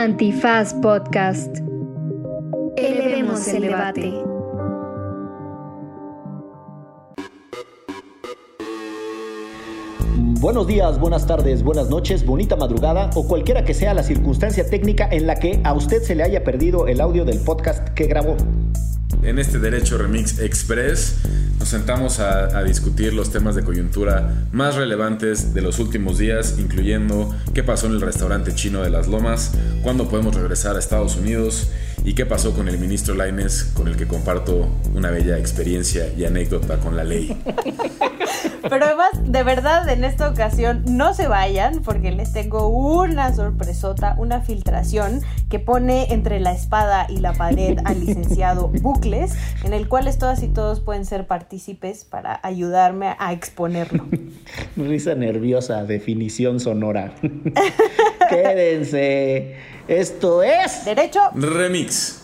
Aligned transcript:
Antifaz 0.00 0.72
Podcast. 0.80 1.58
Elevemos 2.78 3.46
el 3.48 3.60
debate. 3.60 4.14
Buenos 10.40 10.66
días, 10.66 10.98
buenas 10.98 11.26
tardes, 11.26 11.62
buenas 11.62 11.90
noches, 11.90 12.24
bonita 12.24 12.56
madrugada 12.56 13.10
o 13.14 13.28
cualquiera 13.28 13.62
que 13.66 13.74
sea 13.74 13.92
la 13.92 14.02
circunstancia 14.02 14.66
técnica 14.66 15.06
en 15.12 15.26
la 15.26 15.34
que 15.34 15.60
a 15.64 15.74
usted 15.74 16.00
se 16.00 16.14
le 16.14 16.22
haya 16.22 16.44
perdido 16.44 16.88
el 16.88 17.02
audio 17.02 17.26
del 17.26 17.38
podcast 17.40 17.90
que 17.90 18.06
grabó. 18.06 18.38
En 19.22 19.38
este 19.38 19.58
Derecho 19.58 19.98
Remix 19.98 20.38
Express 20.38 21.16
nos 21.58 21.68
sentamos 21.68 22.20
a, 22.20 22.62
discutir 22.62 23.12
los 23.12 23.30
temas 23.30 23.54
de 23.54 23.62
coyuntura 23.62 24.46
más 24.52 24.76
relevantes 24.76 25.52
de 25.52 25.60
los 25.60 25.78
últimos 25.78 26.18
días, 26.18 26.56
incluyendo 26.58 27.34
qué 27.52 27.62
pasó 27.62 27.86
en 27.86 27.92
el 27.92 28.00
restaurante 28.00 28.54
chino 28.54 28.82
de 28.82 28.90
las 28.90 29.08
Lomas, 29.08 29.52
cuándo 29.82 30.08
podemos 30.08 30.34
regresar 30.34 30.76
a 30.76 30.78
Estados 30.78 31.16
Unidos 31.16 31.68
y 32.04 32.14
qué 32.14 32.26
pasó 32.26 32.54
con 32.54 32.68
el 32.68 32.78
ministro 32.78 33.14
Laines, 33.14 33.64
con 33.64 33.88
el 33.88 33.96
que 33.96 34.06
comparto 34.06 34.68
una 34.94 35.10
bella 35.10 35.38
experiencia 35.38 36.12
y 36.16 36.24
anécdota 36.24 36.78
con 36.78 36.96
la 36.96 37.04
ley. 37.04 37.36
Pero 38.68 38.84
además, 38.84 39.10
de 39.24 39.42
verdad, 39.42 39.88
en 39.88 40.04
esta 40.04 40.28
ocasión 40.28 40.84
no 40.86 41.14
se 41.14 41.26
vayan 41.26 41.82
porque 41.82 42.12
les 42.12 42.32
tengo 42.32 42.68
una 42.68 43.34
sorpresota, 43.34 44.14
una 44.18 44.42
filtración 44.42 45.22
que 45.48 45.58
pone 45.58 46.12
entre 46.12 46.40
la 46.40 46.52
espada 46.52 47.06
y 47.08 47.18
la 47.18 47.32
pared 47.32 47.78
al 47.84 48.00
licenciado 48.00 48.68
Bucles, 48.80 49.34
en 49.64 49.72
el 49.72 49.88
cual 49.88 50.10
todas 50.18 50.42
y 50.42 50.48
todos 50.48 50.80
pueden 50.80 51.04
ser 51.04 51.26
partícipes 51.26 52.04
para 52.04 52.40
ayudarme 52.42 53.14
a 53.18 53.32
exponerlo. 53.32 54.06
Risa 54.76 55.14
nerviosa, 55.14 55.84
definición 55.84 56.60
sonora. 56.60 57.12
Quédense. 58.30 59.56
Esto 59.90 60.40
es 60.44 60.84
Derecho 60.84 61.18
Remix. 61.34 62.22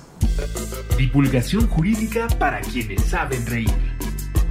Divulgación 0.97 1.67
jurídica 1.67 2.29
para 2.39 2.61
quienes 2.61 3.07
saben 3.07 3.45
reír 3.45 3.75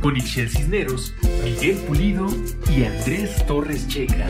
con 0.02 0.18
Ixel 0.18 0.50
Cisneros, 0.50 1.14
Miguel 1.42 1.78
Pulido 1.88 2.28
y 2.70 2.84
Andrés 2.84 3.46
Torres 3.48 3.88
Checa. 3.88 4.28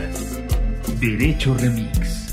Derecho 1.00 1.56
Remix. 1.58 2.30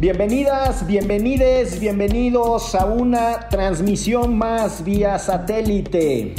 Bienvenidas, 0.00 0.84
bienvenides, 0.88 1.78
bienvenidos 1.78 2.74
a 2.74 2.86
una 2.86 3.48
transmisión 3.50 4.36
más 4.36 4.82
vía 4.82 5.16
satélite 5.16 6.34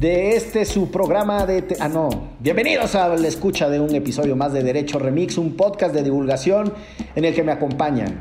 de 0.00 0.36
este 0.36 0.66
su 0.66 0.90
programa 0.90 1.46
de... 1.46 1.64
ah, 1.80 1.88
no. 1.88 2.10
Bienvenidos 2.38 2.94
a 2.94 3.08
la 3.08 3.28
escucha 3.28 3.70
de 3.70 3.80
un 3.80 3.94
episodio 3.94 4.36
más 4.36 4.52
de 4.52 4.62
Derecho 4.62 4.98
Remix, 4.98 5.38
un 5.38 5.56
podcast 5.56 5.94
de 5.94 6.02
divulgación 6.02 6.74
en 7.14 7.24
el 7.24 7.34
que 7.34 7.42
me 7.42 7.52
acompañan 7.52 8.18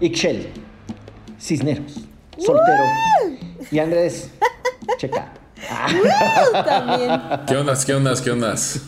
Ixel, 0.00 0.48
Cisneros, 1.40 2.06
soltero. 2.36 2.84
Y 3.70 3.78
Andrés, 3.78 4.30
checa. 4.98 5.32
También. 6.52 7.10
¿Qué 7.46 7.56
ondas, 7.56 7.86
qué 7.86 7.94
ondas, 7.94 8.20
qué 8.20 8.30
ondas? 8.32 8.82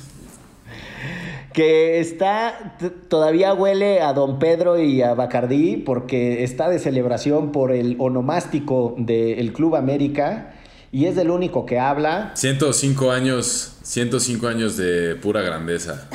Que 1.54 1.98
está, 1.98 2.76
todavía 3.08 3.54
huele 3.54 4.02
a 4.02 4.12
Don 4.12 4.38
Pedro 4.38 4.78
y 4.78 5.00
a 5.00 5.14
Bacardí 5.14 5.78
porque 5.78 6.44
está 6.44 6.68
de 6.68 6.78
celebración 6.78 7.52
por 7.52 7.72
el 7.72 7.96
onomástico 7.98 8.94
del 8.98 9.52
Club 9.54 9.76
América 9.76 10.51
y 10.92 11.06
es 11.06 11.16
el 11.16 11.30
único 11.30 11.64
que 11.66 11.80
habla. 11.80 12.32
105 12.34 13.10
años, 13.10 13.78
105 13.82 14.46
años 14.46 14.76
de 14.76 15.16
pura 15.16 15.40
grandeza. 15.40 16.08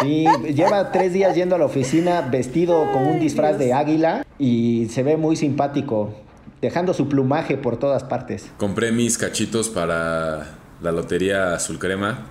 Sí, 0.00 0.26
lleva 0.54 0.92
tres 0.92 1.12
días 1.12 1.34
yendo 1.34 1.56
a 1.56 1.58
la 1.58 1.64
oficina 1.64 2.20
vestido 2.20 2.90
con 2.92 3.06
un 3.06 3.18
disfraz 3.18 3.58
de 3.58 3.72
águila 3.72 4.24
y 4.38 4.86
se 4.90 5.02
ve 5.02 5.16
muy 5.16 5.36
simpático 5.36 6.14
dejando 6.60 6.94
su 6.94 7.08
plumaje 7.08 7.56
por 7.56 7.78
todas 7.78 8.04
partes. 8.04 8.50
Compré 8.58 8.92
mis 8.92 9.18
cachitos 9.18 9.68
para 9.68 10.58
la 10.82 10.92
lotería 10.92 11.54
azul 11.54 11.78
crema. 11.78 12.26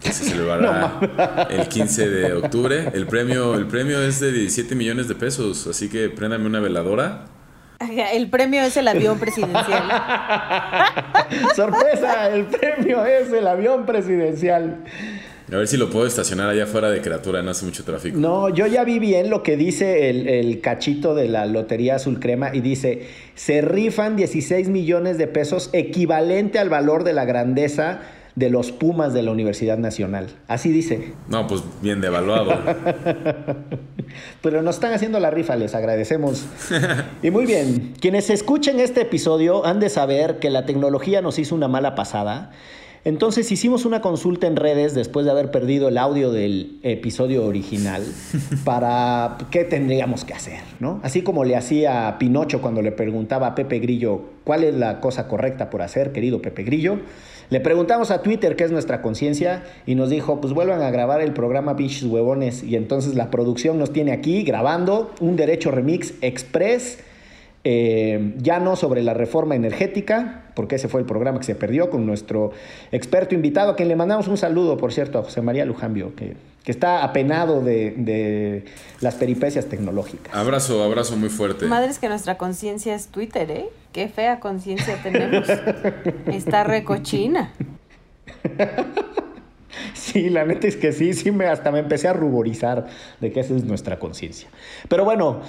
Que 0.00 0.12
se 0.12 0.24
celebrará 0.24 1.46
el 1.50 1.66
15 1.68 2.08
de 2.10 2.32
octubre. 2.34 2.90
El 2.92 3.06
premio, 3.06 3.54
el 3.54 3.66
premio 3.66 4.02
es 4.02 4.20
de 4.20 4.32
17 4.32 4.74
millones 4.74 5.08
de 5.08 5.14
pesos, 5.14 5.66
así 5.66 5.88
que 5.88 6.10
préndame 6.10 6.44
una 6.46 6.60
veladora. 6.60 7.24
El 8.12 8.28
premio 8.28 8.62
es 8.62 8.76
el 8.76 8.88
avión 8.88 9.18
presidencial. 9.18 9.82
¡Sorpresa! 11.56 12.34
El 12.34 12.46
premio 12.46 13.04
es 13.04 13.32
el 13.32 13.46
avión 13.46 13.86
presidencial. 13.86 14.84
A 15.52 15.56
ver 15.58 15.68
si 15.68 15.76
lo 15.76 15.90
puedo 15.90 16.06
estacionar 16.06 16.48
allá 16.48 16.64
afuera 16.64 16.90
de 16.90 17.02
criatura, 17.02 17.42
no 17.42 17.50
hace 17.50 17.66
mucho 17.66 17.84
tráfico. 17.84 18.18
No, 18.18 18.48
yo 18.48 18.66
ya 18.66 18.82
vi 18.82 18.98
bien 18.98 19.28
lo 19.28 19.42
que 19.42 19.58
dice 19.58 20.08
el, 20.08 20.60
cachito 20.62 21.14
de 21.14 21.28
la 21.28 21.44
Lotería 21.44 21.96
Azul 21.96 22.18
Crema 22.18 22.54
y 22.54 22.60
dice, 22.60 23.06
se 23.34 23.60
rifan 23.60 24.16
16 24.16 24.70
millones 24.70 25.18
de 25.18 25.26
pesos 25.26 25.68
equivalente 25.74 26.58
al 26.58 26.70
valor 26.70 27.04
de 27.04 27.12
la 27.12 27.26
grandeza 27.26 28.00
de 28.36 28.50
los 28.50 28.72
Pumas 28.72 29.12
de 29.12 29.22
la 29.22 29.30
Universidad 29.30 29.78
Nacional. 29.78 30.28
Así 30.48 30.70
dice. 30.70 31.12
No, 31.28 31.46
pues 31.46 31.62
bien 31.82 32.00
devaluado. 32.00 32.52
Pero 34.42 34.62
nos 34.62 34.76
están 34.76 34.92
haciendo 34.92 35.20
la 35.20 35.30
rifa, 35.30 35.56
les 35.56 35.74
agradecemos. 35.74 36.46
y 37.22 37.30
muy 37.30 37.46
bien, 37.46 37.94
quienes 38.00 38.30
escuchen 38.30 38.80
este 38.80 39.02
episodio 39.02 39.64
han 39.64 39.80
de 39.80 39.88
saber 39.88 40.38
que 40.38 40.50
la 40.50 40.66
tecnología 40.66 41.22
nos 41.22 41.38
hizo 41.38 41.54
una 41.54 41.68
mala 41.68 41.94
pasada 41.94 42.52
entonces 43.04 43.52
hicimos 43.52 43.84
una 43.84 44.00
consulta 44.00 44.46
en 44.46 44.56
redes 44.56 44.94
después 44.94 45.26
de 45.26 45.30
haber 45.30 45.50
perdido 45.50 45.88
el 45.88 45.98
audio 45.98 46.32
del 46.32 46.78
episodio 46.82 47.44
original 47.44 48.02
para 48.64 49.36
qué 49.50 49.64
tendríamos 49.64 50.24
que 50.24 50.32
hacer, 50.32 50.60
¿no? 50.80 51.00
Así 51.02 51.20
como 51.20 51.44
le 51.44 51.54
hacía 51.54 52.16
Pinocho 52.18 52.62
cuando 52.62 52.80
le 52.80 52.92
preguntaba 52.92 53.48
a 53.48 53.54
Pepe 53.54 53.78
Grillo 53.78 54.22
cuál 54.44 54.64
es 54.64 54.74
la 54.74 55.00
cosa 55.00 55.28
correcta 55.28 55.68
por 55.68 55.82
hacer, 55.82 56.12
querido 56.12 56.40
Pepe 56.40 56.62
Grillo. 56.62 56.98
Le 57.54 57.60
preguntamos 57.60 58.10
a 58.10 58.20
Twitter 58.20 58.56
qué 58.56 58.64
es 58.64 58.72
nuestra 58.72 59.00
conciencia 59.00 59.62
y 59.86 59.94
nos 59.94 60.10
dijo, 60.10 60.40
pues 60.40 60.52
vuelvan 60.52 60.82
a 60.82 60.90
grabar 60.90 61.20
el 61.20 61.32
programa 61.32 61.74
Bichos 61.74 62.02
Huevones 62.02 62.64
y 62.64 62.74
entonces 62.74 63.14
la 63.14 63.30
producción 63.30 63.78
nos 63.78 63.92
tiene 63.92 64.10
aquí 64.10 64.42
grabando 64.42 65.14
un 65.20 65.36
derecho 65.36 65.70
remix 65.70 66.14
express 66.20 66.98
eh, 67.62 68.34
ya 68.38 68.58
no 68.58 68.74
sobre 68.74 69.04
la 69.04 69.14
reforma 69.14 69.54
energética, 69.54 70.46
porque 70.56 70.74
ese 70.74 70.88
fue 70.88 70.98
el 70.98 71.06
programa 71.06 71.38
que 71.38 71.44
se 71.44 71.54
perdió 71.54 71.90
con 71.90 72.06
nuestro 72.06 72.50
experto 72.90 73.36
invitado, 73.36 73.70
a 73.70 73.76
quien 73.76 73.86
le 73.86 73.94
mandamos 73.94 74.26
un 74.26 74.36
saludo, 74.36 74.76
por 74.76 74.92
cierto, 74.92 75.20
a 75.20 75.22
José 75.22 75.40
María 75.40 75.64
Lujambio, 75.64 76.12
que, 76.16 76.34
que 76.64 76.72
está 76.72 77.04
apenado 77.04 77.62
de, 77.62 78.64
las 79.00 79.14
peripecias 79.14 79.66
tecnológicas. 79.66 80.34
Abrazo, 80.34 80.82
abrazo 80.82 81.16
muy 81.16 81.28
fuerte. 81.28 81.66
Madres 81.66 82.00
que 82.00 82.08
nuestra 82.08 82.36
conciencia 82.36 82.96
es 82.96 83.06
Twitter, 83.06 83.48
¿eh? 83.48 83.66
Qué 83.94 84.08
fea 84.08 84.40
conciencia 84.40 84.98
tenemos. 85.02 85.48
está 86.26 86.64
recochina. 86.64 87.54
Sí, 89.94 90.28
la 90.28 90.44
neta 90.44 90.66
es 90.68 90.76
que 90.76 90.92
sí, 90.92 91.14
sí, 91.14 91.30
me, 91.30 91.46
hasta 91.46 91.72
me 91.72 91.78
empecé 91.78 92.08
a 92.08 92.12
ruborizar 92.12 92.86
de 93.20 93.32
que 93.32 93.40
esa 93.40 93.54
es 93.54 93.64
nuestra 93.64 93.98
conciencia. 93.98 94.48
Pero 94.88 95.04
bueno, 95.04 95.40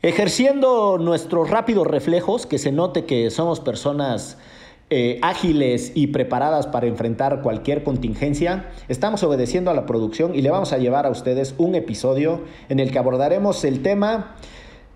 Ejerciendo 0.00 0.96
nuestros 0.96 1.50
rápidos 1.50 1.84
reflejos, 1.84 2.46
que 2.46 2.58
se 2.58 2.70
note 2.70 3.04
que 3.04 3.30
somos 3.30 3.58
personas 3.58 4.38
eh, 4.90 5.18
ágiles 5.22 5.90
y 5.96 6.06
preparadas 6.06 6.68
para 6.68 6.86
enfrentar 6.86 7.42
cualquier 7.42 7.82
contingencia, 7.82 8.70
estamos 8.86 9.24
obedeciendo 9.24 9.72
a 9.72 9.74
la 9.74 9.86
producción 9.86 10.36
y 10.36 10.42
le 10.42 10.50
vamos 10.50 10.72
a 10.72 10.78
llevar 10.78 11.04
a 11.04 11.10
ustedes 11.10 11.56
un 11.58 11.74
episodio 11.74 12.42
en 12.68 12.78
el 12.78 12.92
que 12.92 12.98
abordaremos 13.00 13.64
el 13.64 13.82
tema 13.82 14.36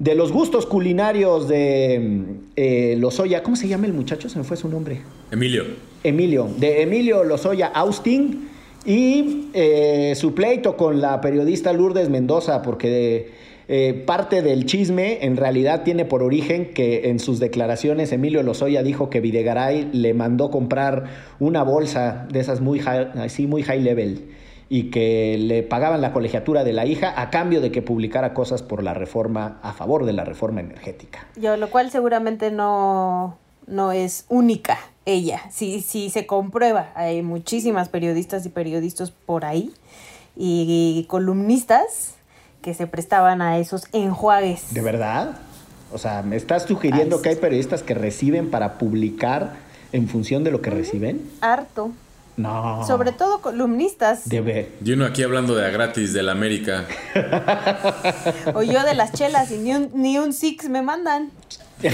de 0.02 0.16
los 0.16 0.32
gustos 0.32 0.66
culinarios 0.66 1.46
de 1.46 2.24
eh, 2.56 2.96
Lozoya. 2.98 3.44
¿Cómo 3.44 3.54
se 3.54 3.68
llama 3.68 3.86
el 3.86 3.92
muchacho? 3.92 4.28
Se 4.28 4.36
me 4.36 4.44
fue 4.44 4.56
su 4.56 4.68
nombre. 4.68 5.00
Emilio. 5.30 5.64
Emilio, 6.02 6.48
de 6.58 6.82
Emilio 6.82 7.22
Lozoya 7.22 7.68
Austin 7.68 8.48
y 8.84 9.46
eh, 9.54 10.14
su 10.16 10.34
pleito 10.34 10.76
con 10.76 11.00
la 11.00 11.20
periodista 11.20 11.72
Lourdes 11.72 12.10
Mendoza, 12.10 12.62
porque... 12.62 13.40
Eh, 13.68 14.02
parte 14.04 14.42
del 14.42 14.66
chisme 14.66 15.24
en 15.24 15.36
realidad 15.36 15.84
tiene 15.84 16.04
por 16.04 16.24
origen 16.24 16.74
que 16.74 17.08
en 17.08 17.20
sus 17.20 17.38
declaraciones 17.38 18.10
Emilio 18.10 18.42
Lozoya 18.42 18.82
dijo 18.82 19.08
que 19.08 19.20
Videgaray 19.20 19.88
le 19.92 20.14
mandó 20.14 20.50
comprar 20.50 21.04
una 21.38 21.62
bolsa 21.62 22.26
de 22.30 22.40
esas 22.40 22.60
muy 22.60 22.80
así 22.80 23.46
muy 23.46 23.62
high 23.62 23.80
level 23.80 24.24
y 24.72 24.84
que 24.84 25.36
le 25.38 25.62
pagaban 25.62 26.00
la 26.00 26.14
colegiatura 26.14 26.64
de 26.64 26.72
la 26.72 26.86
hija 26.86 27.12
a 27.20 27.28
cambio 27.28 27.60
de 27.60 27.70
que 27.70 27.82
publicara 27.82 28.32
cosas 28.32 28.62
por 28.62 28.82
la 28.82 28.94
reforma, 28.94 29.58
a 29.62 29.74
favor 29.74 30.06
de 30.06 30.14
la 30.14 30.24
reforma 30.24 30.62
energética. 30.62 31.26
Yo, 31.36 31.58
lo 31.58 31.68
cual 31.68 31.90
seguramente 31.90 32.50
no, 32.50 33.36
no 33.66 33.92
es 33.92 34.24
única 34.30 34.78
ella. 35.04 35.42
Si, 35.50 35.82
si 35.82 36.08
se 36.08 36.24
comprueba, 36.24 36.90
hay 36.94 37.20
muchísimas 37.20 37.90
periodistas 37.90 38.46
y 38.46 38.48
periodistas 38.48 39.10
por 39.10 39.44
ahí 39.44 39.74
y 40.36 41.04
columnistas 41.06 42.14
que 42.62 42.72
se 42.72 42.86
prestaban 42.86 43.42
a 43.42 43.58
esos 43.58 43.84
enjuagues. 43.92 44.72
¿De 44.72 44.80
verdad? 44.80 45.36
O 45.92 45.98
sea, 45.98 46.22
¿me 46.22 46.36
estás 46.36 46.62
sugiriendo 46.62 47.20
que 47.20 47.28
hay 47.28 47.36
periodistas 47.36 47.82
que 47.82 47.92
reciben 47.92 48.50
para 48.50 48.78
publicar 48.78 49.52
en 49.92 50.08
función 50.08 50.44
de 50.44 50.50
lo 50.50 50.62
que 50.62 50.70
reciben? 50.70 51.30
Harto. 51.42 51.90
No. 52.36 52.86
Sobre 52.86 53.12
todo 53.12 53.40
columnistas. 53.40 54.28
Debe. 54.28 54.72
Y 54.84 54.92
uno 54.92 55.04
aquí 55.04 55.22
hablando 55.22 55.54
de 55.54 55.66
a 55.66 55.70
gratis 55.70 56.12
del 56.12 56.28
América. 56.28 56.86
O 58.54 58.62
yo 58.62 58.82
de 58.84 58.94
las 58.94 59.12
chelas 59.12 59.50
y 59.50 59.58
ni 59.58 59.74
un, 59.74 59.90
ni 59.94 60.18
un 60.18 60.32
six 60.32 60.68
me 60.68 60.82
mandan. 60.82 61.30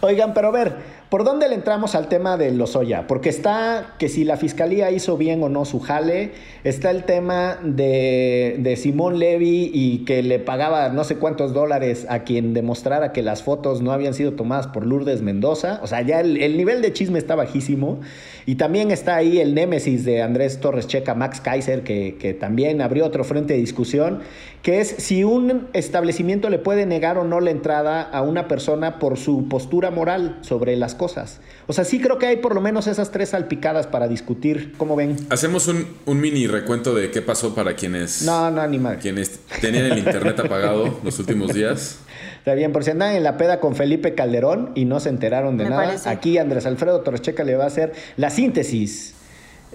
Oigan, 0.00 0.34
pero 0.34 0.48
a 0.48 0.50
ver, 0.50 0.76
¿por 1.10 1.24
dónde 1.24 1.48
le 1.48 1.56
entramos 1.56 1.96
al 1.96 2.08
tema 2.08 2.36
de 2.36 2.52
Lozoya? 2.52 3.08
Porque 3.08 3.28
está 3.28 3.94
que 3.98 4.08
si 4.08 4.24
la 4.24 4.36
fiscalía 4.36 4.90
hizo 4.92 5.16
bien 5.16 5.42
o 5.42 5.48
no 5.48 5.64
su 5.64 5.80
jale, 5.80 6.30
está 6.62 6.92
el 6.92 7.04
tema 7.04 7.58
de, 7.62 8.56
de 8.60 8.76
Simón 8.76 9.18
Levy 9.18 9.70
y 9.74 10.04
que 10.04 10.22
le 10.22 10.38
pagaba 10.38 10.88
no 10.90 11.02
sé 11.02 11.16
cuántos 11.16 11.52
dólares 11.52 12.06
a 12.08 12.20
quien 12.20 12.54
demostrara 12.54 13.12
que 13.12 13.22
las 13.22 13.42
fotos 13.42 13.82
no 13.82 13.90
habían 13.90 14.14
sido 14.14 14.34
tomadas 14.34 14.68
por 14.68 14.86
Lourdes 14.86 15.20
Mendoza. 15.20 15.80
O 15.82 15.88
sea, 15.88 16.02
ya 16.02 16.20
el, 16.20 16.36
el 16.36 16.56
nivel 16.56 16.80
de 16.80 16.92
chisme 16.92 17.18
está 17.18 17.34
bajísimo. 17.34 18.00
Y 18.46 18.54
también 18.54 18.90
está 18.90 19.16
ahí 19.16 19.38
el 19.38 19.54
némesis 19.54 20.04
de 20.04 20.22
Andrés 20.22 20.60
Torres 20.60 20.86
Checa, 20.86 21.14
Max 21.14 21.40
Kaiser, 21.40 21.82
que, 21.82 22.16
que 22.18 22.34
también 22.34 22.80
abrió 22.80 23.04
otro 23.04 23.24
frente 23.24 23.54
de 23.54 23.60
discusión, 23.60 24.20
que 24.62 24.80
es 24.80 24.88
si 24.88 25.24
un 25.24 25.68
establecimiento 25.72 26.50
le 26.50 26.58
puede 26.58 26.86
negar 26.86 27.18
o 27.18 27.24
no 27.24 27.40
la 27.40 27.50
entrada 27.50 28.02
a 28.02 28.22
una 28.22 28.48
persona 28.48 28.98
por 28.98 29.18
su 29.18 29.48
postura 29.48 29.90
moral 29.90 30.38
sobre 30.42 30.76
las 30.76 30.94
cosas. 31.00 31.40
O 31.66 31.72
sea, 31.72 31.84
sí 31.86 31.98
creo 31.98 32.18
que 32.18 32.26
hay 32.26 32.36
por 32.36 32.54
lo 32.54 32.60
menos 32.60 32.86
esas 32.86 33.10
tres 33.10 33.30
salpicadas 33.30 33.86
para 33.86 34.06
discutir. 34.06 34.74
¿Cómo 34.76 34.96
ven? 34.96 35.16
Hacemos 35.30 35.66
un, 35.66 35.86
un 36.04 36.20
mini 36.20 36.46
recuento 36.46 36.94
de 36.94 37.10
qué 37.10 37.22
pasó 37.22 37.54
para 37.54 37.74
quienes, 37.74 38.20
No, 38.20 38.50
no, 38.50 38.66
ni 38.66 38.78
más. 38.78 38.98
quienes 38.98 39.40
tenían 39.62 39.86
el 39.86 39.96
internet 39.98 40.38
apagado 40.40 41.00
los 41.02 41.18
últimos 41.18 41.54
días. 41.54 42.00
Está 42.36 42.52
bien, 42.52 42.70
por 42.72 42.84
si 42.84 42.90
andan 42.90 43.14
en 43.14 43.22
la 43.22 43.38
peda 43.38 43.60
con 43.60 43.74
Felipe 43.76 44.14
Calderón 44.14 44.72
y 44.74 44.84
no 44.84 45.00
se 45.00 45.08
enteraron 45.08 45.56
de 45.56 45.64
Me 45.64 45.70
nada, 45.70 45.84
parece. 45.86 46.08
aquí 46.10 46.36
Andrés 46.36 46.66
Alfredo 46.66 47.00
Torrecheca 47.00 47.44
le 47.44 47.56
va 47.56 47.64
a 47.64 47.68
hacer 47.68 47.94
la 48.18 48.28
síntesis. 48.28 49.14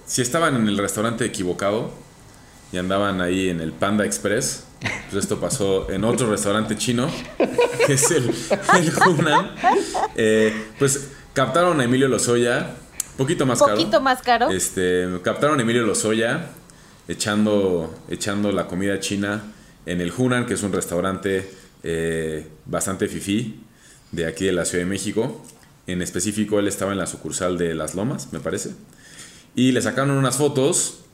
Si 0.05 0.21
estaban 0.21 0.55
en 0.55 0.67
el 0.67 0.77
restaurante 0.77 1.25
equivocado 1.25 1.89
y 2.71 2.77
andaban 2.77 3.19
ahí 3.21 3.49
en 3.49 3.61
el 3.61 3.71
Panda 3.71 4.05
Express, 4.05 4.64
pues 4.79 5.23
esto 5.23 5.39
pasó 5.39 5.89
en 5.89 6.03
otro 6.03 6.29
restaurante 6.29 6.77
chino, 6.77 7.09
que 7.85 7.93
es 7.93 8.11
el, 8.11 8.29
el 8.75 8.93
Hunan. 9.07 9.51
Eh, 10.15 10.53
pues 10.77 11.09
captaron 11.33 11.79
a 11.81 11.83
Emilio 11.83 12.07
Lozoya, 12.07 12.75
poquito 13.17 13.45
más 13.45 13.59
caro. 13.59 13.75
Poquito 13.75 14.01
más 14.01 14.21
caro. 14.21 14.49
Este, 14.49 15.07
captaron 15.23 15.59
a 15.59 15.61
Emilio 15.61 15.83
Lozoya 15.83 16.49
echando, 17.07 17.93
echando 18.09 18.51
la 18.51 18.67
comida 18.67 18.99
china 18.99 19.43
en 19.85 20.01
el 20.01 20.11
Hunan, 20.15 20.45
que 20.45 20.55
es 20.55 20.63
un 20.63 20.73
restaurante 20.73 21.49
eh, 21.83 22.47
bastante 22.65 23.07
fifí 23.07 23.61
de 24.11 24.25
aquí 24.25 24.45
de 24.45 24.53
la 24.53 24.65
Ciudad 24.65 24.83
de 24.83 24.89
México. 24.89 25.43
En 25.87 26.01
específico, 26.01 26.59
él 26.59 26.67
estaba 26.67 26.93
en 26.93 26.97
la 26.97 27.05
sucursal 27.05 27.57
de 27.57 27.75
Las 27.75 27.93
Lomas, 27.93 28.33
me 28.33 28.39
parece. 28.39 28.71
Y 29.55 29.71
le 29.71 29.81
sacaron 29.81 30.11
unas 30.11 30.37
fotos 30.37 31.04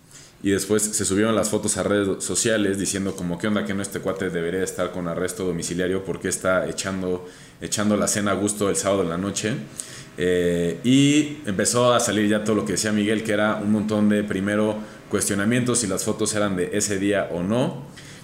y 0.44 0.52
después 0.52 0.82
se 0.82 1.06
subieron 1.06 1.36
las 1.36 1.50
fotos 1.50 1.78
a 1.78 1.84
redes 1.84 2.24
sociales 2.24 2.80
diciendo 2.80 3.16
como 3.16 3.38
qué 3.38 3.48
onda 3.48 3.66
que 3.66 3.74
no 3.74 3.82
este 3.82 4.00
cuate 4.00 4.30
debería 4.30 4.64
estar 4.64 4.92
con 4.92 5.08
arresto 5.08 5.46
domiciliario 5.46 6.04
porque 6.04 6.30
está 6.30 6.68
echando, 6.68 7.28
echando 7.62 7.96
la 7.96 8.08
cena 8.08 8.32
a 8.32 8.34
gusto 8.34 8.70
el 8.70 8.76
sábado 8.76 9.04
en 9.04 9.10
la 9.10 9.18
noche. 9.18 9.54
Eh, 10.18 10.80
y 10.84 11.38
empezó 11.46 11.94
a 11.94 12.00
salir 12.00 12.28
ya 12.28 12.44
todo 12.44 12.56
lo 12.56 12.66
que 12.66 12.74
decía 12.74 12.92
Miguel, 12.92 13.24
que 13.24 13.34
era 13.34 13.56
un 13.56 13.72
montón 13.72 14.10
de 14.10 14.24
primero 14.24 14.78
cuestionamientos 15.10 15.80
si 15.80 15.88
las 15.88 16.04
fotos 16.04 16.34
eran 16.36 16.56
de 16.56 16.72
ese 16.74 16.98
día 16.98 17.30
o 17.32 17.44
no. 17.44 17.84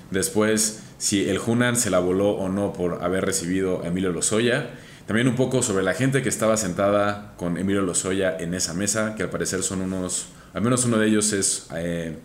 Después, 0.10 0.82
si 0.98 1.30
el 1.30 1.40
Hunan 1.40 1.76
se 1.76 1.90
la 1.90 2.00
voló 2.00 2.32
o 2.32 2.50
no 2.50 2.74
por 2.74 3.04
haber 3.04 3.26
recibido 3.26 3.84
a 3.84 3.88
Emilio 3.88 4.12
Lozoya. 4.12 4.72
También 5.06 5.28
un 5.28 5.36
poco 5.36 5.62
sobre 5.64 5.84
la 5.84 5.94
gente 5.94 6.22
que 6.22 6.30
estaba 6.30 6.58
sentada 6.58 7.34
con 7.38 7.58
Emilio 7.58 7.82
Lozoya 7.82 8.36
en 8.38 8.54
esa 8.54 8.74
mesa, 8.74 9.16
que 9.16 9.24
al 9.24 9.30
parecer 9.30 9.64
son 9.64 9.82
unos, 9.82 10.28
al 10.58 10.64
menos 10.64 10.86
uno 10.86 10.98
de 10.98 11.08
ellos 11.08 11.34
es 11.34 11.68
eh, 11.76 12.18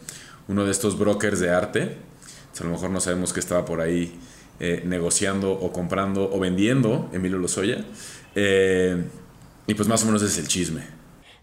uno 0.49 0.65
de 0.65 0.71
estos 0.71 0.99
brokers 0.99 1.39
de 1.39 1.51
arte. 1.51 1.99
A 2.59 2.65
lo 2.65 2.71
mejor 2.71 2.89
no 2.89 2.99
sabemos 2.99 3.35
qué 3.35 3.41
estaba 3.41 3.67
por 3.67 3.83
ahí 3.83 4.19
eh, 4.59 4.83
negociando 4.87 5.53
o 5.53 5.71
comprando 5.71 6.33
o 6.33 6.41
vendiendo 6.41 7.11
Emilio 7.13 7.37
Lozoya. 7.37 7.85
Eh, 8.35 9.05
y 9.67 9.75
pues 9.75 9.87
más 9.87 10.03
o 10.05 10.07
menos 10.07 10.23
es 10.23 10.39
el 10.39 10.49
chisme. 10.49 10.81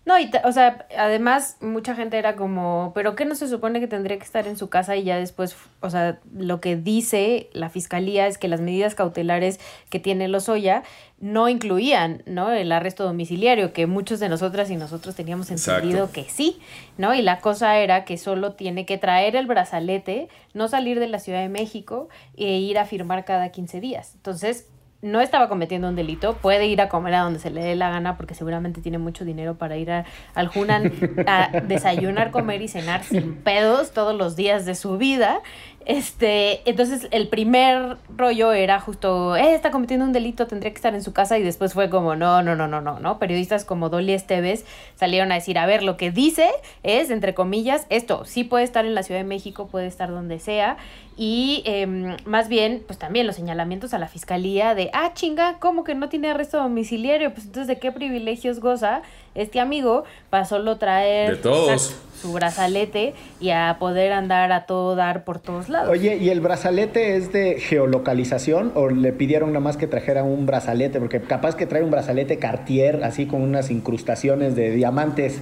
No, 0.04 0.18
y 0.18 0.32
o 0.44 0.52
sea, 0.52 0.88
además 0.98 1.58
mucha 1.62 1.94
gente 1.94 2.18
era 2.18 2.36
como, 2.36 2.92
pero 2.96 3.16
¿qué 3.16 3.26
no 3.26 3.36
se 3.36 3.48
supone 3.48 3.80
que 3.80 3.88
tendría 3.88 4.18
que 4.18 4.24
estar 4.24 4.48
en 4.48 4.58
su 4.58 4.68
casa? 4.68 4.96
Y 4.96 5.04
ya 5.04 5.18
después, 5.18 5.56
o 5.82 5.92
sea, 5.92 6.20
lo 6.34 6.60
que 6.60 6.76
dice 6.76 7.52
la 7.54 7.70
fiscalía 7.70 8.26
es 8.26 8.40
que 8.40 8.48
las 8.48 8.62
medidas 8.62 8.96
cautelares 8.96 9.60
que 9.92 10.00
tiene 10.00 10.28
Lozoya 10.28 10.82
no 11.21 11.50
incluían, 11.50 12.24
¿no? 12.25 12.51
El 12.51 12.71
arresto 12.71 13.04
domiciliario, 13.04 13.74
que 13.74 13.88
muchos 13.88 14.19
de 14.21 14.30
nosotras 14.30 14.69
y 14.71 14.77
nosotros 14.77 15.16
teníamos 15.16 15.51
Exacto. 15.51 15.80
entendido 15.83 16.12
que 16.12 16.24
sí, 16.24 16.60
¿no? 16.98 17.13
Y 17.13 17.21
la 17.21 17.39
cosa 17.39 17.77
era 17.77 18.06
que 18.06 18.18
solo 18.18 18.54
tiene 18.54 18.86
que 18.86 18.98
traer 18.98 19.36
el 19.36 19.45
brazalete, 19.45 20.30
no 20.54 20.68
salir 20.69 21.00
de 21.00 21.07
la 21.07 21.19
Ciudad 21.19 21.42
de 21.42 21.50
México 21.50 22.07
e 22.38 22.57
ir 22.60 22.77
a 22.80 22.86
firmar 22.86 23.25
cada 23.25 23.50
15 23.50 23.81
días. 23.81 24.13
Entonces, 24.16 24.68
no 25.01 25.21
estaba 25.21 25.48
cometiendo 25.48 25.88
un 25.88 25.95
delito, 25.95 26.33
puede 26.36 26.68
ir 26.68 26.81
a 26.81 26.89
comer 26.89 27.16
a 27.16 27.21
donde 27.21 27.39
se 27.39 27.50
le 27.50 27.63
dé 27.63 27.74
la 27.77 27.89
gana 27.89 28.18
porque 28.18 28.33
seguramente 28.33 28.81
tiene 28.81 28.98
mucho 28.98 29.24
dinero 29.24 29.57
para 29.57 29.77
ir 29.77 29.92
a- 29.92 30.04
al 30.36 30.50
Hunan 30.54 30.92
a 31.25 31.62
desayunar, 31.68 32.31
comer 32.31 32.62
y 32.62 32.68
cenar 32.68 33.06
sin 33.06 33.36
pedos 33.36 33.92
todos 33.92 34.13
los 34.13 34.36
días 34.36 34.66
de 34.66 34.75
su 34.75 34.98
vida. 34.98 35.39
Este, 35.86 36.70
entonces 36.70 37.08
el 37.12 37.30
primer 37.30 37.98
rollo 38.16 38.54
era 38.54 38.80
justo, 38.80 39.36
eh, 39.36 39.56
está 39.56 39.72
cometiendo 39.72 40.06
un 40.06 40.14
delito, 40.14 40.46
tendría 40.46 40.72
que 40.72 40.76
estar 40.76 40.94
en 40.94 41.02
su 41.02 41.14
casa 41.14 41.40
y 41.40 41.44
después 41.44 41.74
fue 41.74 41.90
como, 41.90 42.16
no, 42.16 42.44
no, 42.44 42.56
no, 42.56 42.68
no, 42.68 42.81
no, 42.81 43.00
no. 43.00 43.18
Periodistas 43.18 43.66
como 43.66 43.90
Dolly 43.90 44.14
Esteves 44.14 44.66
salieron 44.96 45.31
a 45.31 45.36
decir, 45.36 45.58
a 45.58 45.66
ver, 45.66 45.81
lo 45.81 45.98
que 45.98 46.12
dice 46.12 46.50
es, 46.84 47.10
entre 47.10 47.34
comillas, 47.34 47.88
esto, 47.90 48.26
sí 48.26 48.44
puede 48.44 48.66
estar 48.66 48.86
en 48.86 48.94
la 48.94 49.04
Ciudad 49.04 49.22
de 49.22 49.28
México, 49.28 49.68
puede 49.68 49.88
estar 49.88 50.10
donde 50.10 50.40
sea 50.40 50.78
y 51.22 51.64
em, 51.66 52.16
más 52.24 52.48
bien, 52.48 52.81
pues 52.88 52.98
también 52.98 53.28
los 53.28 53.36
señalamientos 53.36 53.94
a 53.94 54.00
la 54.00 54.08
fiscalía 54.08 54.74
de, 54.74 54.90
ah, 54.94 55.12
chinga, 55.14 55.58
¿cómo 55.60 55.84
que 55.84 55.94
no 55.94 56.08
tiene 56.08 56.30
arresto 56.30 56.58
domiciliario? 56.60 57.34
Pues 57.34 57.46
entonces, 57.46 57.68
¿de 57.68 57.78
qué 57.78 57.92
privilegios 57.92 58.62
goza 58.62 59.02
este 59.36 59.60
amigo 59.60 60.04
para 60.30 60.46
solo 60.46 60.78
traer 60.78 61.38
De 61.38 61.42
todos. 61.44 61.96
su 62.22 62.34
brazalete 62.34 63.14
y 63.40 63.52
a 63.52 63.78
poder 63.80 64.12
andar 64.12 64.52
a 64.52 64.66
todo 64.66 64.96
dar 64.96 65.24
por 65.24 65.40
todos 65.40 65.70
lados? 65.70 65.90
Oye, 65.90 66.18
¿y 66.18 66.30
el 66.30 66.42
brazalete 66.42 67.16
es 67.16 67.31
de 67.31 67.60
geolocalización 67.60 68.72
o 68.76 68.90
le 68.90 69.14
pidieron 69.14 69.50
nada 69.50 69.62
más 69.62 69.78
que 69.78 69.88
trajera 69.88 70.24
un 70.24 70.46
brazalete? 70.46 71.00
Porque 71.00 71.22
capaz 71.22 71.56
que 71.56 71.66
trae 71.66 71.84
un 71.84 71.92
brazalete 71.92 72.38
Cartier, 72.40 73.04
así 73.04 73.26
con 73.26 73.42
unas 73.42 73.72
incrustaciones 73.72 74.56
de 74.56 74.72
diamantes 74.72 75.42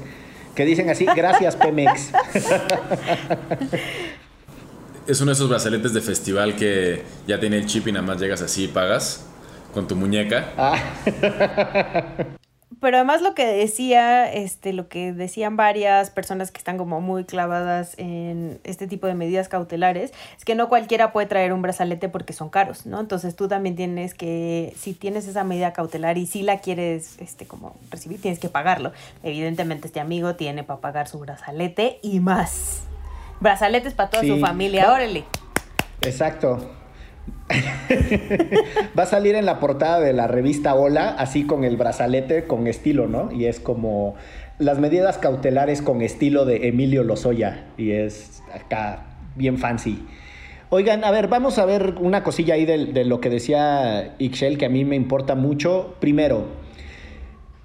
que 0.56 0.66
dicen 0.66 0.90
así, 0.90 1.06
gracias 1.16 1.56
Pemex. 1.58 2.12
Es 5.08 5.22
uno 5.22 5.30
de 5.30 5.34
esos 5.34 5.48
brazaletes 5.50 5.94
de 5.94 6.02
festival 6.02 6.56
que 6.56 7.02
ya 7.28 7.40
tiene 7.40 7.58
el 7.58 7.66
chip 7.66 7.88
y 7.88 7.92
nada 7.92 8.06
más 8.06 8.20
llegas 8.20 8.42
así 8.42 8.66
y 8.66 8.68
pagas 8.68 9.26
con 9.74 9.88
tu 9.88 9.96
muñeca. 9.96 10.50
Ah, 10.58 10.78
Pero 12.82 12.98
además 12.98 13.22
lo 13.22 13.34
que 13.34 13.46
decía, 13.46 14.32
este, 14.32 14.74
lo 14.74 14.88
que 14.90 15.14
decían 15.14 15.56
varias 15.56 16.10
personas 16.10 16.52
que 16.52 16.58
están 16.58 16.78
como 16.78 17.00
muy 17.02 17.24
clavadas 17.24 17.96
en 17.98 18.60
este 18.66 18.88
tipo 18.88 19.08
de 19.08 19.16
medidas 19.16 19.48
cautelares, 19.48 20.12
es 20.38 20.46
que 20.46 20.54
no 20.54 20.68
cualquiera 20.70 21.12
puede 21.14 21.28
traer 21.28 21.54
un 21.54 21.62
brazalete 21.62 22.10
porque 22.10 22.34
son 22.34 22.50
caros, 22.50 22.86
¿no? 22.86 23.00
Entonces 23.00 23.36
tú 23.36 23.48
también 23.48 23.76
tienes 23.78 24.14
que, 24.14 24.74
si 24.78 24.94
tienes 24.94 25.28
esa 25.28 25.44
medida 25.46 25.72
cautelar 25.74 26.18
y 26.18 26.28
si 26.28 26.44
la 26.44 26.60
quieres, 26.60 27.18
este, 27.20 27.48
como 27.48 27.76
recibir, 27.90 28.22
tienes 28.22 28.38
que 28.40 28.50
pagarlo. 28.50 28.92
Evidentemente 29.24 29.88
este 29.88 30.00
amigo 30.02 30.36
tiene 30.36 30.64
para 30.64 30.82
pagar 30.82 31.08
su 31.08 31.20
brazalete 31.20 32.00
y 32.04 32.20
más. 32.20 32.82
Brazaletes 33.40 33.94
para 33.94 34.10
toda 34.10 34.24
Sí. 34.24 34.30
su 34.30 34.40
familia, 34.40 34.92
órale. 34.92 35.24
exacto. 36.02 36.70
Va 38.98 39.04
a 39.04 39.06
salir 39.06 39.36
en 39.36 39.46
la 39.46 39.60
portada 39.60 40.00
de 40.00 40.14
la 40.14 40.28
revista 40.28 40.76
Hola, 40.76 41.10
así 41.10 41.46
con 41.46 41.64
el 41.64 41.78
brazalete 41.78 42.46
con 42.46 42.68
estilo, 42.68 43.08
¿no? 43.08 43.32
Y 43.32 43.46
es 43.46 43.60
como 43.60 44.16
las 44.60 44.80
medidas 44.80 45.18
cautelares 45.18 45.82
con 45.82 46.02
estilo 46.02 46.46
de 46.46 46.68
Emilio 46.68 47.04
Lozoya. 47.04 47.66
Y 47.78 47.92
es 47.92 48.44
acá 48.54 49.06
bien 49.36 49.58
fancy. 49.58 50.06
Oigan, 50.70 51.06
a 51.06 51.12
ver, 51.12 51.30
vamos 51.30 51.60
a 51.60 51.66
ver 51.66 51.96
una 52.02 52.24
cosilla 52.24 52.56
ahí 52.56 52.66
de, 52.66 53.06
lo 53.06 53.22
que 53.22 53.30
decía 53.30 54.16
Ixchel 54.20 54.58
que 54.58 54.66
a 54.66 54.70
mí 54.70 54.84
me 54.84 54.98
importa 54.98 55.34
mucho. 55.34 55.96
Primero, 56.02 56.48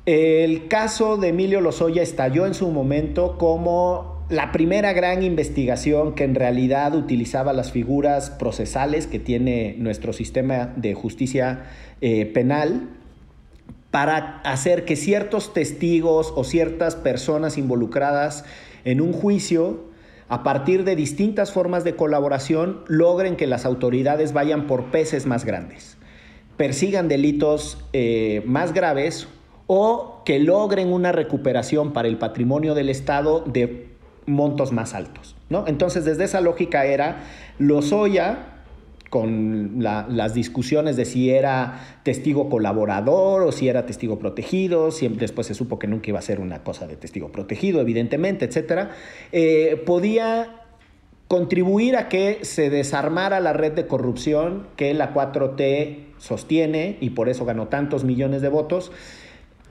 el 0.07 0.69
caso 0.69 1.16
de 1.16 1.28
Emilio 1.28 1.61
Lozoya 1.61 2.02
estalló 2.02 2.47
en 2.47 2.54
su 2.54 2.71
momento 2.71 3.38
como 3.38 4.12
la 4.29 4.52
primera 4.52 4.93
gran 4.93 5.23
investigación 5.23 6.14
que 6.14 6.25
en 6.25 6.35
realidad 6.35 6.95
utilizaba 6.95 7.52
las 7.52 7.73
figuras 7.73 8.31
procesales 8.31 9.07
que 9.07 9.19
tiene 9.19 9.75
nuestro 9.79 10.12
sistema 10.12 10.73
de 10.76 10.95
justicia 10.95 11.64
eh, 12.00 12.26
penal 12.26 12.88
para 13.91 14.41
hacer 14.41 14.85
que 14.87 14.97
ciertos 14.97 15.52
testigos 15.52 16.33
o 16.35 16.45
ciertas 16.45 16.97
personas 16.97 17.59
involucradas 17.59 18.45
en 18.85 19.02
un 19.02 19.12
juicio, 19.12 19.85
a 20.29 20.43
partir 20.43 20.85
de 20.85 20.97
distintas 20.97 21.52
formas 21.52 21.85
de 21.85 21.95
colaboración, 21.95 22.81
logren 22.88 23.37
que 23.37 23.47
las 23.47 23.67
autoridades 23.67 24.33
vayan 24.33 24.67
por 24.67 24.87
peces 24.87 25.26
más 25.26 25.45
grandes, 25.45 25.99
persigan 26.57 27.07
delitos 27.07 27.85
eh, 27.93 28.43
más 28.47 28.73
graves 28.73 29.29
o 29.67 30.23
que 30.25 30.38
logren 30.38 30.91
una 30.91 31.12
recuperación 31.12 31.93
para 31.93 32.09
el 32.09 32.17
patrimonio 32.17 32.75
del 32.75 32.88
Estado 32.88 33.41
de 33.41 33.92
montos 34.26 34.73
más 34.73 34.95
altos. 34.95 35.37
¿no? 35.49 35.67
Entonces, 35.67 36.05
desde 36.05 36.25
esa 36.25 36.41
lógica 36.41 36.85
era 36.85 37.25
Lozoya, 37.59 38.52
con 39.12 39.75
las 39.83 40.33
discusiones 40.33 40.97
de 40.97 41.05
si 41.05 41.29
era 41.29 41.99
testigo 42.02 42.49
colaborador 42.49 43.43
o 43.43 43.52
si 43.52 43.69
era 43.69 43.85
testigo 43.85 44.19
protegido, 44.19 44.91
siempre 44.91 45.21
después 45.21 45.47
se 45.47 45.52
supo 45.52 45.79
que 45.79 45.87
nunca 45.87 46.09
iba 46.09 46.19
a 46.19 46.23
ser 46.23 46.41
una 46.41 46.64
cosa 46.64 46.87
de 46.87 46.97
testigo 46.97 47.31
protegido, 47.31 47.83
evidentemente, 47.83 48.47
etcétera, 48.47 48.93
eh, 49.31 49.83
podía 49.85 50.62
contribuir 51.29 51.97
a 51.97 52.09
que 52.09 52.38
se 52.47 52.71
desarmara 52.71 53.41
la 53.41 53.52
red 53.52 53.73
de 53.73 53.87
corrupción 53.87 54.67
que 54.76 54.95
la 54.95 55.12
4T 55.12 56.14
sostiene 56.17 56.97
y 57.02 57.11
por 57.11 57.29
eso 57.29 57.45
ganó 57.45 57.69
tantos 57.69 58.05
millones 58.05 58.41
de 58.41 58.49
votos 58.49 58.93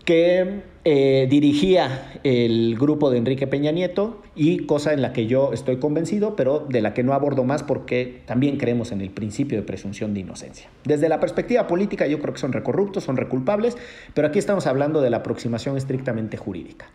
que 0.06 0.62
eh, 0.84 1.28
dirigía 1.30 2.20
el 2.24 2.76
grupo 2.76 3.12
de 3.12 3.20
Enrique 3.20 3.46
Peña 3.46 3.72
Nieto 3.72 4.20
y 4.36 4.66
cosa 4.66 4.94
en 4.94 5.04
la 5.04 5.14
que 5.14 5.28
yo 5.28 5.54
estoy 5.54 5.78
convencido, 5.78 6.36
pero 6.36 6.60
de 6.60 6.82
la 6.82 6.96
que 6.96 7.04
no 7.04 7.14
abordo 7.14 7.44
más 7.44 7.62
porque 7.62 8.22
también 8.26 8.58
creemos 8.58 8.92
en 8.92 9.02
el 9.02 9.12
principio 9.12 9.60
de 9.60 9.64
presunción 9.64 10.16
de 10.16 10.22
inocencia. 10.22 10.70
Desde 10.84 11.08
la 11.08 11.20
perspectiva 11.20 11.68
política 11.68 12.08
yo 12.08 12.20
creo 12.20 12.34
que 12.34 12.40
son 12.40 12.52
recorruptos, 12.52 13.04
son 13.04 13.16
reculpables, 13.16 13.78
pero 14.16 14.28
aquí 14.28 14.40
estamos 14.40 14.66
hablando 14.66 15.02
de 15.02 15.12
la 15.12 15.18
aproximación 15.18 15.78
estrictamente 15.78 16.38
jurídica. 16.38 16.88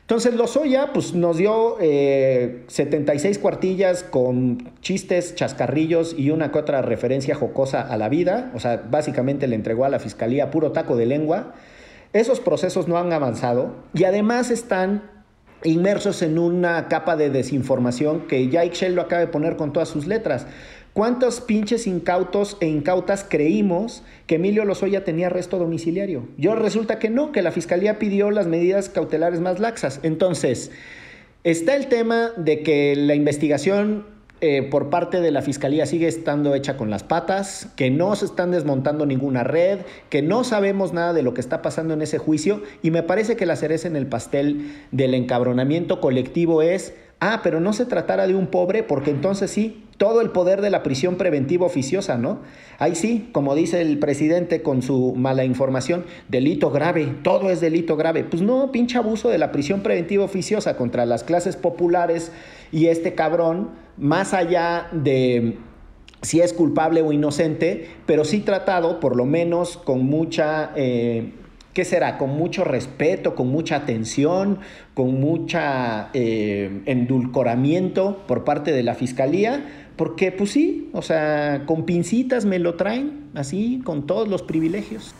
Entonces 0.00 0.34
Lozoya 0.34 0.92
pues, 0.92 1.14
nos 1.14 1.36
dio 1.36 1.76
76 1.78 3.36
eh, 3.36 3.40
cuartillas 3.40 4.02
con 4.02 4.72
chistes, 4.80 5.34
chascarrillos 5.34 6.16
y 6.18 6.30
una 6.30 6.50
que 6.50 6.58
otra 6.58 6.82
referencia 6.82 7.34
jocosa 7.34 7.82
a 7.82 7.96
la 7.98 8.08
vida. 8.08 8.50
O 8.54 8.58
sea, 8.58 8.82
básicamente 8.90 9.46
le 9.46 9.54
entregó 9.54 9.84
a 9.84 9.90
la 9.90 9.98
fiscalía 9.98 10.50
puro 10.50 10.72
taco 10.72 10.96
de 10.96 11.06
lengua. 11.06 11.52
Esos 12.12 12.40
procesos 12.40 12.88
no 12.88 12.96
han 12.96 13.12
avanzado 13.12 13.74
y 13.92 14.04
además 14.04 14.50
están 14.50 15.02
inmersos 15.64 16.22
en 16.22 16.38
una 16.38 16.88
capa 16.88 17.16
de 17.16 17.30
desinformación 17.30 18.26
que 18.26 18.48
ya 18.48 18.64
Ixchel 18.64 18.94
lo 18.94 19.02
acaba 19.02 19.20
de 19.20 19.26
poner 19.26 19.56
con 19.56 19.72
todas 19.72 19.88
sus 19.88 20.06
letras. 20.06 20.46
¿Cuántos 20.94 21.40
pinches 21.40 21.86
incautos 21.86 22.56
e 22.60 22.66
incautas 22.66 23.24
creímos 23.28 24.02
que 24.26 24.36
Emilio 24.36 24.64
Lozoya 24.64 25.04
tenía 25.04 25.26
arresto 25.26 25.58
domiciliario? 25.58 26.28
Yo 26.38 26.56
resulta 26.56 26.98
que 26.98 27.10
no, 27.10 27.30
que 27.30 27.42
la 27.42 27.52
fiscalía 27.52 27.98
pidió 27.98 28.30
las 28.30 28.46
medidas 28.46 28.88
cautelares 28.88 29.40
más 29.40 29.60
laxas. 29.60 30.00
Entonces, 30.02 30.72
está 31.44 31.76
el 31.76 31.88
tema 31.88 32.30
de 32.36 32.62
que 32.62 32.96
la 32.96 33.14
investigación 33.14 34.17
eh, 34.40 34.62
por 34.62 34.88
parte 34.88 35.20
de 35.20 35.32
la 35.32 35.42
fiscalía 35.42 35.84
sigue 35.84 36.06
estando 36.06 36.54
hecha 36.54 36.76
con 36.76 36.90
las 36.90 37.02
patas, 37.02 37.68
que 37.74 37.90
no 37.90 38.14
se 38.14 38.24
están 38.24 38.52
desmontando 38.52 39.04
ninguna 39.04 39.42
red, 39.42 39.80
que 40.10 40.22
no 40.22 40.44
sabemos 40.44 40.92
nada 40.92 41.12
de 41.12 41.22
lo 41.22 41.34
que 41.34 41.40
está 41.40 41.60
pasando 41.60 41.94
en 41.94 42.02
ese 42.02 42.18
juicio 42.18 42.62
y 42.82 42.92
me 42.92 43.02
parece 43.02 43.36
que 43.36 43.46
la 43.46 43.56
cereza 43.56 43.88
en 43.88 43.96
el 43.96 44.06
pastel 44.06 44.72
del 44.92 45.14
encabronamiento 45.14 46.00
colectivo 46.00 46.62
es, 46.62 46.94
ah, 47.18 47.40
pero 47.42 47.58
no 47.58 47.72
se 47.72 47.84
tratara 47.84 48.28
de 48.28 48.36
un 48.36 48.46
pobre 48.46 48.84
porque 48.84 49.10
entonces 49.10 49.50
sí, 49.50 49.84
todo 49.96 50.20
el 50.20 50.30
poder 50.30 50.60
de 50.60 50.70
la 50.70 50.84
prisión 50.84 51.16
preventiva 51.16 51.66
oficiosa, 51.66 52.16
¿no? 52.16 52.38
Ahí 52.78 52.94
sí, 52.94 53.28
como 53.32 53.56
dice 53.56 53.82
el 53.82 53.98
presidente 53.98 54.62
con 54.62 54.82
su 54.82 55.14
mala 55.16 55.44
información, 55.44 56.04
delito 56.28 56.70
grave, 56.70 57.12
todo 57.24 57.50
es 57.50 57.60
delito 57.60 57.96
grave. 57.96 58.22
Pues 58.22 58.40
no, 58.40 58.70
pinche 58.70 58.96
abuso 58.96 59.28
de 59.28 59.38
la 59.38 59.50
prisión 59.50 59.80
preventiva 59.80 60.24
oficiosa 60.24 60.76
contra 60.76 61.04
las 61.04 61.24
clases 61.24 61.56
populares 61.56 62.30
y 62.70 62.86
este 62.86 63.14
cabrón, 63.14 63.70
más 63.98 64.34
allá 64.34 64.88
de 64.92 65.58
si 66.22 66.40
es 66.40 66.52
culpable 66.52 67.02
o 67.02 67.12
inocente, 67.12 67.90
pero 68.06 68.24
sí 68.24 68.40
tratado 68.40 69.00
por 69.00 69.16
lo 69.16 69.24
menos 69.24 69.76
con 69.76 70.04
mucha... 70.04 70.72
Eh, 70.76 71.32
¿qué 71.78 71.84
será? 71.84 72.18
Con 72.18 72.30
mucho 72.30 72.64
respeto, 72.64 73.36
con 73.36 73.50
mucha 73.50 73.76
atención, 73.76 74.58
con 74.94 75.20
mucha 75.20 76.10
eh, 76.12 76.82
endulcoramiento 76.86 78.24
por 78.26 78.42
parte 78.42 78.72
de 78.72 78.82
la 78.82 78.96
fiscalía, 78.96 79.88
porque 79.94 80.32
pues 80.32 80.50
sí, 80.50 80.90
o 80.92 81.02
sea, 81.02 81.62
con 81.66 81.86
pincitas 81.86 82.46
me 82.46 82.58
lo 82.58 82.74
traen, 82.74 83.28
así, 83.34 83.80
con 83.84 84.08
todos 84.08 84.26
los 84.26 84.42
privilegios. 84.42 85.14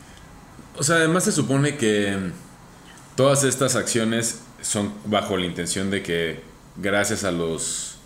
O 0.76 0.82
sea, 0.82 0.97
además 0.97 1.23
se 1.23 1.30
supone 1.30 1.76
que 1.76 2.16
todas 3.14 3.44
estas 3.44 3.76
acciones 3.76 4.42
son 4.61 4.92
bajo 5.04 5.37
la 5.37 5.47
intención 5.47 5.92
de 5.92 6.02
que 6.02 6.40
gracias 6.76 7.23
a 7.23 7.30
los 7.30 7.98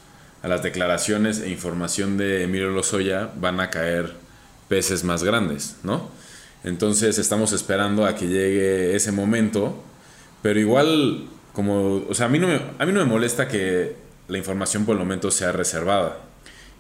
a 0.43 0.49
las 0.49 0.63
declaraciones 0.63 1.41
e 1.41 1.51
información 1.51 2.17
de 2.17 2.45
Emilio 2.45 2.71
Lozoya 2.71 3.31
van 3.37 3.61
a 3.61 3.71
caer 3.71 4.15
peces 4.69 5.05
más 5.05 5.23
grandes, 5.23 5.77
¿no? 5.83 6.11
Entonces 6.65 7.19
estamos 7.19 7.53
esperando 7.53 8.07
a 8.07 8.15
que 8.15 8.29
llegue 8.29 8.95
ese 8.95 9.13
momento, 9.13 9.83
pero 10.43 10.59
igual 10.59 11.29
como, 11.53 12.05
o 12.09 12.15
sea, 12.15 12.27
a 12.27 12.29
mí 12.29 12.39
no 12.39 12.49
a 12.49 12.87
mí 12.87 12.93
no 12.93 13.01
me 13.01 13.05
molesta 13.05 13.49
que 13.49 13.97
la 14.29 14.39
información 14.39 14.85
por 14.85 14.95
el 14.95 15.01
momento 15.01 15.31
sea 15.31 15.53
reservada 15.53 16.19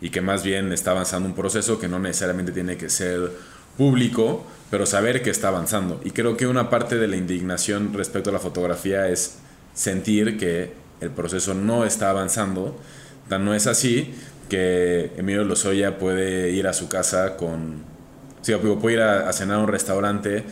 y 0.00 0.10
que 0.10 0.20
más 0.20 0.42
bien 0.42 0.72
está 0.72 0.92
avanzando 0.92 1.28
un 1.28 1.34
proceso 1.34 1.78
que 1.78 1.88
no 1.88 1.98
necesariamente 1.98 2.52
tiene 2.52 2.76
que 2.76 2.88
ser 2.88 3.30
público, 3.76 4.44
pero 4.70 4.86
saber 4.86 5.22
que 5.22 5.30
está 5.30 5.48
avanzando. 5.48 6.00
Y 6.04 6.10
creo 6.10 6.36
que 6.36 6.46
una 6.46 6.70
parte 6.70 6.96
de 6.96 7.08
la 7.08 7.16
indignación 7.16 7.92
respecto 7.94 8.30
a 8.30 8.32
la 8.32 8.38
fotografía 8.38 9.08
es 9.08 9.38
sentir 9.74 10.38
que 10.38 10.72
el 11.00 11.10
proceso 11.10 11.54
no 11.54 11.84
está 11.84 12.10
avanzando, 12.10 12.78
tan 13.28 13.44
no 13.44 13.54
es 13.54 13.66
así 13.66 14.14
que 14.48 15.12
Emilio 15.16 15.44
Lozoya 15.44 15.98
puede 15.98 16.50
ir 16.50 16.66
a 16.66 16.72
su 16.72 16.88
casa 16.88 17.36
con, 17.36 17.84
sí, 18.42 18.52
puede 18.54 18.96
ir 18.96 19.02
a, 19.02 19.32
cenar 19.32 19.56
a 19.56 19.60
un 19.60 19.68
restaurante 19.68 20.44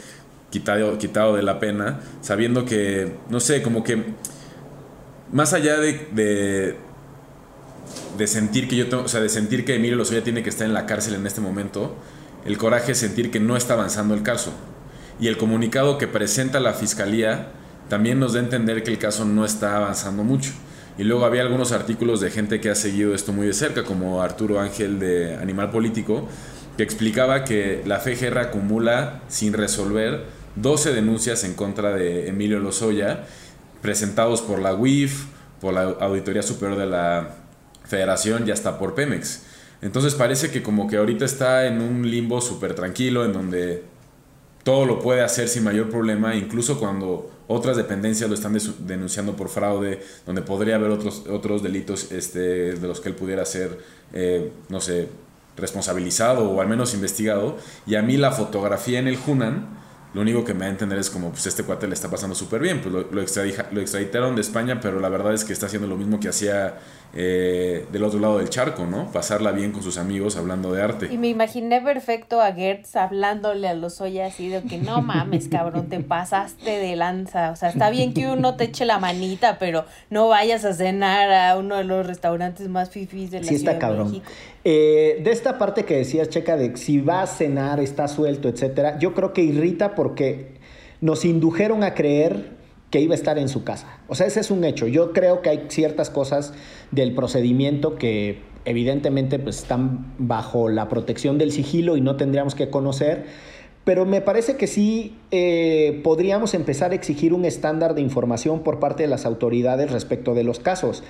quitado, 0.51 0.97
quitado 0.99 1.37
de 1.37 1.43
la 1.43 1.61
pena, 1.61 2.01
sabiendo 2.23 2.65
que, 2.65 3.13
no 3.29 3.41
sé, 3.41 3.63
como 3.63 3.85
que 3.85 4.05
más 5.33 5.53
allá 5.53 5.79
de 5.79 6.77
de 8.17 8.27
sentir 8.27 8.69
que 8.69 8.77
yo 8.77 8.89
tengo, 8.89 9.05
o 9.05 9.09
sea, 9.09 9.21
de 9.21 9.29
sentir 9.29 9.65
que 9.65 9.75
Emilio 9.75 9.97
Lozoya 9.97 10.23
tiene 10.23 10.43
que 10.43 10.51
estar 10.51 10.67
en 10.67 10.75
la 10.75 10.87
cárcel 10.87 11.15
en 11.15 11.27
este 11.27 11.41
momento, 11.41 11.97
el 12.45 12.59
coraje 12.59 12.93
es 12.93 12.99
sentir 12.99 13.31
que 13.31 13.41
no 13.41 13.57
está 13.57 13.75
avanzando 13.75 14.15
el 14.15 14.23
caso. 14.23 14.53
Y 15.19 15.29
el 15.29 15.37
comunicado 15.37 15.99
que 15.99 16.07
presenta 16.07 16.61
la 16.61 16.73
fiscalía 16.73 17.53
también 17.89 18.19
nos 18.19 18.35
da 18.35 18.41
a 18.41 18.45
entender 18.45 18.83
que 18.83 18.91
el 18.91 18.99
caso 18.99 19.25
no 19.25 19.45
está 19.45 19.77
avanzando 19.77 20.23
mucho. 20.23 20.53
Y 21.01 21.05
luego 21.05 21.25
había 21.25 21.41
algunos 21.41 21.73
artículos 21.73 22.21
de 22.21 22.31
gente 22.31 22.61
que 22.61 22.69
ha 22.69 22.75
seguido 22.75 23.15
esto 23.15 23.33
muy 23.33 23.47
de 23.47 23.55
cerca, 23.55 23.85
como 23.85 24.21
Arturo 24.21 24.61
Ángel 24.61 24.99
de 24.99 25.35
Animal 25.35 25.71
Político, 25.71 26.29
que 26.77 26.83
explicaba 26.83 27.43
que 27.43 27.83
la 27.87 28.01
FGR 28.01 28.37
acumula 28.39 29.23
sin 29.29 29.55
resolver 29.55 30.27
12 30.57 30.93
denuncias 30.93 31.43
en 31.45 31.55
contra 31.55 31.95
de 31.95 32.29
Emilio 32.29 32.61
Lozoya, 32.61 33.25
presentados 33.81 34.43
por 34.43 34.59
la 34.59 34.75
UIF, 34.75 35.25
por 35.59 35.73
la 35.73 35.85
Auditoría 35.85 36.43
Superior 36.43 36.79
de 36.79 36.87
la 36.89 37.31
federación 37.87 38.45
ya 38.45 38.53
está 38.53 38.79
por 38.79 38.95
Pemex. 38.95 39.45
Entonces 39.81 40.15
parece 40.15 40.51
que 40.51 40.63
como 40.63 40.87
que 40.87 40.99
ahorita 40.99 41.25
está 41.25 41.65
en 41.65 41.81
un 41.81 42.11
limbo 42.11 42.43
súper 42.43 42.75
tranquilo, 42.75 43.25
en 43.25 43.33
donde 43.33 43.85
todo 44.63 44.85
lo 44.85 45.01
puede 45.01 45.23
hacer 45.23 45.49
sin 45.49 45.65
mayor 45.65 45.89
problema, 45.89 46.35
incluso 46.35 46.79
cuando 46.79 47.31
otras 47.47 47.77
dependencias 47.77 48.29
lo 48.29 48.35
están 48.35 48.57
denunciando 48.81 49.35
por 49.35 49.49
fraude, 49.49 50.01
donde 50.27 50.43
podría 50.43 50.77
haber 50.77 50.91
otros, 50.91 51.25
otros 51.29 51.63
delitos 51.63 52.13
este, 52.13 52.75
de 52.75 52.89
los 52.89 53.01
que 53.01 53.09
él 53.09 53.15
pudiera 53.15 53.45
ser, 53.45 53.79
eh, 54.13 54.53
no 54.69 54.81
sé, 54.81 55.09
responsabilizado 55.57 56.51
o 56.51 56.61
al 56.61 56.69
menos 56.69 56.95
investigado. 56.95 57.57
Y 57.87 57.97
a 57.97 58.03
mí 58.03 58.17
la 58.17 58.33
fotografía 58.33 58.99
en 58.99 59.09
el 59.09 59.19
Hunan, 59.27 59.80
lo 60.13 60.21
único 60.21 60.45
que 60.45 60.55
me 60.55 60.61
da 60.61 60.67
a 60.67 60.71
entender 60.71 60.99
es 60.99 61.11
como, 61.11 61.31
pues 61.31 61.47
este 61.47 61.63
cuate 61.63 61.87
le 61.87 61.95
está 61.95 62.11
pasando 62.11 62.35
súper 62.35 62.61
bien, 62.61 62.81
pues 62.81 62.93
lo, 62.93 63.01
lo, 63.03 63.11
lo 63.13 63.81
extraditaron 63.81 64.35
de 64.35 64.41
España, 64.41 64.81
pero 64.81 65.01
la 65.01 65.09
verdad 65.09 65.33
es 65.35 65.45
que 65.45 65.53
está 65.53 65.67
haciendo 65.67 65.87
lo 65.87 65.97
mismo 65.97 66.19
que 66.19 66.29
hacía 66.29 66.79
eh, 67.13 67.87
del 67.91 68.05
otro 68.05 68.21
lado 68.21 68.39
del 68.39 68.51
charco, 68.51 68.87
¿no? 68.87 69.11
Pasarla 69.11 69.51
bien 69.51 69.73
con 69.73 69.83
sus 69.83 69.99
amigos 69.99 70.37
hablando 70.37 70.73
de 70.73 70.81
arte. 70.81 71.09
Y 71.13 71.19
me 71.19 71.27
imaginé 71.27 71.81
perfecto 71.81 72.41
a 72.41 72.53
Gertz 72.53 72.95
hablándole 72.95 73.67
a 73.67 73.75
los 73.75 74.01
ollas 74.01 74.33
así 74.33 74.49
de 74.49 74.63
que 74.63 74.79
no 74.79 75.03
mames, 75.03 75.49
cabrón, 75.49 75.89
te 75.89 75.99
pasaste 75.99 76.71
de 76.71 76.95
lanza. 76.95 77.51
O 77.51 77.57
sea, 77.57 77.71
está 77.71 77.91
bien 77.91 78.15
que 78.15 78.29
uno 78.29 78.55
te 78.55 78.65
eche 78.65 78.85
la 78.85 79.01
manita, 79.01 79.59
pero 79.59 79.87
no 80.09 80.29
vayas 80.29 80.65
a 80.65 80.73
cenar 80.73 81.33
a 81.33 81.57
uno 81.59 81.77
de 81.77 81.85
los 81.85 82.07
restaurantes 82.07 82.69
más 82.69 82.91
fifís 82.91 83.33
de 83.33 83.41
la 83.41 83.47
sí 83.47 83.57
está 83.57 83.81
cabrón. 83.81 84.23
Eh, 84.65 85.21
de 85.23 85.31
esta 85.31 85.59
parte 85.59 85.85
que 85.85 85.97
decías, 85.97 86.29
Checa, 86.29 86.57
de 86.57 86.77
si 86.77 87.01
va 87.01 87.23
a 87.23 87.27
cenar, 87.27 87.81
está 87.81 88.09
suelto, 88.09 88.49
etcétera, 88.49 88.99
yo 88.99 89.15
creo 89.15 89.33
que 89.33 89.43
irrita 89.43 89.95
porque 89.95 90.53
nos 91.01 91.25
indujeron 91.25 91.83
a 91.83 91.95
creer 91.95 92.59
que 92.91 93.01
iba 93.01 93.15
a 93.15 93.17
estar 93.17 93.39
en 93.39 93.49
su 93.49 93.65
casa. 93.65 94.01
O 94.09 94.15
sea, 94.15 94.27
ese 94.27 94.41
es 94.41 94.51
un 94.51 94.65
hecho. 94.65 94.87
Yo 94.87 95.13
creo 95.13 95.43
que 95.43 95.49
hay 95.49 95.67
ciertas 95.69 96.11
cosas 96.11 96.53
del 96.91 97.15
procedimiento 97.15 97.97
que 97.97 98.41
evidentemente 98.65 99.39
pues, 99.39 99.59
están 99.59 100.15
bajo 100.19 100.69
la 100.69 100.89
protección 100.89 101.39
del 101.39 101.53
sigilo 101.53 101.97
y 101.97 102.01
no 102.01 102.17
tendríamos 102.17 102.55
que 102.55 102.69
conocer, 102.69 103.25
pero 103.85 104.05
me 104.05 104.21
parece 104.21 104.57
que 104.57 104.67
sí 104.67 105.17
eh, 105.31 106.01
podríamos 106.05 106.53
empezar 106.53 106.93
a 106.93 106.95
exigir 106.95 107.33
un 107.33 107.45
estándar 107.45 107.95
de 107.95 108.03
información 108.03 108.63
por 108.63 108.79
parte 108.79 109.05
de 109.05 109.09
las 109.09 109.25
autoridades 109.25 109.91
respecto 109.91 110.35
de 110.35 110.45
los 110.45 110.59
casos. 110.59 111.03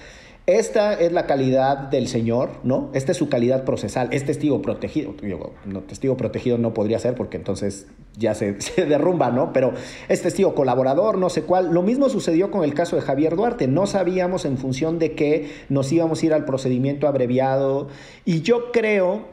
Esta 0.59 0.95
es 0.95 1.13
la 1.13 1.27
calidad 1.27 1.77
del 1.77 2.09
señor, 2.09 2.51
¿no? 2.63 2.91
Esta 2.93 3.13
es 3.13 3.19
su 3.19 3.29
calidad 3.29 3.65
procesal, 3.65 4.09
es 4.13 4.25
testigo 4.25 4.63
protegido. 4.63 5.15
no, 5.65 5.81
testigo 5.81 6.17
protegido 6.17 6.59
no 6.59 6.75
podría 6.75 6.99
ser 6.99 7.15
porque 7.15 7.37
entonces 7.37 7.87
ya 8.17 8.35
se, 8.35 8.61
se, 8.61 8.87
derrumba, 8.87 9.31
¿no? 9.31 9.53
Pero 9.53 9.73
es 10.09 10.23
testigo 10.23 10.55
colaborador, 10.55 11.19
no 11.19 11.31
sé 11.31 11.43
cuál. 11.43 11.73
Lo 11.73 11.83
mismo 11.83 12.09
sucedió 12.09 12.51
con 12.51 12.65
el 12.65 12.75
caso 12.75 12.97
de 12.97 13.03
Javier 13.03 13.37
Duarte. 13.37 13.69
No 13.69 13.87
sabíamos 13.87 14.45
en 14.45 14.59
función 14.59 14.99
de 14.99 15.15
qué 15.15 15.51
nos 15.69 15.93
íbamos 15.93 16.23
a 16.23 16.27
ir 16.27 16.35
al 16.35 16.45
procedimiento 16.45 17.07
abreviado. 17.07 17.89
Y 18.25 18.43
yo 18.43 18.73
creo 18.73 19.27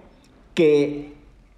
que 0.54 1.14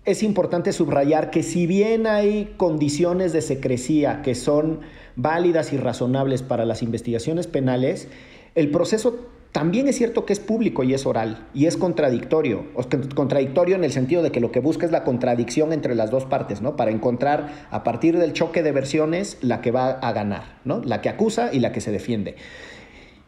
es 0.05 0.23
importante 0.23 0.73
subrayar 0.73 1.29
que 1.29 1.43
si 1.43 1.67
bien 1.67 2.07
hay 2.07 2.53
condiciones 2.57 3.33
de 3.33 3.41
secrecía 3.41 4.21
que 4.21 4.35
son 4.35 4.79
válidas 5.15 5.73
y 5.73 5.77
razonables 5.77 6.41
para 6.41 6.65
las 6.65 6.81
investigaciones 6.81 7.47
penales, 7.47 8.07
el 8.55 8.71
proceso 8.71 9.19
también 9.51 9.87
es 9.87 9.97
cierto 9.97 10.25
que 10.25 10.33
es 10.33 10.39
público 10.39 10.83
y 10.83 10.93
es 10.93 11.05
oral 11.07 11.47
y 11.53 11.65
es 11.65 11.75
contradictorio. 11.75 12.67
contradictorio 13.15 13.75
en 13.75 13.83
el 13.83 13.91
sentido 13.91 14.21
de 14.21 14.31
que 14.31 14.39
lo 14.39 14.51
que 14.51 14.59
busca 14.59 14.85
es 14.85 14.91
la 14.91 15.03
contradicción 15.03 15.73
entre 15.73 15.95
las 15.95 16.11
dos 16.11 16.25
partes, 16.25 16.61
¿no? 16.61 16.75
Para 16.75 16.91
encontrar 16.91 17.49
a 17.71 17.83
partir 17.83 18.17
del 18.17 18.33
choque 18.33 18.61
de 18.61 18.71
versiones 18.71 19.37
la 19.41 19.61
que 19.61 19.71
va 19.71 19.89
a 19.89 20.13
ganar, 20.13 20.59
¿no? 20.65 20.81
La 20.83 21.01
que 21.01 21.09
acusa 21.09 21.49
y 21.51 21.59
la 21.59 21.71
que 21.71 21.81
se 21.81 21.91
defiende. 21.91 22.35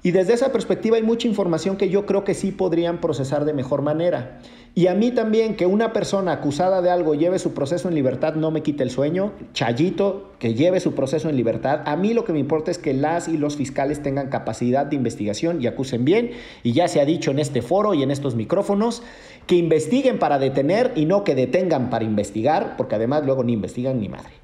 Y 0.03 0.11
desde 0.11 0.33
esa 0.33 0.51
perspectiva 0.51 0.97
hay 0.97 1.03
mucha 1.03 1.27
información 1.27 1.77
que 1.77 1.89
yo 1.89 2.07
creo 2.07 2.23
que 2.23 2.33
sí 2.33 2.51
podrían 2.51 2.99
procesar 2.99 3.45
de 3.45 3.53
mejor 3.53 3.83
manera. 3.83 4.39
Y 4.73 4.87
a 4.87 4.95
mí 4.95 5.11
también 5.11 5.55
que 5.55 5.67
una 5.67 5.93
persona 5.93 6.31
acusada 6.31 6.81
de 6.81 6.89
algo 6.89 7.13
lleve 7.13 7.37
su 7.37 7.53
proceso 7.53 7.87
en 7.87 7.93
libertad 7.93 8.33
no 8.33 8.49
me 8.49 8.63
quite 8.63 8.81
el 8.81 8.89
sueño. 8.89 9.33
Chayito, 9.53 10.31
que 10.39 10.55
lleve 10.55 10.79
su 10.79 10.95
proceso 10.95 11.29
en 11.29 11.35
libertad. 11.35 11.81
A 11.85 11.95
mí 11.97 12.15
lo 12.15 12.25
que 12.25 12.33
me 12.33 12.39
importa 12.39 12.71
es 12.71 12.79
que 12.79 12.95
las 12.95 13.27
y 13.27 13.37
los 13.37 13.57
fiscales 13.57 14.01
tengan 14.01 14.29
capacidad 14.29 14.87
de 14.87 14.95
investigación 14.95 15.61
y 15.61 15.67
acusen 15.67 16.03
bien. 16.03 16.31
Y 16.63 16.71
ya 16.71 16.87
se 16.87 16.99
ha 16.99 17.05
dicho 17.05 17.29
en 17.29 17.37
este 17.37 17.61
foro 17.61 17.93
y 17.93 18.01
en 18.01 18.09
estos 18.09 18.33
micrófonos 18.33 19.03
que 19.45 19.55
investiguen 19.55 20.17
para 20.17 20.39
detener 20.39 20.93
y 20.95 21.05
no 21.05 21.23
que 21.23 21.35
detengan 21.35 21.91
para 21.91 22.05
investigar, 22.05 22.75
porque 22.75 22.95
además 22.95 23.23
luego 23.23 23.43
ni 23.43 23.53
investigan 23.53 23.99
ni 23.99 24.09
madre. 24.09 24.40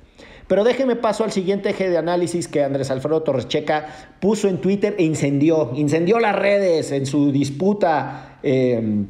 Pero 0.47 0.63
déjeme 0.63 0.95
paso 0.95 1.23
al 1.23 1.31
siguiente 1.31 1.69
eje 1.69 1.89
de 1.89 1.97
análisis 1.97 2.47
que 2.47 2.63
Andrés 2.63 2.89
Alfredo 2.89 3.21
Torres 3.21 3.47
Checa 3.47 3.87
puso 4.21 4.47
en 4.47 4.59
Twitter 4.59 4.95
e 4.97 5.03
incendió. 5.03 5.71
Incendió 5.75 6.19
las 6.19 6.35
redes 6.35 6.91
en 6.91 7.05
su 7.05 7.31
disputa 7.33 8.39
eh, 8.43 9.05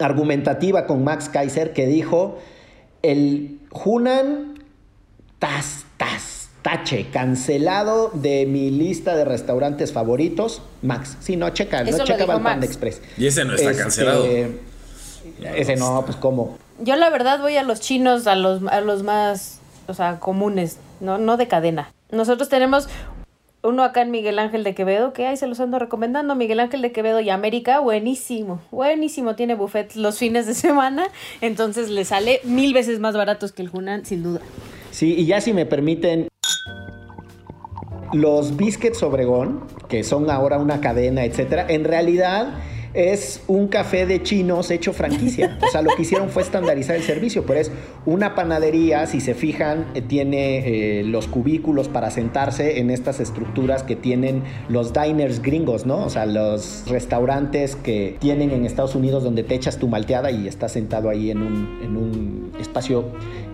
argumentativa 0.00 0.86
con 0.86 1.04
Max 1.04 1.28
Kaiser 1.28 1.72
que 1.72 1.86
dijo, 1.86 2.38
el 3.02 3.60
Hunan, 3.70 4.54
tas, 5.38 5.84
tas, 5.96 6.50
tache, 6.62 7.06
cancelado 7.12 8.10
de 8.12 8.44
mi 8.46 8.70
lista 8.70 9.14
de 9.14 9.24
restaurantes 9.24 9.92
favoritos. 9.92 10.62
Max, 10.82 11.18
sí, 11.20 11.36
no, 11.36 11.50
checa, 11.50 11.84
no 11.84 12.04
checa 12.04 12.26
Panda 12.26 12.66
Express. 12.66 13.00
Y 13.16 13.28
ese 13.28 13.44
no 13.44 13.54
está 13.54 13.70
este, 13.70 13.82
cancelado. 13.82 14.26
Ese 15.54 15.76
no, 15.76 16.02
pues 16.04 16.16
cómo. 16.16 16.58
Yo 16.80 16.96
la 16.96 17.10
verdad 17.10 17.40
voy 17.40 17.56
a 17.56 17.62
los 17.62 17.80
chinos, 17.80 18.26
a 18.26 18.34
los, 18.34 18.62
a 18.64 18.80
los 18.80 19.04
más 19.04 19.57
o 19.88 19.94
sea, 19.94 20.20
comunes, 20.20 20.78
no, 21.00 21.18
no 21.18 21.36
de 21.36 21.48
cadena. 21.48 21.92
Nosotros 22.10 22.48
tenemos 22.48 22.88
uno 23.62 23.82
acá 23.82 24.02
en 24.02 24.10
Miguel 24.10 24.38
Ángel 24.38 24.62
de 24.62 24.74
Quevedo, 24.74 25.12
que 25.12 25.26
ahí 25.26 25.36
se 25.36 25.46
los 25.46 25.58
ando 25.60 25.78
recomendando, 25.78 26.34
Miguel 26.34 26.60
Ángel 26.60 26.82
de 26.82 26.92
Quevedo 26.92 27.20
y 27.20 27.30
América, 27.30 27.80
buenísimo, 27.80 28.60
buenísimo, 28.70 29.34
tiene 29.34 29.54
buffet 29.54 29.96
los 29.96 30.18
fines 30.18 30.46
de 30.46 30.54
semana, 30.54 31.08
entonces 31.40 31.90
le 31.90 32.04
sale 32.04 32.40
mil 32.44 32.72
veces 32.72 33.00
más 33.00 33.16
baratos 33.16 33.52
que 33.52 33.62
el 33.62 33.70
Hunan, 33.72 34.04
sin 34.04 34.22
duda. 34.22 34.40
Sí, 34.90 35.14
y 35.16 35.26
ya 35.26 35.40
si 35.40 35.52
me 35.52 35.66
permiten, 35.66 36.28
los 38.12 38.56
Biscuits 38.56 39.02
Obregón, 39.02 39.64
que 39.88 40.02
son 40.04 40.30
ahora 40.30 40.58
una 40.58 40.80
cadena, 40.80 41.24
etcétera, 41.24 41.66
en 41.68 41.84
realidad 41.84 42.54
es 42.94 43.42
un 43.46 43.68
café 43.68 44.06
de 44.06 44.22
chinos 44.22 44.70
hecho 44.70 44.92
franquicia. 44.92 45.58
O 45.68 45.70
sea, 45.70 45.82
lo 45.82 45.94
que 45.94 46.02
hicieron 46.02 46.30
fue 46.30 46.42
estandarizar 46.42 46.96
el 46.96 47.02
servicio, 47.02 47.44
pero 47.44 47.60
es 47.60 47.70
una 48.06 48.34
panadería, 48.34 49.06
si 49.06 49.20
se 49.20 49.34
fijan, 49.34 49.86
eh, 49.94 50.00
tiene 50.00 51.00
eh, 51.00 51.04
los 51.04 51.26
cubículos 51.26 51.88
para 51.88 52.10
sentarse 52.10 52.78
en 52.78 52.90
estas 52.90 53.20
estructuras 53.20 53.82
que 53.82 53.96
tienen 53.96 54.42
los 54.68 54.92
diners 54.92 55.42
gringos, 55.42 55.84
¿no? 55.84 56.04
O 56.04 56.10
sea, 56.10 56.24
los 56.26 56.84
restaurantes 56.86 57.76
que 57.76 58.16
tienen 58.18 58.50
en 58.50 58.64
Estados 58.64 58.94
Unidos 58.94 59.24
donde 59.24 59.42
te 59.42 59.54
echas 59.54 59.78
tu 59.78 59.88
malteada 59.88 60.30
y 60.30 60.48
estás 60.48 60.72
sentado 60.72 61.10
ahí 61.10 61.30
en 61.30 61.42
un, 61.42 61.80
en 61.82 61.96
un 61.96 62.52
espacio 62.58 63.04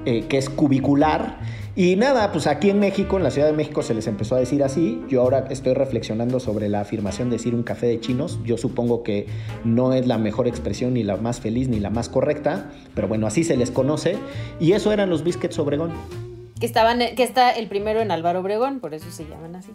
eh, 0.07 0.25
que 0.29 0.38
es 0.38 0.49
cubicular 0.51 1.38
y 1.77 1.97
nada, 1.97 2.31
pues 2.31 2.47
aquí 2.47 2.71
en 2.71 2.79
México, 2.79 3.17
en 3.17 3.23
la 3.25 3.31
Ciudad 3.31 3.49
de 3.49 3.53
México, 3.53 3.83
se 3.83 3.95
les 3.95 4.07
empezó 4.07 4.37
a 4.37 4.39
decir 4.39 4.63
así. 4.63 5.03
Yo 5.09 5.23
ahora 5.23 5.47
estoy 5.51 5.75
reflexionando 5.75 6.39
sobre 6.39 6.69
la 6.69 6.81
afirmación 6.81 7.31
de 7.31 7.37
decir 7.37 7.55
un 7.55 7.63
café 7.65 7.87
de 7.87 7.99
chinos. 8.01 8.39
Yo 8.45 8.57
supongo 8.57 9.03
que 9.03 9.27
no 9.65 9.93
es 9.93 10.07
la 10.07 10.19
mejor 10.19 10.47
expresión, 10.47 10.95
ni 10.95 11.03
la 11.03 11.17
más 11.17 11.41
feliz, 11.41 11.69
ni 11.69 11.81
la 11.81 11.91
más 11.91 12.09
correcta, 12.09 12.71
pero 12.95 13.09
bueno, 13.09 13.27
así 13.27 13.43
se 13.43 13.57
les 13.57 13.71
conoce. 13.71 14.17
Y 14.61 14.73
eso 14.73 14.93
eran 14.93 15.11
los 15.11 15.25
biscuits 15.25 15.59
Obregón. 15.59 15.93
Que, 16.61 16.67
estaban, 16.67 17.01
que 17.17 17.23
está 17.23 17.51
el 17.51 17.67
primero 17.69 18.01
en 18.01 18.11
Álvaro 18.11 18.41
Obregón, 18.41 18.81
por 18.81 18.95
eso 18.95 19.11
se 19.11 19.25
llaman 19.25 19.57
así. 19.57 19.73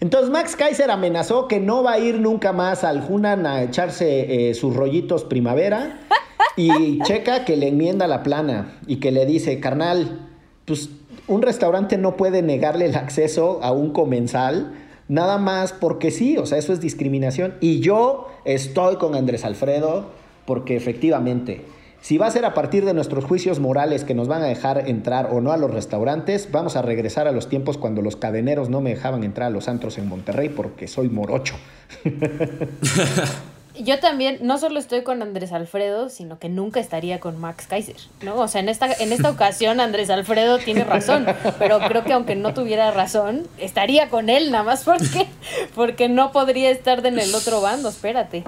Entonces 0.00 0.30
Max 0.30 0.56
Kaiser 0.56 0.90
amenazó 0.90 1.48
que 1.48 1.60
no 1.60 1.82
va 1.82 1.94
a 1.94 1.98
ir 1.98 2.20
nunca 2.20 2.52
más 2.52 2.84
al 2.84 3.04
Hunan 3.06 3.46
a 3.46 3.62
echarse 3.62 4.50
eh, 4.50 4.54
sus 4.54 4.74
rollitos 4.74 5.24
primavera. 5.24 6.00
Y 6.56 6.98
checa 7.04 7.44
que 7.44 7.56
le 7.56 7.68
enmienda 7.68 8.08
la 8.08 8.24
plana 8.24 8.80
y 8.88 8.96
que 8.96 9.12
le 9.12 9.26
dice, 9.26 9.60
carnal, 9.60 10.28
pues 10.64 10.90
un 11.28 11.42
restaurante 11.42 11.98
no 11.98 12.16
puede 12.16 12.42
negarle 12.42 12.86
el 12.86 12.96
acceso 12.96 13.60
a 13.62 13.72
un 13.72 13.92
comensal 13.92 14.72
nada 15.08 15.38
más 15.38 15.72
porque 15.72 16.10
sí, 16.10 16.36
o 16.36 16.46
sea, 16.46 16.58
eso 16.58 16.72
es 16.72 16.80
discriminación. 16.80 17.54
Y 17.60 17.80
yo 17.80 18.28
estoy 18.44 18.96
con 18.96 19.14
Andrés 19.14 19.44
Alfredo 19.44 20.06
porque 20.46 20.76
efectivamente, 20.76 21.62
si 22.00 22.16
va 22.18 22.26
a 22.26 22.30
ser 22.30 22.44
a 22.44 22.54
partir 22.54 22.84
de 22.84 22.94
nuestros 22.94 23.24
juicios 23.24 23.60
morales 23.60 24.04
que 24.04 24.14
nos 24.14 24.28
van 24.28 24.42
a 24.42 24.46
dejar 24.46 24.88
entrar 24.88 25.28
o 25.32 25.40
no 25.40 25.52
a 25.52 25.56
los 25.56 25.70
restaurantes, 25.70 26.50
vamos 26.50 26.76
a 26.76 26.82
regresar 26.82 27.26
a 27.26 27.32
los 27.32 27.48
tiempos 27.48 27.76
cuando 27.76 28.02
los 28.02 28.16
cadeneros 28.16 28.70
no 28.70 28.80
me 28.80 28.90
dejaban 28.90 29.24
entrar 29.24 29.48
a 29.48 29.50
los 29.50 29.68
antros 29.68 29.98
en 29.98 30.08
Monterrey 30.08 30.48
porque 30.48 30.88
soy 30.88 31.08
morocho. 31.08 31.56
yo 33.84 33.98
también 33.98 34.38
no 34.42 34.58
solo 34.58 34.78
estoy 34.78 35.02
con 35.02 35.22
Andrés 35.22 35.52
Alfredo, 35.52 36.08
sino 36.08 36.38
que 36.38 36.48
nunca 36.48 36.80
estaría 36.80 37.20
con 37.20 37.40
Max 37.40 37.66
Kaiser, 37.68 37.96
¿no? 38.22 38.36
O 38.36 38.48
sea, 38.48 38.60
en 38.60 38.68
esta, 38.68 38.92
en 38.92 39.12
esta 39.12 39.30
ocasión 39.30 39.80
Andrés 39.80 40.10
Alfredo 40.10 40.58
tiene 40.58 40.84
razón, 40.84 41.26
pero 41.58 41.78
creo 41.80 42.04
que 42.04 42.12
aunque 42.12 42.36
no 42.36 42.54
tuviera 42.54 42.90
razón, 42.90 43.46
estaría 43.58 44.08
con 44.08 44.30
él 44.30 44.50
nada 44.50 44.64
más 44.64 44.84
porque, 44.84 45.28
porque 45.74 46.08
no 46.08 46.32
podría 46.32 46.70
estar 46.70 47.04
en 47.04 47.18
el 47.18 47.34
otro 47.34 47.60
bando, 47.60 47.88
espérate. 47.88 48.44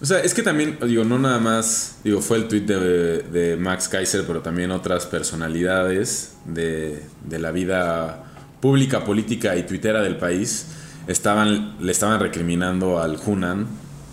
O 0.00 0.06
sea, 0.06 0.20
es 0.20 0.32
que 0.32 0.42
también, 0.42 0.78
digo, 0.80 1.04
no 1.04 1.18
nada 1.18 1.38
más, 1.38 1.98
digo, 2.04 2.20
fue 2.20 2.36
el 2.36 2.46
tweet 2.46 2.60
de, 2.60 3.22
de 3.22 3.56
Max 3.56 3.88
Kaiser, 3.88 4.24
pero 4.26 4.42
también 4.42 4.70
otras 4.70 5.06
personalidades 5.06 6.36
de, 6.44 7.02
de 7.24 7.38
la 7.40 7.50
vida 7.50 8.24
pública, 8.60 9.04
política 9.04 9.56
y 9.56 9.64
tuitera 9.64 10.02
del 10.02 10.16
país 10.16 10.66
estaban, 11.08 11.76
le 11.80 11.90
estaban 11.90 12.20
recriminando 12.20 13.00
al 13.00 13.18
Hunan 13.24 13.66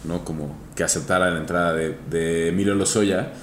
¿no? 0.07 0.23
Como 0.23 0.55
que 0.75 0.83
aceptara 0.83 1.29
la 1.29 1.39
entrada 1.39 1.73
de, 1.73 2.49
Emilio 2.49 2.75
Lozoya. 2.75 3.33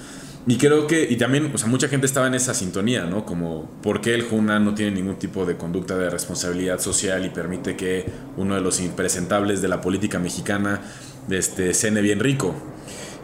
Y 0.45 0.57
creo 0.57 0.87
que, 0.87 1.07
y 1.09 1.15
también, 1.15 1.51
o 1.53 1.57
sea, 1.57 1.69
mucha 1.69 1.87
gente 1.87 2.05
estaba 2.05 2.27
en 2.27 2.33
esa 2.33 2.53
sintonía, 2.53 3.05
¿no? 3.05 3.25
Como, 3.25 3.69
¿por 3.81 4.01
qué 4.01 4.13
el 4.13 4.23
Juna 4.23 4.59
no 4.59 4.75
tiene 4.75 4.91
ningún 4.91 5.15
tipo 5.15 5.45
de 5.45 5.55
conducta 5.55 5.97
de 5.97 6.09
responsabilidad 6.09 6.79
social 6.79 7.25
y 7.25 7.29
permite 7.29 7.77
que 7.77 8.05
uno 8.35 8.55
de 8.55 8.61
los 8.61 8.81
impresentables 8.81 9.61
de 9.61 9.69
la 9.69 9.79
política 9.79 10.19
mexicana 10.19 10.81
este, 11.29 11.73
cene 11.73 12.01
bien 12.01 12.19
rico? 12.19 12.53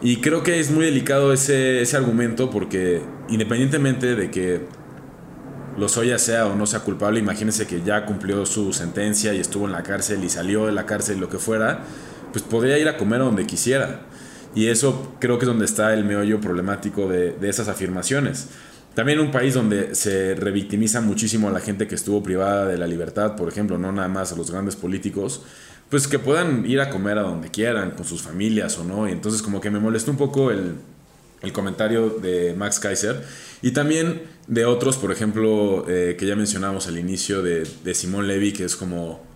Y 0.00 0.16
creo 0.22 0.42
que 0.42 0.60
es 0.60 0.70
muy 0.70 0.86
delicado 0.86 1.34
ese, 1.34 1.82
ese 1.82 1.96
argumento 1.98 2.50
porque, 2.50 3.02
independientemente 3.28 4.16
de 4.16 4.30
que 4.30 4.62
Lozoya 5.76 6.18
sea 6.18 6.46
o 6.46 6.56
no 6.56 6.66
sea 6.66 6.80
culpable, 6.80 7.20
imagínense 7.20 7.66
que 7.66 7.82
ya 7.82 8.06
cumplió 8.06 8.46
su 8.46 8.72
sentencia 8.72 9.34
y 9.34 9.40
estuvo 9.40 9.66
en 9.66 9.72
la 9.72 9.82
cárcel 9.82 10.24
y 10.24 10.30
salió 10.30 10.64
de 10.66 10.72
la 10.72 10.86
cárcel 10.86 11.20
lo 11.20 11.28
que 11.28 11.38
fuera 11.38 11.84
pues 12.32 12.44
podría 12.44 12.78
ir 12.78 12.88
a 12.88 12.96
comer 12.96 13.20
a 13.20 13.24
donde 13.24 13.46
quisiera. 13.46 14.00
Y 14.54 14.66
eso 14.66 15.14
creo 15.20 15.38
que 15.38 15.44
es 15.44 15.48
donde 15.48 15.64
está 15.64 15.94
el 15.94 16.04
meollo 16.04 16.40
problemático 16.40 17.08
de, 17.08 17.36
esas 17.42 17.68
afirmaciones. 17.68 18.48
También 18.94 19.20
un 19.20 19.30
país 19.30 19.54
donde 19.54 19.94
se 19.94 20.34
revictimiza 20.34 21.00
muchísimo 21.00 21.48
a 21.48 21.52
la 21.52 21.60
gente 21.60 21.86
que 21.86 21.94
estuvo 21.94 22.22
privada 22.22 22.66
de 22.66 22.76
la 22.76 22.88
libertad, 22.88 23.36
por 23.36 23.48
ejemplo, 23.48 23.78
no 23.78 23.92
nada 23.92 24.08
más 24.08 24.32
a 24.32 24.36
los 24.36 24.50
grandes 24.50 24.74
políticos, 24.74 25.42
pues 25.88 26.08
que 26.08 26.18
puedan 26.18 26.68
ir 26.68 26.80
a 26.80 26.90
comer 26.90 27.18
a 27.18 27.22
donde 27.22 27.50
quieran, 27.50 27.92
con 27.92 28.04
sus 28.04 28.22
familias 28.22 28.76
o 28.78 28.84
no. 28.84 29.08
Y 29.08 29.12
entonces 29.12 29.42
como 29.42 29.60
que 29.60 29.70
me 29.70 29.78
molestó 29.78 30.10
un 30.10 30.16
poco 30.16 30.50
el, 30.50 30.74
comentario 31.52 32.10
de 32.10 32.54
Max 32.54 32.78
Kaiser 32.80 33.24
y 33.62 33.70
también 33.70 34.22
de 34.46 34.66
otros, 34.66 34.98
por 34.98 35.10
ejemplo, 35.10 35.86
eh, 35.88 36.16
que 36.18 36.26
ya 36.26 36.36
mencionamos 36.36 36.86
al 36.86 36.98
inicio 36.98 37.40
de, 37.42 37.66
de 37.82 37.94
Simón 37.94 38.26
Levy, 38.26 38.52
que 38.52 38.64
es 38.64 38.76
como 38.76 39.29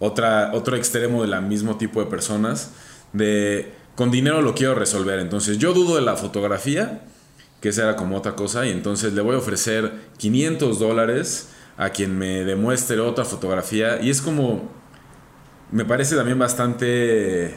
otra, 0.00 0.50
otro 0.52 0.74
extremo 0.76 1.22
de 1.22 1.28
la 1.28 1.40
mismo 1.40 1.76
tipo 1.76 2.00
de 2.00 2.06
personas, 2.06 2.72
de 3.12 3.72
con 3.94 4.10
dinero 4.10 4.42
lo 4.42 4.54
quiero 4.54 4.74
resolver. 4.74 5.20
Entonces 5.20 5.58
yo 5.58 5.72
dudo 5.72 5.94
de 5.94 6.02
la 6.02 6.16
fotografía, 6.16 7.02
que 7.60 7.68
esa 7.68 7.82
era 7.82 7.96
como 7.96 8.16
otra 8.16 8.34
cosa, 8.34 8.66
y 8.66 8.70
entonces 8.70 9.12
le 9.12 9.20
voy 9.20 9.36
a 9.36 9.38
ofrecer 9.38 9.92
500 10.16 10.78
dólares 10.78 11.50
a 11.76 11.90
quien 11.90 12.18
me 12.18 12.44
demuestre 12.44 12.98
otra 13.00 13.24
fotografía. 13.24 14.00
Y 14.02 14.10
es 14.10 14.20
como, 14.20 14.70
me 15.70 15.84
parece 15.84 16.16
también 16.16 16.38
bastante 16.38 17.54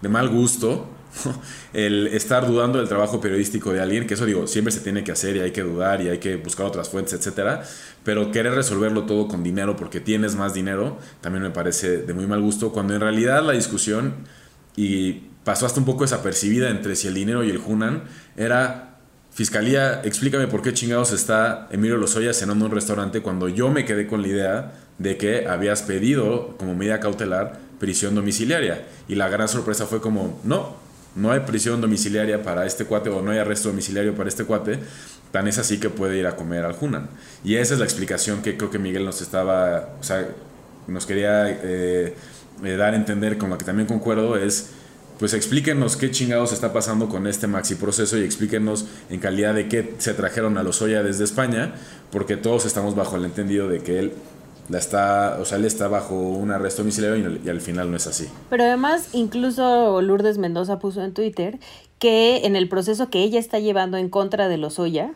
de 0.00 0.08
mal 0.08 0.28
gusto 0.28 0.88
el 1.72 2.08
estar 2.08 2.46
dudando 2.46 2.78
del 2.78 2.88
trabajo 2.88 3.20
periodístico 3.20 3.72
de 3.72 3.80
alguien, 3.80 4.06
que 4.06 4.14
eso 4.14 4.26
digo, 4.26 4.46
siempre 4.46 4.72
se 4.72 4.80
tiene 4.80 5.04
que 5.04 5.12
hacer 5.12 5.36
y 5.36 5.40
hay 5.40 5.50
que 5.50 5.62
dudar 5.62 6.00
y 6.00 6.08
hay 6.08 6.18
que 6.18 6.36
buscar 6.36 6.66
otras 6.66 6.88
fuentes, 6.88 7.14
etcétera, 7.14 7.62
pero 8.04 8.30
querer 8.30 8.54
resolverlo 8.54 9.04
todo 9.04 9.28
con 9.28 9.42
dinero 9.42 9.76
porque 9.76 10.00
tienes 10.00 10.34
más 10.34 10.54
dinero 10.54 10.98
también 11.20 11.42
me 11.42 11.50
parece 11.50 11.98
de 11.98 12.14
muy 12.14 12.26
mal 12.26 12.40
gusto, 12.40 12.72
cuando 12.72 12.94
en 12.94 13.00
realidad 13.00 13.42
la 13.44 13.52
discusión 13.52 14.14
y 14.76 15.24
pasó 15.44 15.66
hasta 15.66 15.80
un 15.80 15.86
poco 15.86 16.04
desapercibida 16.04 16.70
entre 16.70 16.96
si 16.96 17.08
el 17.08 17.14
dinero 17.14 17.44
y 17.44 17.50
el 17.50 17.58
Hunan 17.58 18.04
era 18.36 18.86
Fiscalía, 19.32 20.02
explícame 20.02 20.48
por 20.48 20.60
qué 20.60 20.74
chingados 20.74 21.12
está 21.12 21.68
Emilio 21.70 21.96
Lozoya 21.96 22.34
cenando 22.34 22.66
en 22.66 22.72
un 22.72 22.74
restaurante 22.74 23.22
cuando 23.22 23.48
yo 23.48 23.70
me 23.70 23.84
quedé 23.84 24.06
con 24.08 24.22
la 24.22 24.28
idea 24.28 24.72
de 24.98 25.16
que 25.16 25.46
habías 25.46 25.82
pedido 25.82 26.56
como 26.58 26.74
medida 26.74 26.98
cautelar 26.98 27.58
prisión 27.78 28.14
domiciliaria. 28.14 28.86
Y 29.08 29.14
la 29.14 29.28
gran 29.28 29.48
sorpresa 29.48 29.86
fue 29.86 30.00
como, 30.00 30.40
no, 30.44 30.76
no 31.16 31.32
hay 31.32 31.40
prisión 31.40 31.80
domiciliaria 31.80 32.42
para 32.42 32.66
este 32.66 32.84
cuate 32.84 33.10
o 33.10 33.22
no 33.22 33.30
hay 33.30 33.38
arresto 33.38 33.68
domiciliario 33.68 34.14
para 34.14 34.28
este 34.28 34.44
cuate. 34.44 34.78
Tan 35.32 35.46
es 35.46 35.58
así 35.58 35.78
que 35.78 35.90
puede 35.90 36.18
ir 36.18 36.26
a 36.26 36.36
comer 36.36 36.64
al 36.64 36.74
Hunan. 36.80 37.08
Y 37.44 37.56
esa 37.56 37.74
es 37.74 37.80
la 37.80 37.84
explicación 37.84 38.42
que 38.42 38.56
creo 38.56 38.70
que 38.70 38.78
Miguel 38.78 39.04
nos 39.04 39.22
estaba, 39.22 39.90
o 40.00 40.02
sea, 40.02 40.28
nos 40.88 41.06
quería 41.06 41.48
eh, 41.48 42.14
eh, 42.64 42.76
dar 42.76 42.94
a 42.94 42.96
entender, 42.96 43.38
con 43.38 43.50
la 43.50 43.58
que 43.58 43.64
también 43.64 43.86
concuerdo, 43.86 44.36
es 44.36 44.70
pues 45.20 45.34
explíquenos 45.34 45.98
qué 45.98 46.10
chingados 46.10 46.50
está 46.52 46.72
pasando 46.72 47.10
con 47.10 47.26
este 47.26 47.46
maxi 47.46 47.74
proceso 47.74 48.16
y 48.16 48.22
explíquenos 48.22 48.86
en 49.10 49.20
calidad 49.20 49.54
de 49.54 49.68
qué 49.68 49.94
se 49.98 50.14
trajeron 50.14 50.56
a 50.56 50.62
Lozoya 50.62 51.02
desde 51.02 51.24
España, 51.24 51.74
porque 52.10 52.38
todos 52.38 52.64
estamos 52.64 52.96
bajo 52.96 53.16
el 53.16 53.26
entendido 53.26 53.68
de 53.68 53.80
que 53.80 53.98
él 53.98 54.12
la 54.68 54.78
está, 54.78 55.38
o 55.40 55.44
sea, 55.44 55.58
él 55.58 55.64
está 55.64 55.88
bajo 55.88 56.14
un 56.14 56.50
arresto 56.50 56.82
domiciliario 56.82 57.40
y, 57.42 57.48
al 57.48 57.60
final 57.60 57.90
no 57.90 57.96
es 57.96 58.06
así. 58.06 58.28
Pero 58.48 58.64
además, 58.64 59.10
incluso 59.12 60.00
Lourdes 60.02 60.38
Mendoza 60.38 60.78
puso 60.78 61.02
en 61.02 61.14
Twitter 61.14 61.58
que 61.98 62.46
en 62.46 62.56
el 62.56 62.68
proceso 62.68 63.10
que 63.10 63.22
ella 63.22 63.38
está 63.38 63.58
llevando 63.58 63.96
en 63.96 64.08
contra 64.08 64.48
de 64.48 64.56
Lozoya, 64.56 65.12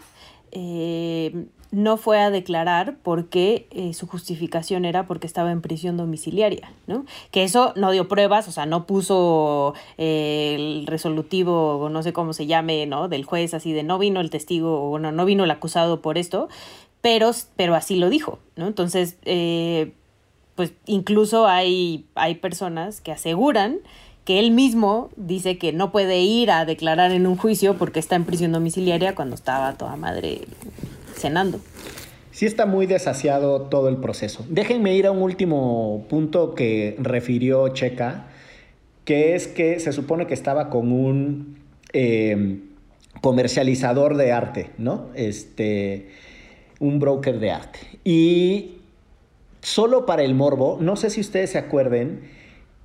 eh, 0.52 1.46
no 1.74 1.96
fue 1.96 2.20
a 2.20 2.30
declarar 2.30 2.96
porque 3.02 3.66
eh, 3.72 3.94
su 3.94 4.06
justificación 4.06 4.84
era 4.84 5.06
porque 5.06 5.26
estaba 5.26 5.50
en 5.50 5.60
prisión 5.60 5.96
domiciliaria, 5.96 6.72
¿no? 6.86 7.04
Que 7.32 7.42
eso 7.42 7.72
no 7.74 7.90
dio 7.90 8.06
pruebas, 8.06 8.46
o 8.46 8.52
sea, 8.52 8.64
no 8.64 8.86
puso 8.86 9.74
eh, 9.98 10.54
el 10.56 10.86
resolutivo, 10.86 11.78
o 11.78 11.88
no 11.88 12.02
sé 12.02 12.12
cómo 12.12 12.32
se 12.32 12.46
llame, 12.46 12.86
¿no? 12.86 13.08
Del 13.08 13.24
juez, 13.24 13.54
así 13.54 13.72
de 13.72 13.82
no 13.82 13.98
vino 13.98 14.20
el 14.20 14.30
testigo, 14.30 14.86
o 14.86 14.90
bueno, 14.90 15.10
no 15.10 15.24
vino 15.24 15.42
el 15.44 15.50
acusado 15.50 16.00
por 16.00 16.16
esto, 16.16 16.48
pero, 17.04 17.32
pero 17.54 17.74
así 17.74 17.96
lo 17.96 18.08
dijo, 18.08 18.38
¿no? 18.56 18.66
Entonces, 18.66 19.18
eh, 19.26 19.92
pues 20.54 20.72
incluso 20.86 21.46
hay, 21.46 22.06
hay 22.14 22.36
personas 22.36 23.02
que 23.02 23.12
aseguran 23.12 23.80
que 24.24 24.38
él 24.38 24.52
mismo 24.52 25.10
dice 25.16 25.58
que 25.58 25.74
no 25.74 25.92
puede 25.92 26.22
ir 26.22 26.50
a 26.50 26.64
declarar 26.64 27.12
en 27.12 27.26
un 27.26 27.36
juicio 27.36 27.76
porque 27.76 28.00
está 28.00 28.16
en 28.16 28.24
prisión 28.24 28.52
domiciliaria 28.52 29.14
cuando 29.14 29.34
estaba 29.34 29.74
toda 29.74 29.96
madre 29.96 30.48
cenando. 31.14 31.60
Sí 32.30 32.46
está 32.46 32.64
muy 32.64 32.86
desasiado 32.86 33.60
todo 33.60 33.90
el 33.90 33.98
proceso. 33.98 34.42
Déjenme 34.48 34.94
ir 34.94 35.06
a 35.06 35.10
un 35.10 35.20
último 35.20 36.06
punto 36.08 36.54
que 36.54 36.96
refirió 36.98 37.68
Checa, 37.68 38.28
que 39.04 39.34
es 39.34 39.46
que 39.46 39.78
se 39.78 39.92
supone 39.92 40.26
que 40.26 40.32
estaba 40.32 40.70
con 40.70 40.90
un 40.90 41.58
eh, 41.92 42.60
comercializador 43.20 44.16
de 44.16 44.32
arte, 44.32 44.70
¿no? 44.78 45.08
Este, 45.14 46.23
un 46.84 46.98
broker 46.98 47.38
de 47.40 47.50
arte. 47.50 47.78
Y 48.04 48.76
solo 49.62 50.06
para 50.06 50.22
el 50.22 50.34
morbo, 50.34 50.78
no 50.80 50.96
sé 50.96 51.10
si 51.10 51.20
ustedes 51.20 51.50
se 51.50 51.58
acuerden, 51.58 52.22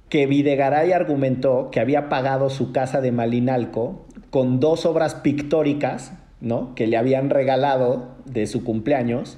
que 0.10 0.26
Videgaray 0.26 0.92
argumentó 0.92 1.70
que 1.72 1.80
había 1.80 2.10
pagado 2.10 2.50
su 2.50 2.72
casa 2.72 3.00
de 3.02 3.12
Malinalco 3.12 4.06
con 4.32 4.60
dos 4.60 4.86
obras 4.86 5.16
pictóricas 5.16 6.14
¿no? 6.42 6.74
que 6.76 6.88
le 6.88 6.98
habían 6.98 7.30
regalado 7.30 8.16
de 8.26 8.48
su 8.48 8.64
cumpleaños 8.64 9.38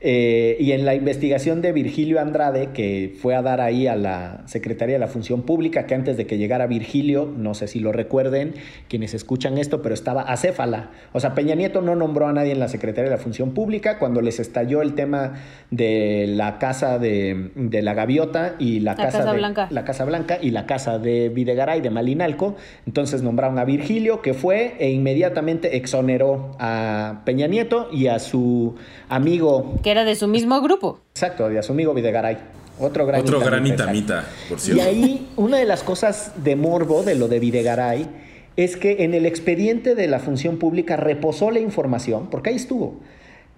eh, 0.00 0.56
y 0.60 0.72
en 0.72 0.84
la 0.84 0.94
investigación 0.94 1.60
de 1.60 1.72
Virgilio 1.72 2.20
Andrade, 2.20 2.68
que 2.72 3.16
fue 3.20 3.34
a 3.34 3.42
dar 3.42 3.60
ahí 3.60 3.88
a 3.88 3.96
la 3.96 4.42
Secretaría 4.46 4.94
de 4.94 5.00
la 5.00 5.08
Función 5.08 5.42
Pública, 5.42 5.86
que 5.86 5.94
antes 5.96 6.16
de 6.16 6.26
que 6.26 6.38
llegara 6.38 6.68
Virgilio, 6.68 7.32
no 7.36 7.54
sé 7.54 7.66
si 7.66 7.80
lo 7.80 7.90
recuerden 7.90 8.54
quienes 8.88 9.14
escuchan 9.14 9.58
esto, 9.58 9.82
pero 9.82 9.94
estaba 9.94 10.22
acéfala. 10.22 10.90
O 11.12 11.18
sea, 11.18 11.34
Peña 11.34 11.56
Nieto 11.56 11.82
no 11.82 11.96
nombró 11.96 12.28
a 12.28 12.32
nadie 12.32 12.52
en 12.52 12.60
la 12.60 12.68
Secretaría 12.68 13.10
de 13.10 13.16
la 13.16 13.22
Función 13.22 13.54
Pública 13.54 13.98
cuando 13.98 14.20
les 14.20 14.38
estalló 14.38 14.82
el 14.82 14.94
tema 14.94 15.34
de 15.70 16.26
la 16.28 16.58
casa 16.58 16.98
de, 17.00 17.50
la 17.56 17.94
Gaviota 17.94 18.54
y 18.60 18.80
la, 18.80 18.94
casa, 18.94 19.32
Blanca. 19.32 19.66
La 19.70 19.84
Casa 19.84 20.04
Blanca 20.04 20.38
y 20.40 20.52
la 20.52 20.66
casa 20.66 20.98
de 21.00 21.28
Videgaray 21.28 21.80
de 21.80 21.90
Malinalco. 21.90 22.54
Entonces 22.86 23.22
nombraron 23.22 23.58
a 23.58 23.64
Virgilio, 23.64 24.22
que 24.22 24.32
fue 24.32 24.76
e 24.78 24.90
inmediatamente 24.90 25.76
exoneró 25.76 26.52
a 26.60 27.22
Peña 27.24 27.48
Nieto 27.48 27.88
y 27.92 28.06
a 28.06 28.20
su 28.20 28.76
amigo 29.08 29.74
era 29.90 30.04
de 30.04 30.14
su 30.16 30.28
mismo 30.28 30.60
grupo. 30.60 31.00
Exacto, 31.14 31.48
de 31.48 31.62
su 31.62 31.72
amigo 31.72 31.94
Videgaray. 31.94 32.38
Otro 32.80 33.06
gran 33.06 33.22
Otro 33.22 33.40
por 33.40 34.60
cierto. 34.60 34.82
Y 34.82 34.86
ahí 34.86 35.28
una 35.36 35.58
de 35.58 35.64
las 35.64 35.82
cosas 35.82 36.32
de 36.44 36.54
morbo 36.54 37.02
de 37.02 37.16
lo 37.16 37.26
de 37.28 37.40
Videgaray 37.40 38.08
es 38.56 38.76
que 38.76 39.04
en 39.04 39.14
el 39.14 39.26
expediente 39.26 39.94
de 39.94 40.06
la 40.06 40.18
función 40.18 40.58
pública 40.58 40.96
reposó 40.96 41.50
la 41.50 41.60
información, 41.60 42.28
porque 42.30 42.50
ahí 42.50 42.56
estuvo, 42.56 43.00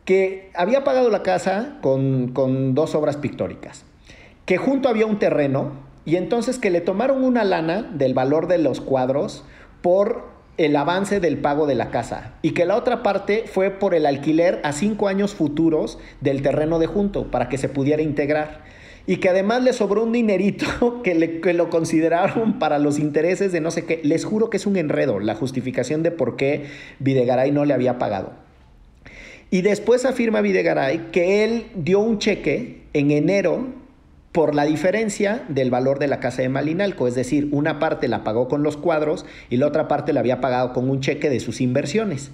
que 0.05 0.51
había 0.55 0.85
pagado 0.85 1.11
la 1.11 1.23
casa 1.23 1.79
con, 1.81 2.29
con 2.29 2.75
dos 2.75 2.95
obras 2.95 3.17
pictóricas, 3.17 3.85
que 4.47 4.57
junto 4.57 4.89
había 4.89 5.07
un 5.07 5.19
terreno 5.19 5.73
y 6.05 6.17
entonces 6.17 6.59
que 6.59 6.71
le 6.71 6.81
tomaron 6.81 7.25
una 7.25 7.45
lana 7.45 7.83
del 7.83 8.15
valor 8.15 8.47
de 8.47 8.59
los 8.59 8.81
cuadros 8.81 9.45
por 9.83 10.30
el 10.61 10.77
avance 10.77 11.21
del 11.21 11.39
pago 11.39 11.67
de 11.67 11.75
la 11.75 11.91
casa 11.91 12.35
y 12.43 12.51
que 12.51 12.67
la 12.67 12.77
otra 12.77 13.03
parte 13.03 13.45
fue 13.47 13.71
por 13.71 13.95
el 13.95 14.05
alquiler 14.05 14.61
a 14.63 14.73
cinco 14.73 15.09
años 15.09 15.35
futuros 15.35 15.99
del 16.21 16.43
terreno 16.43 16.79
de 16.79 16.87
junto 16.87 17.31
para 17.31 17.49
que 17.49 17.57
se 17.57 17.71
pudiera 17.71 18.03
integrar 18.03 18.61
y 19.07 19.17
que 19.17 19.31
además 19.31 19.63
le 19.63 19.73
sobró 19.73 20.03
un 20.03 20.13
dinerito 20.13 21.01
que, 21.03 21.15
le, 21.15 21.41
que 21.41 21.55
lo 21.55 21.71
consideraron 21.71 22.59
para 22.59 22.79
los 22.79 22.99
intereses 22.99 23.53
de 23.53 23.63
no 23.63 23.71
sé 23.71 23.87
qué. 23.87 24.01
Les 24.05 24.27
juro 24.27 24.51
que 24.51 24.59
es 24.59 24.67
un 24.67 24.77
enredo 24.77 25.19
la 25.19 25.35
justificación 25.35 26.03
de 26.03 26.11
por 26.11 26.37
qué 26.37 26.67
Videgaray 26.99 27.53
no 27.53 27.65
le 27.65 27.73
había 27.73 27.99
pagado. 27.99 28.33
Y 29.51 29.63
después 29.63 30.05
afirma 30.05 30.43
Videgaray 30.43 31.11
que 31.11 31.43
él 31.43 31.69
dio 31.75 32.01
un 32.01 32.19
cheque 32.19 32.83
en 32.93 33.11
enero 33.11 33.69
por 34.33 34.55
la 34.55 34.65
diferencia 34.65 35.45
del 35.49 35.71
valor 35.71 35.99
de 35.99 36.07
la 36.07 36.21
casa 36.21 36.43
de 36.43 36.49
Malinalco, 36.49 37.09
es 37.09 37.15
decir, 37.15 37.49
una 37.51 37.79
parte 37.79 38.07
la 38.07 38.23
pagó 38.23 38.49
con 38.49 38.63
los 38.63 38.77
cuadros 38.77 39.27
y 39.49 39.57
la 39.57 39.67
otra 39.67 39.89
parte 39.89 40.13
la 40.13 40.21
había 40.21 40.41
pagado 40.41 40.73
con 40.73 40.89
un 40.89 41.01
cheque 41.01 41.29
de 41.31 41.41
sus 41.41 41.61
inversiones. 41.61 42.31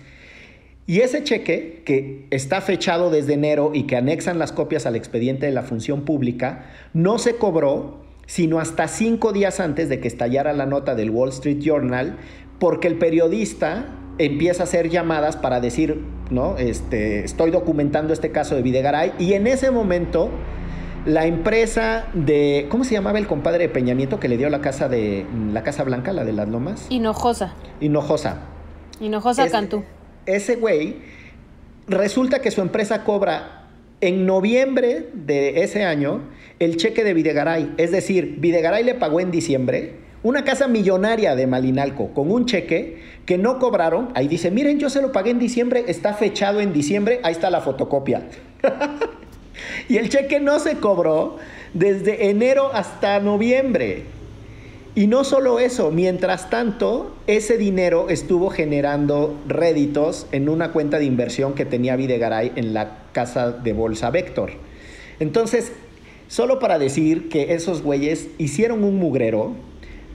Y 0.86 1.00
ese 1.00 1.24
cheque, 1.24 1.82
que 1.84 2.26
está 2.30 2.60
fechado 2.60 3.10
desde 3.10 3.32
enero 3.32 3.72
y 3.74 3.84
que 3.84 3.96
anexan 3.96 4.38
las 4.38 4.52
copias 4.52 4.86
al 4.86 4.94
expediente 4.94 5.46
de 5.46 5.52
la 5.52 5.62
función 5.62 6.02
pública, 6.02 6.66
no 6.92 7.18
se 7.18 7.36
cobró 7.36 8.04
sino 8.26 8.58
hasta 8.58 8.88
cinco 8.88 9.32
días 9.32 9.60
antes 9.60 9.88
de 9.88 10.00
que 10.00 10.08
estallara 10.08 10.52
la 10.52 10.66
nota 10.66 10.94
del 10.94 11.10
Wall 11.10 11.30
Street 11.30 11.58
Journal, 11.60 12.16
porque 12.58 12.88
el 12.88 12.98
periodista 12.98 13.86
empieza 14.18 14.62
a 14.62 14.64
hacer 14.64 14.88
llamadas 14.88 15.36
para 15.36 15.60
decir, 15.60 16.02
¿no? 16.30 16.58
Este, 16.58 17.24
estoy 17.24 17.50
documentando 17.50 18.12
este 18.12 18.32
caso 18.32 18.56
de 18.56 18.62
Videgaray, 18.62 19.12
y 19.18 19.34
en 19.34 19.46
ese 19.46 19.70
momento 19.70 20.30
la 21.06 21.26
empresa 21.26 22.06
de. 22.12 22.66
¿Cómo 22.68 22.84
se 22.84 22.94
llamaba 22.94 23.18
el 23.18 23.26
compadre 23.26 23.64
de 23.64 23.68
Peña 23.68 23.94
Nieto 23.94 24.20
que 24.20 24.28
le 24.28 24.36
dio 24.36 24.50
la 24.50 24.60
casa 24.60 24.88
de. 24.88 25.24
la 25.52 25.62
Casa 25.62 25.84
Blanca, 25.84 26.12
la 26.12 26.24
de 26.24 26.32
las 26.32 26.48
Lomas? 26.48 26.86
Hinojosa. 26.90 27.54
Hinojosa. 27.80 28.40
Hinojosa 29.00 29.48
Cantú. 29.48 29.84
Ese 30.26 30.56
güey. 30.56 30.96
Resulta 31.88 32.40
que 32.40 32.50
su 32.50 32.62
empresa 32.62 33.04
cobra 33.04 33.68
en 34.00 34.26
noviembre 34.26 35.08
de 35.14 35.62
ese 35.62 35.84
año 35.84 36.22
el 36.58 36.76
cheque 36.76 37.04
de 37.04 37.14
Videgaray. 37.14 37.74
Es 37.76 37.92
decir, 37.92 38.36
Videgaray 38.40 38.82
le 38.82 38.94
pagó 38.94 39.20
en 39.20 39.30
diciembre 39.30 39.94
una 40.24 40.42
casa 40.42 40.66
millonaria 40.66 41.36
de 41.36 41.46
Malinalco 41.46 42.12
con 42.12 42.32
un 42.32 42.46
cheque 42.46 42.98
que 43.24 43.38
no 43.38 43.60
cobraron. 43.60 44.08
Ahí 44.14 44.26
dice, 44.26 44.50
miren, 44.50 44.80
yo 44.80 44.90
se 44.90 45.00
lo 45.00 45.12
pagué 45.12 45.30
en 45.30 45.38
diciembre, 45.38 45.84
está 45.86 46.14
fechado 46.14 46.60
en 46.60 46.72
diciembre, 46.72 47.20
ahí 47.22 47.32
está 47.32 47.50
la 47.50 47.60
fotocopia. 47.60 48.26
Y 49.88 49.96
el 49.96 50.08
cheque 50.08 50.40
no 50.40 50.58
se 50.58 50.76
cobró 50.76 51.38
desde 51.74 52.30
enero 52.30 52.70
hasta 52.72 53.20
noviembre. 53.20 54.04
Y 54.94 55.08
no 55.08 55.24
solo 55.24 55.58
eso, 55.58 55.90
mientras 55.90 56.48
tanto, 56.48 57.14
ese 57.26 57.58
dinero 57.58 58.08
estuvo 58.08 58.48
generando 58.48 59.38
réditos 59.46 60.26
en 60.32 60.48
una 60.48 60.72
cuenta 60.72 60.98
de 60.98 61.04
inversión 61.04 61.52
que 61.52 61.66
tenía 61.66 61.96
Videgaray 61.96 62.52
en 62.56 62.72
la 62.72 63.02
casa 63.12 63.50
de 63.50 63.74
bolsa 63.74 64.10
Vector. 64.10 64.52
Entonces, 65.20 65.72
solo 66.28 66.58
para 66.58 66.78
decir 66.78 67.28
que 67.28 67.52
esos 67.52 67.82
güeyes 67.82 68.28
hicieron 68.38 68.84
un 68.84 68.96
mugrero, 68.96 69.52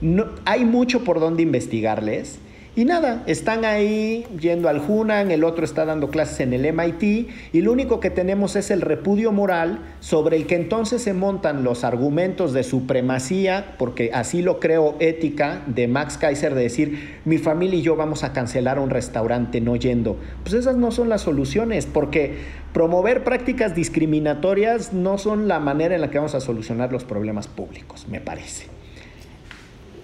no, 0.00 0.30
hay 0.46 0.64
mucho 0.64 1.04
por 1.04 1.20
donde 1.20 1.44
investigarles 1.44 2.40
Y 2.74 2.86
nada, 2.86 3.22
están 3.26 3.66
ahí 3.66 4.24
yendo 4.40 4.70
al 4.70 4.80
Hunan, 4.80 5.30
el 5.30 5.44
otro 5.44 5.62
está 5.62 5.84
dando 5.84 6.08
clases 6.08 6.40
en 6.40 6.54
el 6.54 6.72
MIT 6.72 7.28
y 7.52 7.60
lo 7.60 7.70
único 7.70 8.00
que 8.00 8.08
tenemos 8.08 8.56
es 8.56 8.70
el 8.70 8.80
repudio 8.80 9.30
moral 9.30 9.80
sobre 10.00 10.38
el 10.38 10.46
que 10.46 10.54
entonces 10.54 11.02
se 11.02 11.12
montan 11.12 11.64
los 11.64 11.84
argumentos 11.84 12.54
de 12.54 12.62
supremacía, 12.62 13.74
porque 13.78 14.10
así 14.14 14.40
lo 14.40 14.58
creo 14.58 14.96
ética, 15.00 15.60
de 15.66 15.86
Max 15.86 16.16
Kaiser 16.16 16.54
de 16.54 16.62
decir, 16.62 17.18
mi 17.26 17.36
familia 17.36 17.78
y 17.78 17.82
yo 17.82 17.94
vamos 17.94 18.24
a 18.24 18.32
cancelar 18.32 18.78
un 18.78 18.88
restaurante 18.88 19.60
no 19.60 19.76
yendo. 19.76 20.16
Pues 20.42 20.54
esas 20.54 20.78
no 20.78 20.92
son 20.92 21.10
las 21.10 21.20
soluciones, 21.20 21.84
porque 21.84 22.38
promover 22.72 23.22
prácticas 23.22 23.74
discriminatorias 23.74 24.94
no 24.94 25.18
son 25.18 25.46
la 25.46 25.60
manera 25.60 25.94
en 25.94 26.00
la 26.00 26.08
que 26.08 26.16
vamos 26.16 26.34
a 26.34 26.40
solucionar 26.40 26.90
los 26.90 27.04
problemas 27.04 27.48
públicos, 27.48 28.06
me 28.08 28.22
parece. 28.22 28.81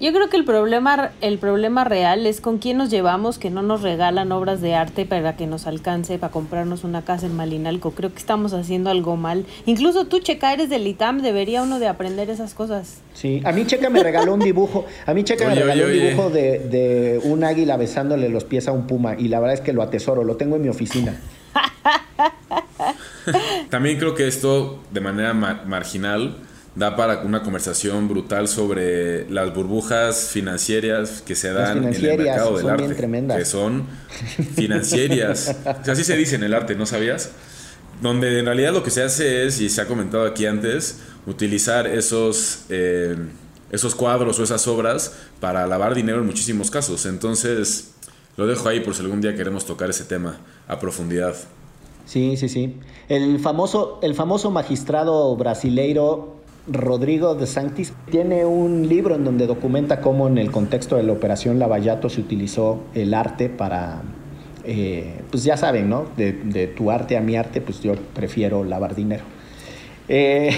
Yo 0.01 0.13
creo 0.13 0.29
que 0.29 0.37
el 0.37 0.45
problema, 0.45 1.11
el 1.21 1.39
problema 1.39 1.83
real 1.83 2.25
es 2.27 2.41
con 2.41 2.59
quién 2.59 2.79
nos 2.79 2.89
llevamos 2.89 3.39
que 3.39 3.51
no 3.51 3.63
nos 3.63 3.83
regalan 3.83 4.31
obras 4.31 4.61
de 4.61 4.75
arte 4.75 5.07
para 5.07 5.37
que 5.37 5.49
nos 5.49 5.67
alcance 5.67 6.19
para 6.19 6.31
comprarnos 6.31 6.85
una 6.85 7.05
casa 7.05 7.27
en 7.27 7.35
Malinalco. 7.35 7.91
Creo 7.91 8.13
que 8.13 8.19
estamos 8.19 8.53
haciendo 8.53 8.91
algo 8.91 9.17
mal. 9.17 9.45
Incluso 9.67 10.07
tú, 10.07 10.21
Checa, 10.21 10.53
eres 10.53 10.71
del 10.71 10.87
ITAM, 10.87 11.21
debería 11.21 11.63
uno 11.63 11.81
de 11.81 11.89
aprender 11.89 12.31
esas 12.31 12.55
cosas. 12.55 13.01
Sí, 13.13 13.43
a 13.45 13.51
mí 13.51 13.67
Checa 13.67 13.91
me 13.91 14.03
regaló 14.03 14.35
un 14.35 14.41
dibujo, 14.41 14.87
a 15.05 15.15
mí 15.15 15.25
Checa 15.25 15.49
me 15.49 15.57
regaló 15.57 15.87
un 15.87 15.93
dibujo 15.93 16.31
de, 16.31 16.61
de 16.61 17.21
un 17.25 17.43
águila 17.43 17.77
besándole 17.77 18.29
los 18.29 18.45
pies 18.45 18.69
a 18.69 18.73
un 18.73 18.87
puma 18.87 19.17
y 19.19 19.27
la 19.27 19.41
verdad 19.41 19.55
es 19.55 19.61
que 19.61 19.73
lo 19.73 19.83
atesoro, 19.83 20.23
lo 20.23 20.37
tengo 20.37 20.57
en 20.57 20.63
mi 20.63 20.69
oficina. 20.69 21.21
También 23.71 23.99
creo 23.99 24.15
que 24.15 24.29
esto, 24.29 24.79
de 24.93 25.01
manera 25.01 25.35
marginal, 25.35 26.37
da 26.79 26.95
para 26.95 27.23
una 27.23 27.43
conversación 27.43 28.09
brutal 28.09 28.47
sobre 28.47 29.29
las 29.29 29.53
burbujas 29.53 30.29
financieras 30.29 31.23
que 31.23 31.35
se 31.35 31.53
dan 31.53 31.79
en 31.79 31.95
el 31.95 32.03
mercado 32.03 32.57
del 32.57 32.69
arte. 32.69 33.37
Que 33.37 33.45
son 33.45 33.87
financieras. 34.55 35.57
así 35.67 36.05
se 36.05 36.17
dice 36.17 36.37
en 36.37 36.45
el 36.45 36.55
arte, 36.55 36.77
¿no 36.77 36.87
sabías? 36.87 37.33
Donde 38.01 38.39
en 38.39 38.47
realidad 38.47 38.73
lo 38.73 38.85
que 38.85 38.91
se 38.91 39.03
hace 39.03 39.45
es, 39.45 39.61
y 39.61 39.69
se 39.69 39.81
ha 39.81 39.87
comentado 39.87 40.25
aquí 40.25 40.47
antes, 40.47 41.01
utilizar 41.27 41.89
esos, 41.89 42.61
eh, 42.69 43.17
esos 43.73 43.97
cuadros 43.97 44.39
o 44.39 44.45
esas 44.45 44.69
obras 44.69 45.15
para 45.41 45.67
lavar 45.67 45.97
dinero 45.97 46.21
en 46.21 46.27
muchísimos 46.27 46.71
casos. 46.71 47.07
Entonces, 47.07 47.91
lo 48.37 48.47
dejo 48.47 48.69
ahí 48.69 48.79
por 48.79 48.95
si 48.95 49.03
algún 49.03 49.21
día 49.21 49.35
queremos 49.35 49.67
tocar 49.67 49.91
ese 49.91 50.05
tema 50.05 50.39
a 50.69 50.79
profundidad. 50.79 51.35
Sí, 52.07 52.37
sí, 52.37 52.49
sí. 52.49 52.77
El 53.09 53.41
famoso, 53.41 53.99
el 54.01 54.15
famoso 54.15 54.53
magistrado 54.53 55.37
brasileiro 55.37 56.38
Rodrigo 56.71 57.35
de 57.35 57.47
Sanctis 57.47 57.93
tiene 58.11 58.45
un 58.45 58.89
libro 58.89 59.15
en 59.15 59.25
donde 59.25 59.47
documenta 59.47 60.01
cómo 60.01 60.29
en 60.29 60.39
el 60.39 60.51
contexto 60.51 60.97
de 60.97 61.03
la 61.03 61.13
operación 61.13 61.59
Lavallato 61.59 62.11
se 62.11 62.21
utilizó 62.21 62.83
el 62.95 63.15
arte 63.15 63.49
para, 63.49 64.03
eh, 64.65 65.23
pues 65.31 65.45
ya 65.45 65.57
saben, 65.57 65.89
¿no? 65.89 66.07
De, 66.17 66.67
tu 66.77 66.91
arte 66.91 67.17
a 67.17 67.21
mi 67.21 67.37
arte, 67.37 67.61
pues 67.61 67.81
yo 67.81 67.95
prefiero 68.15 68.65
lavar 68.65 68.95
dinero. 68.95 69.25
Eh, 70.09 70.51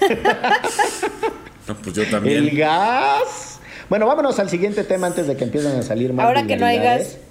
no, 1.68 1.74
pues 1.76 1.94
yo 1.94 2.04
también. 2.06 2.38
El 2.38 2.56
gas. 2.56 3.60
Bueno, 3.90 4.06
vámonos 4.06 4.38
al 4.38 4.48
siguiente 4.48 4.84
tema 4.84 5.06
antes 5.06 5.26
de 5.26 5.36
que 5.36 5.44
empiecen 5.44 5.72
a 5.78 5.82
salir 5.82 6.12
más. 6.12 6.26
Ahora 6.26 6.46
que 6.46 6.56
no 6.56 6.66
hay 6.66 6.78
gas. 6.78 7.18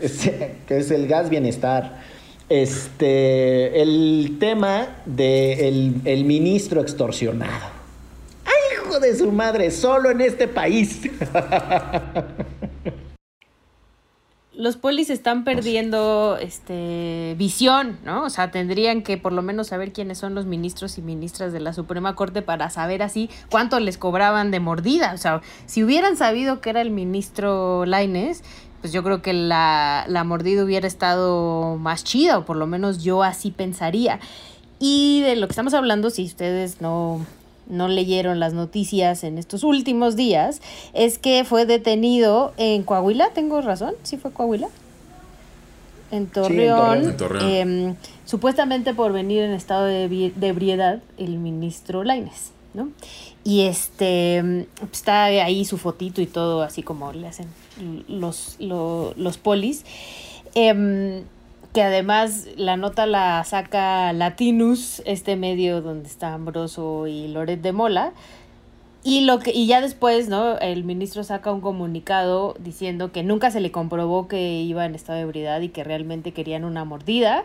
Este, 0.00 0.56
que 0.66 0.78
es 0.78 0.90
el 0.90 1.06
gas 1.06 1.30
bienestar. 1.30 2.02
Este, 2.54 3.82
el 3.82 4.36
tema 4.38 4.86
del 5.06 6.04
de 6.04 6.12
el 6.12 6.24
ministro 6.24 6.80
extorsionado. 6.80 7.66
¡Ay, 8.44 8.52
hijo 8.74 9.00
de 9.00 9.16
su 9.16 9.32
madre! 9.32 9.72
Solo 9.72 10.12
en 10.12 10.20
este 10.20 10.46
país. 10.46 11.00
Los 14.56 14.76
polis 14.76 15.10
están 15.10 15.42
perdiendo 15.42 16.38
este 16.40 17.34
visión, 17.36 17.98
¿no? 18.04 18.22
O 18.22 18.30
sea, 18.30 18.52
tendrían 18.52 19.02
que 19.02 19.18
por 19.18 19.32
lo 19.32 19.42
menos 19.42 19.66
saber 19.66 19.92
quiénes 19.92 20.18
son 20.18 20.36
los 20.36 20.46
ministros 20.46 20.96
y 20.96 21.02
ministras 21.02 21.52
de 21.52 21.58
la 21.58 21.72
Suprema 21.72 22.14
Corte 22.14 22.40
para 22.40 22.70
saber 22.70 23.02
así 23.02 23.28
cuánto 23.50 23.80
les 23.80 23.98
cobraban 23.98 24.52
de 24.52 24.60
mordida. 24.60 25.12
O 25.12 25.18
sea, 25.18 25.42
si 25.66 25.82
hubieran 25.82 26.16
sabido 26.16 26.60
que 26.60 26.70
era 26.70 26.82
el 26.82 26.92
ministro 26.92 27.84
Laines, 27.84 28.44
pues 28.84 28.92
yo 28.92 29.02
creo 29.02 29.22
que 29.22 29.32
la, 29.32 30.04
la 30.08 30.24
mordida 30.24 30.62
hubiera 30.62 30.86
estado 30.86 31.78
más 31.78 32.04
chida, 32.04 32.36
o 32.36 32.44
por 32.44 32.58
lo 32.58 32.66
menos 32.66 33.02
yo 33.02 33.22
así 33.22 33.50
pensaría. 33.50 34.20
Y 34.78 35.22
de 35.22 35.36
lo 35.36 35.46
que 35.46 35.52
estamos 35.52 35.72
hablando, 35.72 36.10
si 36.10 36.22
ustedes 36.26 36.82
no, 36.82 37.24
no 37.66 37.88
leyeron 37.88 38.40
las 38.40 38.52
noticias 38.52 39.24
en 39.24 39.38
estos 39.38 39.64
últimos 39.64 40.16
días, 40.16 40.60
es 40.92 41.18
que 41.18 41.44
fue 41.44 41.64
detenido 41.64 42.52
en 42.58 42.82
Coahuila, 42.82 43.30
¿tengo 43.30 43.62
razón? 43.62 43.94
¿Sí 44.02 44.18
fue 44.18 44.32
Coahuila? 44.32 44.68
En 46.10 46.26
Torreón, 46.26 47.16
em, 47.40 47.96
supuestamente 48.26 48.92
por 48.92 49.14
venir 49.14 49.44
en 49.44 49.52
estado 49.52 49.86
de, 49.86 50.30
de 50.36 50.46
ebriedad 50.46 51.00
el 51.16 51.38
ministro 51.38 52.04
Laines, 52.04 52.52
¿no? 52.74 52.90
Y 53.44 53.62
este, 53.62 54.66
está 54.90 55.24
ahí 55.24 55.66
su 55.66 55.76
fotito 55.76 56.22
y 56.22 56.26
todo, 56.26 56.62
así 56.62 56.82
como 56.82 57.12
le 57.12 57.28
hacen 57.28 57.46
los, 58.08 58.56
los, 58.58 59.38
polis. 59.38 59.84
Em, 60.54 61.24
que 61.74 61.82
además 61.82 62.46
la 62.56 62.76
nota 62.76 63.04
la 63.04 63.42
saca 63.44 64.12
Latinus, 64.12 65.02
este 65.04 65.36
medio 65.36 65.82
donde 65.82 66.08
está 66.08 66.32
Ambroso 66.32 67.06
y 67.06 67.28
Loret 67.28 67.60
de 67.60 67.72
Mola. 67.72 68.12
Y, 69.02 69.20
lo 69.22 69.40
que, 69.40 69.52
y 69.52 69.66
ya 69.66 69.82
después, 69.82 70.30
¿no? 70.30 70.56
El 70.58 70.84
ministro 70.84 71.24
saca 71.24 71.52
un 71.52 71.60
comunicado 71.60 72.54
diciendo 72.58 73.12
que 73.12 73.22
nunca 73.22 73.50
se 73.50 73.60
le 73.60 73.70
comprobó 73.70 74.28
que 74.28 74.62
iba 74.62 74.86
en 74.86 74.94
estado 74.94 75.18
de 75.18 75.24
ebriedad 75.24 75.60
y 75.60 75.68
que 75.68 75.84
realmente 75.84 76.32
querían 76.32 76.64
una 76.64 76.86
mordida. 76.86 77.44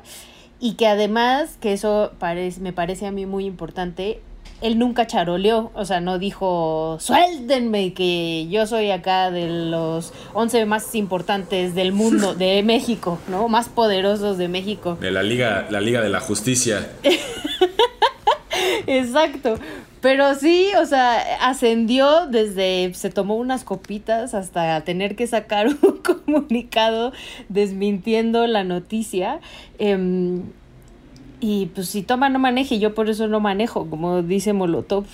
Y 0.61 0.75
que 0.75 0.87
además, 0.87 1.57
que 1.59 1.73
eso 1.73 2.11
parece, 2.19 2.61
me 2.61 2.71
parece 2.71 3.07
a 3.07 3.11
mí 3.11 3.25
muy 3.25 3.45
importante, 3.45 4.21
él 4.61 4.77
nunca 4.77 5.07
charoleó, 5.07 5.71
o 5.73 5.85
sea, 5.85 6.01
no 6.01 6.19
dijo, 6.19 6.97
suéltenme 6.99 7.93
que 7.93 8.47
yo 8.49 8.67
soy 8.67 8.91
acá 8.91 9.31
de 9.31 9.47
los 9.47 10.13
11 10.33 10.65
más 10.65 10.95
importantes 10.95 11.75
del 11.75 11.93
mundo, 11.93 12.35
de 12.35 12.61
México, 12.65 13.19
¿no? 13.29 13.47
Más 13.47 13.69
poderosos 13.69 14.37
de 14.37 14.47
México. 14.47 14.97
De 14.99 15.11
la 15.11 15.23
Liga, 15.23 15.67
la 15.69 15.81
Liga 15.81 16.01
de 16.01 16.09
la 16.09 16.19
Justicia. 16.19 16.89
Exacto. 18.87 19.55
Pero 20.01 20.33
sí, 20.35 20.69
o 20.81 20.85
sea, 20.85 21.19
ascendió 21.41 22.27
desde, 22.27 22.93
se 22.93 23.09
tomó 23.09 23.35
unas 23.35 23.65
copitas 23.65 24.33
hasta 24.33 24.81
tener 24.81 25.15
que 25.15 25.27
sacar 25.27 25.67
un 25.81 25.97
comunicado 25.97 27.11
desmintiendo 27.49 28.47
la 28.47 28.63
noticia. 28.63 29.39
Eh, 29.77 30.41
y 31.39 31.67
pues 31.67 31.89
si 31.89 32.03
toma 32.03 32.29
no 32.29 32.39
maneje, 32.39 32.79
yo 32.79 32.93
por 32.93 33.09
eso 33.09 33.27
no 33.27 33.39
manejo, 33.39 33.89
como 33.89 34.21
dice 34.21 34.53
Molotov. 34.53 35.05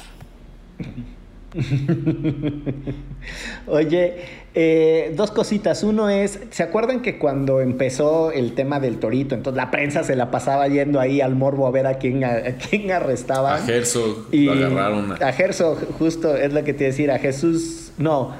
Oye, 3.67 4.15
eh, 4.53 5.13
dos 5.15 5.31
cositas. 5.31 5.83
Uno 5.83 6.09
es, 6.09 6.39
¿se 6.49 6.63
acuerdan 6.63 7.01
que 7.01 7.17
cuando 7.17 7.61
empezó 7.61 8.31
el 8.31 8.53
tema 8.53 8.79
del 8.79 8.99
torito, 8.99 9.35
entonces 9.35 9.57
la 9.57 9.71
prensa 9.71 10.03
se 10.03 10.15
la 10.15 10.31
pasaba 10.31 10.67
yendo 10.67 10.99
ahí 10.99 11.21
al 11.21 11.35
morbo 11.35 11.67
a 11.67 11.71
ver 11.71 11.87
a 11.87 11.97
quién, 11.97 12.23
a, 12.23 12.41
quién 12.69 12.91
arrestaban? 12.91 13.63
A 13.63 13.67
Herzog 13.67 14.27
y 14.31 14.45
lo 14.45 14.53
agarraron. 14.53 15.13
A 15.21 15.29
Herzog, 15.29 15.93
justo 15.97 16.35
es 16.35 16.53
lo 16.53 16.63
que 16.63 16.73
te 16.73 16.85
decir, 16.85 17.11
a 17.11 17.19
Jesús, 17.19 17.91
no, 17.97 18.33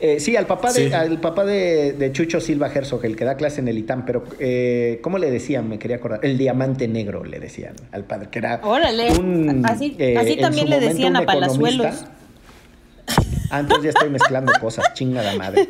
eh, 0.00 0.20
sí, 0.20 0.36
al 0.36 0.46
papá, 0.46 0.72
de, 0.72 0.94
al 0.94 1.18
papá 1.18 1.44
de, 1.44 2.10
Chucho 2.12 2.40
Silva 2.40 2.70
Herzog, 2.72 3.04
el 3.04 3.16
que 3.16 3.24
da 3.24 3.36
clase 3.36 3.60
en 3.60 3.68
el 3.68 3.78
ITAM, 3.78 4.04
pero 4.06 4.24
eh, 4.38 5.00
¿cómo 5.02 5.18
le 5.18 5.30
decían? 5.30 5.68
Me 5.68 5.78
quería 5.78 5.96
acordar. 5.96 6.20
El 6.22 6.38
diamante 6.38 6.86
negro 6.86 7.24
le 7.24 7.40
decían 7.40 7.74
al 7.90 8.04
padre, 8.04 8.28
que 8.30 8.38
era 8.38 8.60
Órale, 8.62 9.08
así, 9.64 9.96
eh, 9.98 10.38
también 10.40 10.70
le 10.70 10.78
decían 10.78 11.16
a 11.16 11.22
Palazuelos. 11.22 12.06
Antes 13.50 13.78
ah, 13.78 13.80
ya 13.82 13.88
estoy 13.88 14.10
mezclando 14.10 14.52
cosas, 14.60 14.92
chingada 14.92 15.34
madre. 15.36 15.68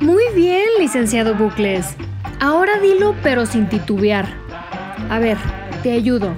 Muy 0.00 0.24
bien, 0.34 0.66
licenciado 0.78 1.34
Bucles. 1.34 1.94
Ahora 2.40 2.80
dilo, 2.80 3.14
pero 3.22 3.46
sin 3.46 3.68
titubear. 3.68 4.26
A 5.08 5.18
ver, 5.20 5.38
te 5.82 5.92
ayudo. 5.92 6.34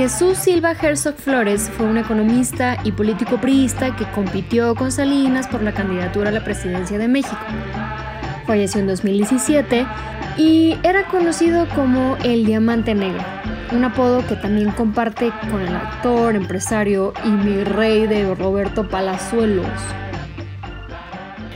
Jesús 0.00 0.38
Silva 0.38 0.72
Herzog 0.72 1.16
Flores 1.16 1.68
fue 1.76 1.84
un 1.84 1.98
economista 1.98 2.78
y 2.84 2.92
político 2.92 3.38
priista 3.38 3.94
que 3.96 4.10
compitió 4.12 4.74
con 4.74 4.90
Salinas 4.90 5.46
por 5.46 5.62
la 5.62 5.74
candidatura 5.74 6.30
a 6.30 6.32
la 6.32 6.42
presidencia 6.42 6.96
de 6.96 7.06
México. 7.06 7.36
Falleció 8.46 8.80
en 8.80 8.86
2017 8.86 9.86
y 10.38 10.78
era 10.84 11.06
conocido 11.08 11.68
como 11.74 12.16
el 12.24 12.46
Diamante 12.46 12.94
Negro, 12.94 13.22
un 13.72 13.84
apodo 13.84 14.26
que 14.26 14.36
también 14.36 14.70
comparte 14.70 15.32
con 15.50 15.60
el 15.60 15.76
actor, 15.76 16.34
empresario 16.34 17.12
y 17.22 17.28
mi 17.28 17.62
rey 17.62 18.06
de 18.06 18.34
Roberto 18.34 18.88
Palazuelos. 18.88 19.68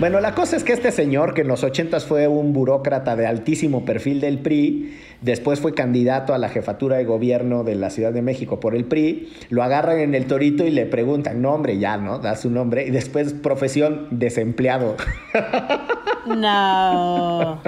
Bueno, 0.00 0.20
la 0.20 0.34
cosa 0.34 0.56
es 0.56 0.64
que 0.64 0.72
este 0.72 0.90
señor, 0.90 1.34
que 1.34 1.42
en 1.42 1.48
los 1.48 1.62
ochentas 1.62 2.04
fue 2.04 2.26
un 2.26 2.52
burócrata 2.52 3.14
de 3.14 3.26
altísimo 3.26 3.84
perfil 3.84 4.20
del 4.20 4.38
PRI, 4.38 4.98
después 5.20 5.60
fue 5.60 5.72
candidato 5.72 6.34
a 6.34 6.38
la 6.38 6.48
jefatura 6.48 6.96
de 6.96 7.04
gobierno 7.04 7.62
de 7.62 7.76
la 7.76 7.90
Ciudad 7.90 8.12
de 8.12 8.20
México 8.20 8.58
por 8.58 8.74
el 8.74 8.84
PRI, 8.86 9.32
lo 9.50 9.62
agarran 9.62 10.00
en 10.00 10.16
el 10.16 10.26
torito 10.26 10.66
y 10.66 10.70
le 10.70 10.84
preguntan, 10.86 11.40
nombre 11.40 11.78
ya, 11.78 11.96
¿no? 11.96 12.18
Da 12.18 12.34
su 12.34 12.50
nombre, 12.50 12.86
y 12.86 12.90
después 12.90 13.32
profesión 13.34 14.08
desempleado. 14.10 14.96
No. 16.26 17.60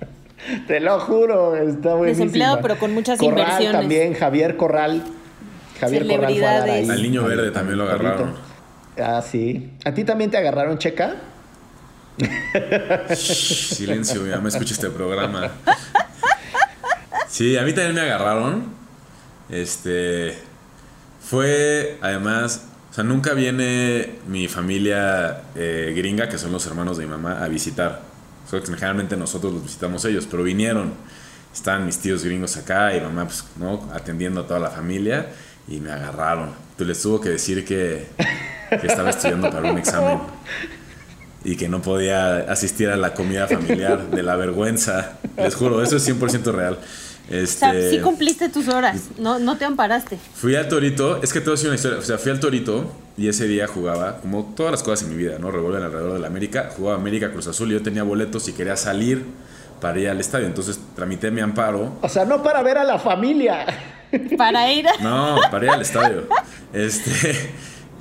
Te 0.66 0.80
lo 0.80 0.98
juro, 0.98 1.54
está 1.54 1.94
buenísimo. 1.94 2.24
Desempleado, 2.24 2.58
pero 2.60 2.76
con 2.76 2.92
muchas 2.92 3.20
Corral 3.20 3.38
inversiones. 3.38 3.80
también, 3.80 4.14
Javier 4.14 4.56
Corral. 4.56 5.04
Javier 5.78 6.08
Corral 6.08 6.34
fue 6.34 6.44
a 6.44 6.58
dar 6.58 6.70
ahí. 6.70 6.88
Al 6.90 7.02
niño 7.04 7.22
verde 7.22 7.52
también 7.52 7.78
lo 7.78 7.84
agarraron. 7.84 8.34
Ah, 9.00 9.22
sí. 9.22 9.70
¿A 9.84 9.94
ti 9.94 10.02
también 10.02 10.28
te 10.28 10.38
agarraron, 10.38 10.78
Checa? 10.78 11.14
Silencio, 13.16 14.26
ya 14.26 14.38
me 14.38 14.48
escucha 14.48 14.74
este 14.74 14.90
programa. 14.90 15.50
Sí, 17.28 17.56
a 17.56 17.62
mí 17.62 17.72
también 17.72 17.94
me 17.94 18.00
agarraron. 18.02 18.64
Este. 19.48 20.36
Fue, 21.22 21.98
además, 22.00 22.64
o 22.90 22.94
sea, 22.94 23.04
nunca 23.04 23.34
viene 23.34 24.16
mi 24.26 24.48
familia 24.48 25.42
eh, 25.54 25.92
gringa, 25.96 26.28
que 26.28 26.38
son 26.38 26.50
los 26.50 26.66
hermanos 26.66 26.98
de 26.98 27.04
mi 27.04 27.10
mamá, 27.10 27.42
a 27.42 27.48
visitar. 27.48 28.02
Generalmente 28.50 29.16
nosotros 29.16 29.52
los 29.52 29.62
visitamos 29.62 30.04
ellos, 30.04 30.26
pero 30.28 30.42
vinieron. 30.42 30.92
Estaban 31.54 31.86
mis 31.86 31.98
tíos 31.98 32.24
gringos 32.24 32.56
acá 32.56 32.94
y 32.96 33.00
mamá, 33.00 33.24
pues, 33.24 33.44
¿no? 33.56 33.88
Atendiendo 33.92 34.40
a 34.40 34.46
toda 34.46 34.60
la 34.60 34.70
familia 34.70 35.28
y 35.68 35.80
me 35.80 35.90
agarraron. 35.90 36.50
Tú 36.76 36.84
les 36.84 37.00
tuvo 37.00 37.20
que 37.20 37.28
decir 37.28 37.64
que, 37.64 38.08
que 38.68 38.86
estaba 38.86 39.10
estudiando 39.10 39.50
para 39.50 39.70
un 39.70 39.78
examen 39.78 40.18
y 41.44 41.56
que 41.56 41.68
no 41.68 41.80
podía 41.82 42.38
asistir 42.52 42.88
a 42.90 42.96
la 42.96 43.14
comida 43.14 43.46
familiar 43.46 44.10
de 44.10 44.22
la 44.22 44.36
vergüenza. 44.36 45.12
Les 45.36 45.54
juro, 45.54 45.82
eso 45.82 45.96
es 45.96 46.08
100% 46.08 46.52
real. 46.52 46.78
O 47.30 47.34
Este, 47.34 47.58
sea, 47.60 47.90
sí 47.90 48.00
cumpliste 48.00 48.48
tus 48.48 48.66
horas, 48.68 49.02
no, 49.18 49.38
no 49.38 49.56
te 49.56 49.64
amparaste. 49.64 50.18
Fui 50.34 50.56
al 50.56 50.68
Torito, 50.68 51.22
es 51.22 51.32
que 51.32 51.40
te 51.40 51.44
voy 51.46 51.52
a 51.52 51.54
decir 51.54 51.68
una 51.68 51.76
historia. 51.76 51.98
O 51.98 52.02
sea, 52.02 52.18
fui 52.18 52.32
al 52.32 52.40
Torito 52.40 52.92
y 53.16 53.28
ese 53.28 53.46
día 53.46 53.66
jugaba, 53.68 54.16
como 54.18 54.52
todas 54.56 54.72
las 54.72 54.82
cosas 54.82 55.06
en 55.06 55.16
mi 55.16 55.22
vida, 55.22 55.38
¿no? 55.38 55.50
Revuelven 55.50 55.82
alrededor 55.82 56.14
de 56.14 56.18
la 56.18 56.26
América. 56.26 56.70
Jugaba 56.76 56.96
América 56.96 57.30
Cruz 57.30 57.46
Azul 57.46 57.70
y 57.70 57.74
yo 57.74 57.82
tenía 57.82 58.02
boletos 58.02 58.48
y 58.48 58.52
quería 58.52 58.76
salir 58.76 59.24
para 59.80 59.98
ir 60.00 60.08
al 60.08 60.18
estadio. 60.20 60.46
Entonces 60.46 60.78
tramité 60.96 61.30
mi 61.30 61.40
amparo. 61.40 61.96
O 62.02 62.08
sea, 62.08 62.24
no 62.24 62.42
para 62.42 62.62
ver 62.62 62.78
a 62.78 62.84
la 62.84 62.98
familia. 62.98 63.64
Para 64.36 64.72
ir 64.72 64.88
a... 64.88 64.96
No, 65.00 65.38
para 65.52 65.64
ir 65.66 65.70
al 65.70 65.82
estadio. 65.82 66.26
Este. 66.72 67.50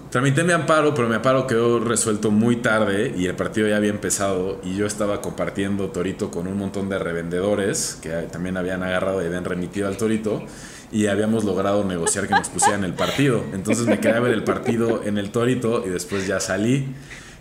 Tramité 0.09 0.43
mi 0.43 0.53
amparo, 0.53 0.95
pero 0.95 1.07
mi 1.07 1.13
amparo 1.13 1.45
quedó 1.45 1.79
resuelto 1.79 2.31
muy 2.31 2.55
tarde 2.55 3.13
y 3.15 3.27
el 3.27 3.35
partido 3.35 3.67
ya 3.67 3.77
había 3.77 3.91
empezado 3.91 4.59
y 4.63 4.75
yo 4.75 4.87
estaba 4.87 5.21
compartiendo 5.21 5.89
Torito 5.89 6.31
con 6.31 6.47
un 6.47 6.57
montón 6.57 6.89
de 6.89 6.97
revendedores 6.97 7.99
que 8.01 8.09
también 8.31 8.57
habían 8.57 8.81
agarrado 8.81 9.21
y 9.21 9.27
habían 9.27 9.45
remitido 9.45 9.87
al 9.87 9.97
Torito 9.97 10.43
y 10.91 11.05
habíamos 11.05 11.43
logrado 11.43 11.83
negociar 11.83 12.27
que 12.27 12.33
nos 12.33 12.49
pusieran 12.49 12.83
el 12.83 12.93
partido. 12.95 13.43
Entonces 13.53 13.85
me 13.85 13.99
quedé 13.99 14.13
a 14.13 14.19
ver 14.19 14.33
el 14.33 14.43
partido 14.43 15.03
en 15.05 15.19
el 15.19 15.29
Torito 15.29 15.85
y 15.85 15.89
después 15.89 16.25
ya 16.25 16.39
salí 16.39 16.87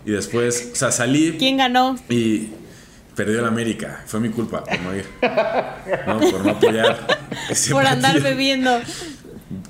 y 0.05 0.11
después, 0.11 0.69
o 0.71 0.75
sea, 0.75 0.91
salí 0.91 1.37
¿Quién 1.39 1.57
ganó? 1.57 1.95
y 2.07 2.49
perdió 3.15 3.39
el 3.39 3.45
América. 3.45 4.03
Fue 4.05 4.19
mi 4.19 4.29
culpa 4.29 4.63
por 4.63 4.79
no 4.81 4.95
ir. 4.95 5.05
No, 6.05 6.19
por 6.19 6.45
no 6.45 6.51
apoyar. 6.51 7.19
ese 7.49 7.71
Por 7.71 7.87
andar 7.87 8.21
bebiendo. 8.21 8.79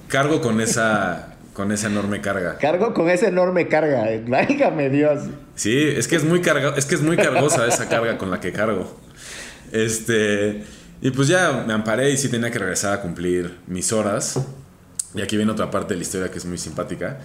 Cargo 0.10 0.42
con 0.42 0.60
esa 0.60 1.29
con 1.60 1.74
esa 1.74 1.88
enorme 1.88 2.22
carga. 2.22 2.58
Cargo 2.58 2.94
con 2.94 3.10
esa 3.10 3.28
enorme 3.28 3.68
carga. 3.68 4.08
Válgame 4.26 4.90
Dios. 4.90 5.26
Sí, 5.56 5.78
es 5.78 6.08
que 6.08 6.16
es 6.16 6.24
muy 6.24 6.40
carga, 6.40 6.74
es 6.78 6.86
que 6.86 6.96
es 6.96 7.02
muy 7.02 7.18
cargosa 7.18 7.68
esa 7.68 7.90
carga 7.90 8.18
con 8.18 8.32
la 8.32 8.40
que 8.40 8.54
cargo. 8.54 8.98
Este, 9.74 10.64
y 11.02 11.12
pues 11.12 11.28
ya 11.28 11.66
me 11.68 11.74
amparé 11.74 12.12
y 12.12 12.18
sí 12.18 12.30
tenía 12.30 12.50
que 12.50 12.60
regresar 12.60 12.94
a 12.94 13.02
cumplir 13.02 13.58
mis 13.68 13.92
horas. 13.92 14.40
Y 15.14 15.22
aquí 15.22 15.36
viene 15.36 15.52
otra 15.52 15.70
parte 15.70 15.96
de 15.96 15.98
la 15.98 16.04
historia 16.04 16.32
que 16.32 16.38
es 16.38 16.46
muy 16.46 16.58
simpática. 16.58 17.20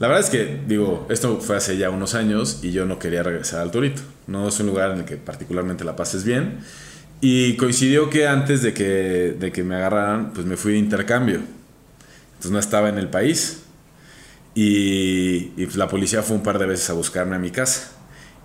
La 0.00 0.08
verdad 0.08 0.24
es 0.24 0.30
que, 0.30 0.62
digo, 0.66 1.06
esto 1.08 1.40
fue 1.40 1.56
hace 1.56 1.76
ya 1.76 1.90
unos 1.90 2.16
años 2.16 2.58
y 2.64 2.72
yo 2.72 2.86
no 2.86 2.98
quería 2.98 3.22
regresar 3.22 3.60
al 3.60 3.70
Torito. 3.70 4.02
No 4.26 4.48
es 4.48 4.58
un 4.58 4.66
lugar 4.66 4.90
en 4.90 4.98
el 4.98 5.04
que 5.04 5.16
particularmente 5.16 5.84
la 5.84 5.94
pases 5.94 6.24
bien. 6.24 6.58
Y 7.20 7.56
coincidió 7.56 8.10
que 8.10 8.26
antes 8.26 8.62
de 8.62 8.74
que, 8.74 9.36
de 9.38 9.52
que 9.52 9.62
me 9.62 9.76
agarraran, 9.76 10.32
pues 10.32 10.44
me 10.44 10.56
fui 10.56 10.72
de 10.72 10.78
intercambio. 10.78 11.59
Entonces 12.40 12.52
no 12.52 12.58
estaba 12.58 12.88
en 12.88 12.96
el 12.96 13.10
país. 13.10 13.64
Y, 14.54 15.52
y, 15.58 15.66
pues 15.66 15.76
la 15.76 15.88
policía 15.88 16.22
fue 16.22 16.36
un 16.36 16.42
par 16.42 16.58
de 16.58 16.64
veces 16.64 16.88
a 16.88 16.94
buscarme 16.94 17.36
a 17.36 17.38
mi 17.38 17.50
casa. 17.50 17.90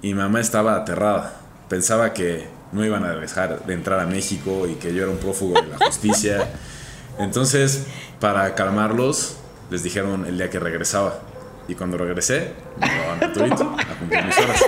Y 0.02 0.08
mi 0.08 0.16
mamá 0.16 0.42
estaba 0.42 0.76
aterrada. 0.76 1.40
Pensaba 1.70 2.14
que 2.14 2.46
no 2.74 2.84
iban 2.84 3.06
a 3.06 3.16
dejar 3.16 3.66
de 3.66 3.74
entrar 3.74 4.02
a 4.02 4.06
México 4.06 4.68
y 4.68 4.74
que 4.74 4.94
yo 4.94 5.04
era 5.04 5.12
un 5.14 5.18
prófugo 5.18 5.62
de 5.62 5.68
la 5.68 5.78
justicia. 5.78 6.46
Entonces, 7.20 7.86
para 8.20 8.54
calmarlos, 8.54 9.38
les 9.72 9.82
dijeron 9.82 10.26
el 10.26 10.38
día 10.38 10.50
que 10.50 10.60
regresaba. 10.60 11.22
Y 11.70 11.76
cuando 11.76 11.98
regresé, 11.98 12.52
me 12.78 12.90
llevaban 12.90 13.24
a 13.24 13.32
Torito 13.32 13.78
a 13.80 13.98
cumplir 13.98 14.26
mis 14.26 14.38
horas. 14.38 14.60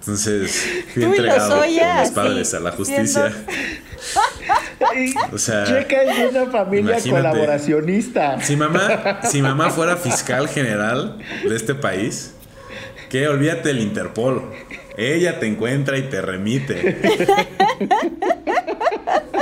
Entonces, 0.00 0.84
fui 0.92 1.04
entregado 1.04 1.60
por 1.60 1.68
mis 1.68 2.10
padres 2.10 2.52
a 2.54 2.58
la 2.58 2.72
justicia. 2.72 3.32
O 5.32 5.38
sea, 5.38 5.64
Checa 5.64 6.02
es 6.02 6.30
una 6.30 6.46
familia 6.50 6.98
colaboracionista. 7.08 8.40
Si 8.40 8.56
mamá, 8.56 9.20
si 9.24 9.42
mamá 9.42 9.70
fuera 9.70 9.96
fiscal 9.96 10.48
general 10.48 11.18
de 11.48 11.54
este 11.54 11.74
país, 11.74 12.34
que 13.08 13.28
olvídate 13.28 13.68
del 13.68 13.80
Interpol. 13.80 14.50
Ella 14.96 15.38
te 15.38 15.46
encuentra 15.46 15.98
y 15.98 16.02
te 16.02 16.20
remite. 16.20 16.98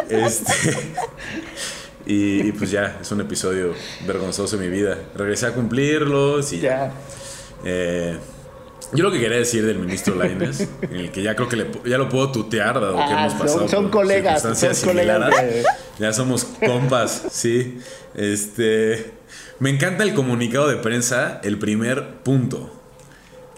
Este. 0.08 0.52
Y, 2.06 2.48
y 2.48 2.52
pues 2.52 2.70
ya, 2.70 2.96
es 3.02 3.12
un 3.12 3.20
episodio 3.20 3.74
vergonzoso 4.06 4.56
de 4.56 4.66
mi 4.66 4.74
vida. 4.74 4.96
Regresé 5.14 5.44
a 5.46 5.52
cumplirlos 5.52 6.54
y 6.54 6.60
ya. 6.60 6.70
Ya. 6.70 6.92
Eh, 7.64 8.16
yo 8.92 9.04
lo 9.04 9.10
que 9.10 9.20
quería 9.20 9.38
decir 9.38 9.64
del 9.66 9.78
ministro 9.78 10.14
Lainez, 10.14 10.68
en 10.82 10.96
el 10.96 11.10
que 11.12 11.22
ya 11.22 11.34
creo 11.36 11.48
que 11.48 11.56
le- 11.56 11.70
ya 11.84 11.98
lo 11.98 12.08
puedo 12.08 12.30
tutear, 12.32 12.80
dado 12.80 12.96
que 12.96 13.02
Ah, 13.02 13.26
hemos 13.26 13.34
pasado 13.34 13.68
son 13.68 13.82
por 13.84 13.90
colegas, 13.90 14.42
son 14.42 14.54
colegas 14.84 15.30
de- 15.42 15.64
Ya 15.98 16.12
somos 16.12 16.44
compas, 16.44 17.22
sí. 17.30 17.78
Este, 18.14 19.12
me 19.58 19.70
encanta 19.70 20.04
el 20.04 20.14
comunicado 20.14 20.68
de 20.68 20.76
prensa, 20.76 21.40
el 21.44 21.58
primer 21.58 22.14
punto, 22.22 22.74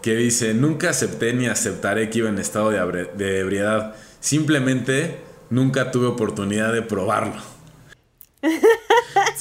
que 0.02 0.14
dice, 0.16 0.54
nunca 0.54 0.90
acepté 0.90 1.32
ni 1.34 1.46
aceptaré 1.46 2.08
que 2.10 2.18
iba 2.20 2.28
en 2.28 2.38
estado 2.38 2.70
de 2.70 3.38
ebriedad, 3.40 3.94
simplemente 4.20 5.18
nunca 5.50 5.90
tuve 5.90 6.06
oportunidad 6.06 6.72
de 6.72 6.82
probarlo. 6.82 7.40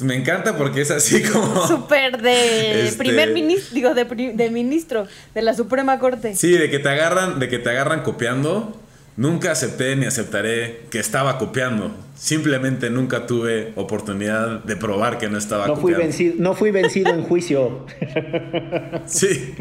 Me 0.01 0.15
encanta 0.15 0.57
porque 0.57 0.81
es 0.81 0.91
así 0.91 1.21
como... 1.23 1.67
Súper 1.67 2.21
de 2.21 2.85
Este- 2.87 2.97
primer 2.97 3.31
ministro, 3.33 3.73
digo, 3.75 3.93
de, 3.93 4.05
de 4.33 4.49
ministro 4.49 5.07
de 5.33 5.41
la 5.41 5.53
Suprema 5.53 5.99
Corte. 5.99 6.35
Sí, 6.35 6.51
de 6.51 6.69
que 6.69 6.79
te 6.79 6.89
agarran, 6.89 7.39
de 7.39 7.49
que 7.49 7.59
te 7.59 7.69
agarran 7.69 8.03
copiando. 8.03 8.79
Nunca 9.17 9.51
acepté 9.51 9.95
ni 9.97 10.05
aceptaré 10.05 10.85
que 10.91 10.99
estaba 10.99 11.37
copiando. 11.37 11.93
Simplemente 12.15 12.89
nunca 12.89 13.27
tuve 13.27 13.73
oportunidad 13.75 14.63
de 14.63 14.75
probar 14.77 15.17
que 15.17 15.29
no 15.29 15.37
estaba 15.37 15.67
No 15.67 15.75
fui, 15.75 15.93
copiando. 15.93 16.03
vencido, 16.05 16.35
no 16.39 16.53
fui 16.55 16.71
vencido 16.71 17.13
en 17.13 17.23
juicio. 17.23 17.85
Sí. 19.07 19.55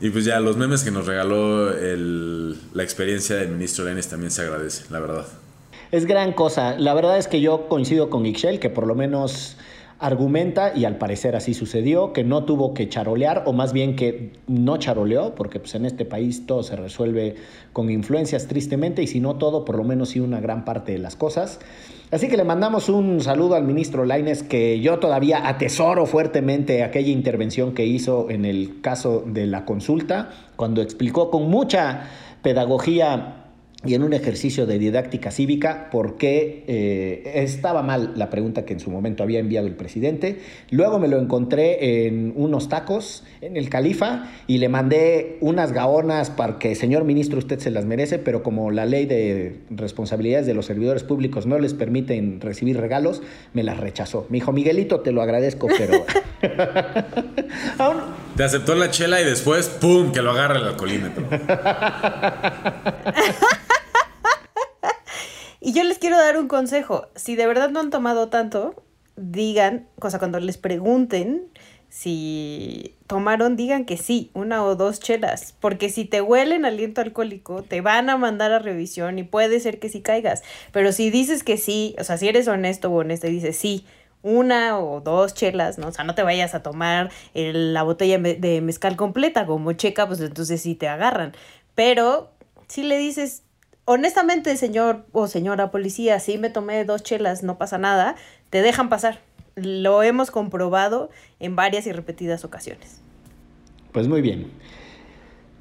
Y 0.00 0.10
pues 0.10 0.24
ya, 0.24 0.38
los 0.40 0.56
memes 0.56 0.82
que 0.82 0.90
nos 0.90 1.06
regaló 1.06 1.70
el- 1.76 2.56
la 2.74 2.82
experiencia 2.82 3.36
del 3.36 3.48
ministro 3.50 3.84
Lenes 3.84 4.08
también 4.08 4.30
se 4.30 4.42
agradece, 4.42 4.84
la 4.90 5.00
verdad. 5.00 5.26
Es 5.94 6.06
gran 6.06 6.32
cosa. 6.32 6.76
La 6.76 6.92
verdad 6.92 7.18
es 7.18 7.28
que 7.28 7.40
yo 7.40 7.68
coincido 7.68 8.10
con 8.10 8.26
Ixchel, 8.26 8.58
que 8.58 8.68
por 8.68 8.84
lo 8.84 8.96
menos 8.96 9.56
argumenta, 10.00 10.72
y 10.74 10.86
al 10.86 10.98
parecer 10.98 11.36
así 11.36 11.54
sucedió, 11.54 12.12
que 12.12 12.24
no 12.24 12.42
tuvo 12.42 12.74
que 12.74 12.88
charolear, 12.88 13.44
o 13.46 13.52
más 13.52 13.72
bien 13.72 13.94
que 13.94 14.32
no 14.48 14.76
charoleó, 14.76 15.36
porque 15.36 15.60
pues 15.60 15.76
en 15.76 15.86
este 15.86 16.04
país 16.04 16.46
todo 16.46 16.64
se 16.64 16.74
resuelve 16.74 17.36
con 17.72 17.90
influencias 17.90 18.48
tristemente, 18.48 19.04
y 19.04 19.06
si 19.06 19.20
no 19.20 19.36
todo, 19.36 19.64
por 19.64 19.76
lo 19.76 19.84
menos 19.84 20.08
sí 20.08 20.18
una 20.18 20.40
gran 20.40 20.64
parte 20.64 20.90
de 20.90 20.98
las 20.98 21.14
cosas. 21.14 21.60
Así 22.10 22.26
que 22.26 22.36
le 22.36 22.42
mandamos 22.42 22.88
un 22.88 23.20
saludo 23.20 23.54
al 23.54 23.62
ministro 23.62 24.04
Laines, 24.04 24.42
que 24.42 24.80
yo 24.80 24.98
todavía 24.98 25.46
atesoro 25.46 26.06
fuertemente 26.06 26.82
aquella 26.82 27.12
intervención 27.12 27.72
que 27.72 27.86
hizo 27.86 28.30
en 28.30 28.46
el 28.46 28.80
caso 28.80 29.22
de 29.24 29.46
la 29.46 29.64
consulta, 29.64 30.30
cuando 30.56 30.82
explicó 30.82 31.30
con 31.30 31.48
mucha 31.48 32.08
pedagogía 32.42 33.43
y 33.84 33.94
en 33.94 34.02
un 34.02 34.12
ejercicio 34.12 34.66
de 34.66 34.78
didáctica 34.78 35.30
cívica 35.30 35.88
por 35.90 36.16
qué 36.16 36.64
eh, 36.66 37.32
estaba 37.36 37.82
mal 37.82 38.12
la 38.16 38.30
pregunta 38.30 38.64
que 38.64 38.72
en 38.72 38.80
su 38.80 38.90
momento 38.90 39.22
había 39.22 39.38
enviado 39.40 39.66
el 39.66 39.74
presidente. 39.74 40.40
Luego 40.70 40.98
me 40.98 41.08
lo 41.08 41.18
encontré 41.18 42.06
en 42.06 42.32
unos 42.36 42.68
tacos 42.68 43.24
en 43.40 43.56
el 43.56 43.68
Califa 43.68 44.30
y 44.46 44.58
le 44.58 44.68
mandé 44.68 45.38
unas 45.40 45.72
gaonas 45.72 46.30
para 46.30 46.58
que, 46.58 46.74
señor 46.74 47.04
ministro, 47.04 47.38
usted 47.38 47.58
se 47.58 47.70
las 47.70 47.84
merece, 47.84 48.18
pero 48.18 48.42
como 48.42 48.70
la 48.70 48.86
ley 48.86 49.06
de 49.06 49.58
responsabilidades 49.70 50.46
de 50.46 50.54
los 50.54 50.66
servidores 50.66 51.02
públicos 51.02 51.46
no 51.46 51.58
les 51.58 51.74
permiten 51.74 52.40
recibir 52.40 52.78
regalos, 52.80 53.22
me 53.52 53.62
las 53.62 53.78
rechazó. 53.78 54.26
Me 54.30 54.36
dijo, 54.38 54.52
Miguelito, 54.52 55.00
te 55.00 55.12
lo 55.12 55.22
agradezco, 55.22 55.66
pero... 55.76 56.04
Aún- 57.78 58.02
Te 58.36 58.44
aceptó 58.44 58.74
la 58.74 58.90
chela 58.90 59.20
y 59.20 59.24
después, 59.24 59.68
¡pum! 59.68 60.12
que 60.12 60.22
lo 60.22 60.30
agarra 60.32 60.58
el 60.58 60.64
alcoholímetro. 60.64 61.24
y 65.64 65.72
yo 65.72 65.82
les 65.82 65.98
quiero 65.98 66.18
dar 66.18 66.36
un 66.36 66.46
consejo. 66.46 67.08
Si 67.14 67.36
de 67.36 67.46
verdad 67.46 67.70
no 67.70 67.80
han 67.80 67.88
tomado 67.88 68.28
tanto, 68.28 68.84
digan, 69.16 69.88
cosa 69.98 70.18
cuando 70.18 70.38
les 70.38 70.58
pregunten 70.58 71.48
si 71.88 72.96
tomaron, 73.06 73.56
digan 73.56 73.86
que 73.86 73.96
sí, 73.96 74.30
una 74.34 74.62
o 74.62 74.76
dos 74.76 75.00
chelas, 75.00 75.54
porque 75.60 75.88
si 75.88 76.04
te 76.04 76.20
huelen 76.20 76.66
aliento 76.66 77.00
alcohólico, 77.00 77.62
te 77.62 77.80
van 77.80 78.10
a 78.10 78.18
mandar 78.18 78.52
a 78.52 78.58
revisión 78.58 79.18
y 79.18 79.22
puede 79.22 79.58
ser 79.58 79.78
que 79.78 79.88
sí 79.88 80.02
caigas. 80.02 80.42
Pero 80.70 80.92
si 80.92 81.08
dices 81.08 81.42
que 81.42 81.56
sí, 81.56 81.96
o 81.98 82.04
sea, 82.04 82.18
si 82.18 82.28
eres 82.28 82.46
honesto 82.46 82.90
o 82.90 82.96
honesta 82.96 83.28
y 83.28 83.32
dices 83.32 83.56
sí, 83.56 83.86
una 84.22 84.78
o 84.78 85.00
dos 85.00 85.32
chelas, 85.32 85.78
¿no? 85.78 85.88
O 85.88 85.92
sea, 85.92 86.04
no 86.04 86.14
te 86.14 86.22
vayas 86.22 86.54
a 86.54 86.62
tomar 86.62 87.10
la 87.32 87.82
botella 87.84 88.18
de 88.18 88.60
mezcal 88.60 88.96
completa 88.96 89.46
como 89.46 89.72
checa, 89.72 90.06
pues 90.06 90.20
entonces 90.20 90.60
sí 90.60 90.74
te 90.74 90.88
agarran. 90.88 91.32
Pero 91.74 92.32
si 92.68 92.82
le 92.82 92.98
dices, 92.98 93.44
honestamente, 93.84 94.56
señor 94.56 95.06
o 95.12 95.26
señora 95.26 95.70
policía, 95.70 96.18
sí 96.20 96.38
me 96.38 96.50
tomé 96.50 96.84
dos 96.84 97.02
chelas, 97.02 97.42
no 97.42 97.58
pasa 97.58 97.78
nada, 97.78 98.16
te 98.50 98.62
dejan 98.62 98.88
pasar. 98.88 99.20
Lo 99.56 100.02
hemos 100.02 100.30
comprobado 100.30 101.10
en 101.38 101.54
varias 101.56 101.86
y 101.86 101.92
repetidas 101.92 102.44
ocasiones. 102.44 103.00
Pues 103.92 104.08
muy 104.08 104.20
bien. 104.20 104.50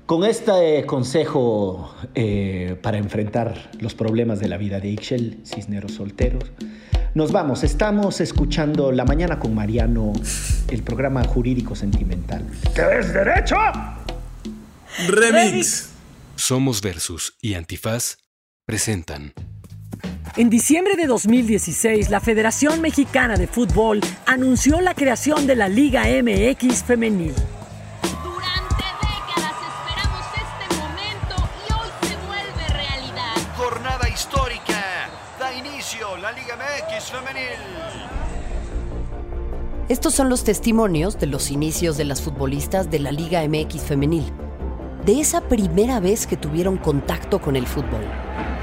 Con 0.05 0.25
este 0.25 0.85
consejo 0.85 1.95
eh, 2.13 2.77
para 2.81 2.97
enfrentar 2.97 3.71
los 3.79 3.95
problemas 3.95 4.39
de 4.39 4.49
la 4.49 4.57
vida 4.57 4.79
de 4.79 4.89
Ixchel, 4.89 5.39
Cisneros 5.45 5.93
Solteros, 5.93 6.51
nos 7.13 7.31
vamos. 7.31 7.63
Estamos 7.63 8.19
escuchando 8.19 8.91
La 8.91 9.05
Mañana 9.05 9.39
con 9.39 9.53
Mariano, 9.53 10.11
el 10.69 10.83
programa 10.83 11.23
jurídico 11.23 11.75
sentimental. 11.75 12.43
¿Qué 12.73 12.99
es 12.99 13.13
derecho? 13.13 13.55
Remix. 15.07 15.92
Somos 16.35 16.81
Versus 16.81 17.37
y 17.41 17.53
Antifaz 17.53 18.17
presentan. 18.65 19.33
En 20.35 20.49
diciembre 20.49 20.95
de 20.95 21.05
2016, 21.05 22.09
la 22.09 22.19
Federación 22.19 22.81
Mexicana 22.81 23.35
de 23.37 23.47
Fútbol 23.47 24.01
anunció 24.25 24.81
la 24.81 24.95
creación 24.95 25.45
de 25.45 25.55
la 25.55 25.69
Liga 25.69 26.03
MX 26.05 26.83
Femenil. 26.83 27.33
Durante 28.23 28.83
décadas 28.99 29.55
esperamos 29.61 30.25
este 30.35 30.75
momento 30.75 31.35
y 31.69 31.73
hoy 31.73 31.89
se 32.09 32.15
vuelve 32.25 32.67
realidad. 32.69 33.35
Jornada 33.55 34.09
histórica. 34.09 35.09
Da 35.39 35.53
inicio 35.53 36.17
la 36.17 36.31
Liga 36.31 36.57
MX 36.57 37.11
Femenil. 37.11 38.13
Estos 39.87 40.15
son 40.15 40.29
los 40.29 40.43
testimonios 40.43 41.19
de 41.19 41.27
los 41.27 41.51
inicios 41.51 41.95
de 41.97 42.05
las 42.05 42.21
futbolistas 42.21 42.89
de 42.89 42.99
la 42.99 43.11
Liga 43.11 43.47
MX 43.47 43.83
Femenil. 43.83 44.42
De 45.05 45.19
esa 45.19 45.41
primera 45.41 45.99
vez 45.99 46.25
que 46.25 46.37
tuvieron 46.37 46.77
contacto 46.77 47.41
con 47.41 47.57
el 47.57 47.67
fútbol 47.67 48.05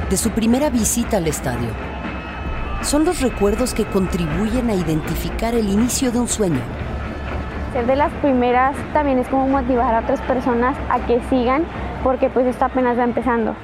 de 0.08 0.16
su 0.16 0.30
primera 0.30 0.70
visita 0.70 1.18
al 1.18 1.26
estadio. 1.26 1.68
Son 2.80 3.04
los 3.04 3.20
recuerdos 3.20 3.74
que 3.74 3.84
contribuyen 3.84 4.70
a 4.70 4.74
identificar 4.74 5.54
el 5.54 5.68
inicio 5.68 6.10
de 6.10 6.18
un 6.18 6.28
sueño. 6.28 6.60
Ser 7.74 7.86
de 7.86 7.94
las 7.94 8.10
primeras 8.14 8.74
también 8.94 9.18
es 9.18 9.28
como 9.28 9.48
motivar 9.48 9.94
a 9.94 10.00
otras 10.00 10.22
personas 10.22 10.74
a 10.88 11.04
que 11.06 11.20
sigan 11.28 11.66
porque 12.02 12.30
pues 12.30 12.46
esto 12.46 12.64
apenas 12.64 12.98
va 12.98 13.04
empezando. 13.04 13.54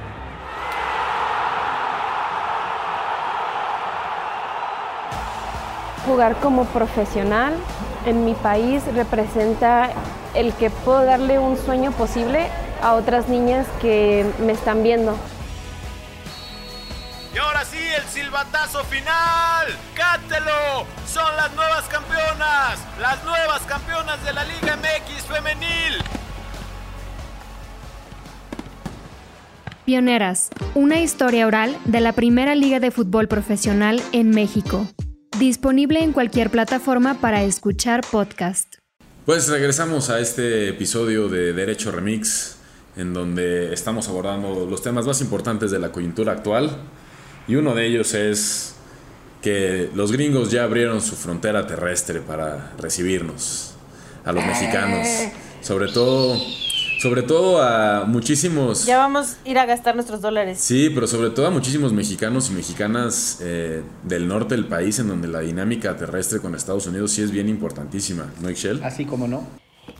Jugar 6.06 6.36
como 6.42 6.64
profesional 6.66 7.54
en 8.04 8.26
mi 8.26 8.34
país 8.34 8.82
representa 8.94 9.88
el 10.34 10.52
que 10.52 10.68
puedo 10.68 11.02
darle 11.04 11.38
un 11.38 11.56
sueño 11.56 11.90
posible 11.92 12.50
a 12.86 12.94
otras 12.94 13.28
niñas 13.28 13.66
que 13.80 14.24
me 14.38 14.52
están 14.52 14.84
viendo. 14.84 15.18
Y 17.34 17.38
ahora 17.38 17.64
sí, 17.64 17.78
el 17.78 18.04
silbatazo 18.04 18.84
final. 18.84 19.66
¡Cántelo! 19.94 20.86
Son 21.04 21.36
las 21.36 21.52
nuevas 21.56 21.84
campeonas. 21.88 22.78
Las 23.00 23.24
nuevas 23.24 23.62
campeonas 23.62 24.24
de 24.24 24.32
la 24.32 24.44
Liga 24.44 24.76
MX 24.76 25.24
femenil. 25.24 25.94
Pioneras, 29.84 30.50
una 30.74 31.00
historia 31.00 31.48
oral 31.48 31.76
de 31.86 32.00
la 32.00 32.12
primera 32.12 32.54
liga 32.54 32.78
de 32.78 32.92
fútbol 32.92 33.26
profesional 33.26 34.00
en 34.12 34.30
México. 34.30 34.86
Disponible 35.40 36.04
en 36.04 36.12
cualquier 36.12 36.50
plataforma 36.50 37.14
para 37.20 37.42
escuchar 37.42 38.02
podcast. 38.08 38.76
Pues 39.24 39.48
regresamos 39.48 40.08
a 40.08 40.20
este 40.20 40.68
episodio 40.68 41.28
de 41.28 41.52
Derecho 41.52 41.90
Remix, 41.90 42.55
en 42.96 43.12
donde 43.12 43.72
estamos 43.72 44.08
abordando 44.08 44.66
los 44.68 44.82
temas 44.82 45.06
más 45.06 45.20
importantes 45.20 45.70
de 45.70 45.78
la 45.78 45.92
coyuntura 45.92 46.32
actual. 46.32 46.70
Y 47.46 47.56
uno 47.56 47.74
de 47.74 47.86
ellos 47.86 48.14
es 48.14 48.74
que 49.42 49.90
los 49.94 50.10
gringos 50.10 50.50
ya 50.50 50.64
abrieron 50.64 51.00
su 51.00 51.14
frontera 51.14 51.66
terrestre 51.66 52.20
para 52.20 52.72
recibirnos, 52.78 53.74
a 54.24 54.32
los 54.32 54.44
mexicanos. 54.44 55.06
Sobre 55.60 55.88
todo, 55.88 56.36
sobre 57.00 57.22
todo 57.22 57.62
a 57.62 58.04
muchísimos... 58.06 58.86
Ya 58.86 58.98
vamos 58.98 59.36
a 59.44 59.48
ir 59.48 59.58
a 59.58 59.66
gastar 59.66 59.94
nuestros 59.94 60.20
dólares. 60.20 60.58
Sí, 60.60 60.90
pero 60.94 61.06
sobre 61.06 61.30
todo 61.30 61.46
a 61.46 61.50
muchísimos 61.50 61.92
mexicanos 61.92 62.50
y 62.50 62.54
mexicanas 62.54 63.38
eh, 63.40 63.82
del 64.04 64.26
norte 64.26 64.54
del 64.54 64.66
país, 64.66 64.98
en 64.98 65.08
donde 65.08 65.28
la 65.28 65.40
dinámica 65.40 65.96
terrestre 65.96 66.40
con 66.40 66.54
Estados 66.54 66.86
Unidos 66.86 67.12
sí 67.12 67.22
es 67.22 67.30
bien 67.30 67.48
importantísima, 67.48 68.32
¿no, 68.40 68.50
Ixchel? 68.50 68.82
Así 68.82 69.04
como 69.04 69.28
no. 69.28 69.46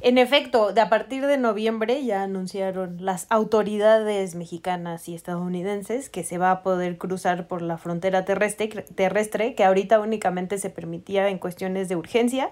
En 0.03 0.18
efecto, 0.18 0.72
de 0.72 0.82
a 0.82 0.90
partir 0.90 1.26
de 1.26 1.38
noviembre 1.38 2.05
ya 2.05 2.22
anunciaron 2.22 2.99
las 3.01 3.26
autoridades 3.30 4.34
mexicanas 4.34 5.09
y 5.09 5.14
estadounidenses 5.14 6.11
que 6.11 6.22
se 6.22 6.36
va 6.36 6.51
a 6.51 6.62
poder 6.62 6.99
cruzar 6.99 7.49
por 7.49 7.62
la 7.62 7.78
frontera 7.78 8.24
terrestre, 8.26 8.68
terrestre 8.94 9.55
que 9.55 9.64
ahorita 9.64 9.99
únicamente 10.01 10.59
se 10.59 10.68
permitía 10.68 11.28
en 11.28 11.38
cuestiones 11.38 11.88
de 11.88 11.97
urgencia 11.97 12.51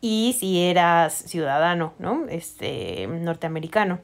y 0.00 0.36
si 0.38 0.62
eras 0.62 1.14
ciudadano, 1.14 1.94
¿no? 1.98 2.26
Este 2.28 3.06
norteamericano 3.06 4.00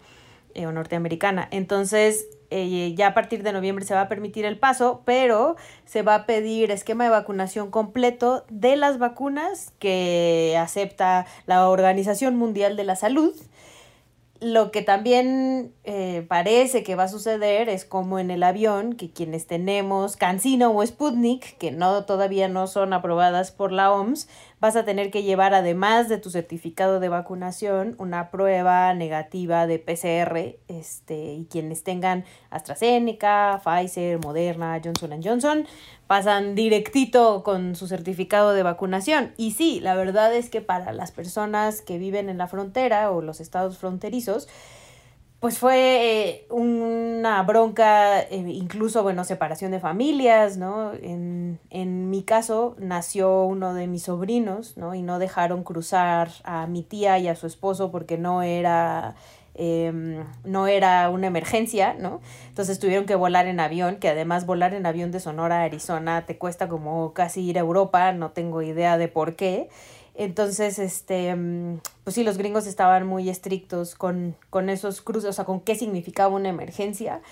eh, 0.55 0.66
o 0.66 0.72
norteamericana. 0.72 1.49
Entonces, 1.51 2.26
eh, 2.51 2.95
ya 2.97 3.09
a 3.09 3.15
partir 3.15 3.43
de 3.43 3.53
noviembre 3.53 3.85
se 3.85 3.95
va 3.95 4.03
a 4.03 4.09
permitir 4.09 4.45
el 4.45 4.59
paso, 4.59 5.03
pero 5.05 5.57
se 5.85 6.03
va 6.03 6.15
a 6.15 6.27
pedir 6.27 6.71
esquema 6.71 7.05
de 7.05 7.11
vacunación 7.11 7.71
completo 7.71 8.45
de 8.49 8.77
las 8.77 8.99
vacunas 8.99 9.73
que 9.79 10.57
acepta 10.59 11.27
la 11.47 11.69
Organización 11.69 12.37
Mundial 12.37 12.77
de 12.77 12.85
la 12.85 12.97
Salud. 12.97 13.35
Lo 14.41 14.71
que 14.71 14.83
también 14.83 15.73
eh, 15.85 16.27
parece 16.29 16.83
que 16.83 16.95
va 16.95 17.05
a 17.05 17.09
suceder 17.09 17.71
es 17.71 17.87
como 17.87 18.19
en 18.19 18.31
el 18.31 18.43
avión, 18.43 18.93
que 18.93 19.11
quienes 19.11 19.47
tenemos 19.47 20.17
Cancino 20.17 20.73
o 20.73 20.85
Sputnik, 20.85 21.57
que 21.57 21.71
no 21.71 22.05
todavía 22.05 22.47
no 22.47 22.67
son 22.67 22.93
aprobadas 22.93 23.51
por 23.51 23.73
la 23.73 23.91
OMS, 23.91 24.29
vas 24.61 24.77
a 24.77 24.85
tener 24.85 25.11
que 25.11 25.23
llevar 25.23 25.55
además 25.55 26.09
de 26.09 26.19
tu 26.19 26.31
certificado 26.31 26.99
de 26.99 27.09
vacunación 27.09 27.95
una 27.99 28.31
prueba 28.31 28.93
negativa 28.95 29.67
de 29.67 29.79
PCR, 29.79 30.59
este, 30.69 31.35
y 31.35 31.47
quienes 31.51 31.85
tengan 31.85 32.25
AstraZeneca, 32.51 33.61
Pfizer, 33.63 34.19
Moderna, 34.19 34.81
Johnson 34.83 35.21
Johnson, 35.23 35.67
pasan 36.07 36.55
directito 36.55 37.43
con 37.43 37.77
su 37.77 37.87
certificado 37.87 38.53
de 38.53 38.63
vacunación. 38.63 39.33
Y 39.37 39.53
sí, 39.53 39.81
la 39.81 39.95
verdad 39.95 40.35
es 40.35 40.49
que 40.49 40.61
para 40.61 40.93
las 40.93 41.13
personas 41.13 41.83
que 41.83 41.99
viven 41.99 42.29
en 42.29 42.39
la 42.39 42.47
frontera 42.47 43.11
o 43.11 43.21
los 43.21 43.41
estados 43.41 43.79
fronterizos, 43.79 44.49
pues 45.41 45.59
fue 45.59 45.76
eh, 46.28 46.47
una 46.51 47.43
bronca, 47.43 48.20
eh, 48.20 48.37
incluso, 48.37 49.03
bueno, 49.03 49.24
separación 49.24 49.70
de 49.70 49.80
familias, 49.80 50.57
¿no? 50.57 50.93
En, 50.95 51.61
en 51.70 52.11
mi 52.11 52.22
caso 52.22 52.74
nació 52.78 53.45
uno 53.45 53.74
de 53.74 53.87
mis 53.87 54.05
sobrinos, 54.05 54.76
¿no? 54.76 54.95
Y 54.95 55.03
no 55.03 55.18
dejaron 55.18 55.62
cruzar 55.62 56.30
a 56.45 56.66
mi 56.66 56.82
tía 56.82 57.18
y 57.18 57.28
a 57.28 57.37
su 57.37 57.47
esposo 57.47 57.91
porque 57.91 58.16
no 58.18 58.43
era 58.43 59.14
Em, 59.59 60.23
no 60.45 60.67
era 60.67 61.09
una 61.09 61.29
emergencia, 61.29 61.95
¿no? 61.95 62.21
Entonces 62.49 62.79
tuvieron 62.79 63.07
que 63.07 63.15
volar 63.15 63.47
en 63.47 63.59
avión, 63.59 63.97
que 63.97 64.11
además 64.11 64.45
volar 64.45 64.75
en 64.75 64.85
avión 64.85 65.13
de 65.13 65.21
Sonora 65.21 65.61
a 65.63 65.65
Arizona 65.65 66.27
te 66.27 66.37
cuesta 66.37 66.69
como 66.69 67.15
casi 67.15 67.41
ir 67.43 67.57
a 67.57 67.63
Europa, 67.63 68.13
no 68.13 68.33
tengo 68.33 68.61
idea 68.61 68.99
de 68.99 69.09
por 69.09 69.35
qué. 69.35 69.71
Entonces, 70.15 70.79
este, 70.79 71.29
em, 71.29 71.81
pues 72.05 72.15
sí, 72.15 72.23
los 72.23 72.37
gringos 72.37 72.67
estaban 72.67 73.07
muy 73.07 73.31
estrictos 73.31 73.95
con, 73.95 74.37
con 74.51 74.69
esos 74.69 75.01
cruces, 75.01 75.31
o 75.31 75.33
sea, 75.33 75.47
con 75.47 75.61
qué 75.61 75.75
significaba 75.75 76.35
una 76.35 76.51
emergencia. 76.51 77.23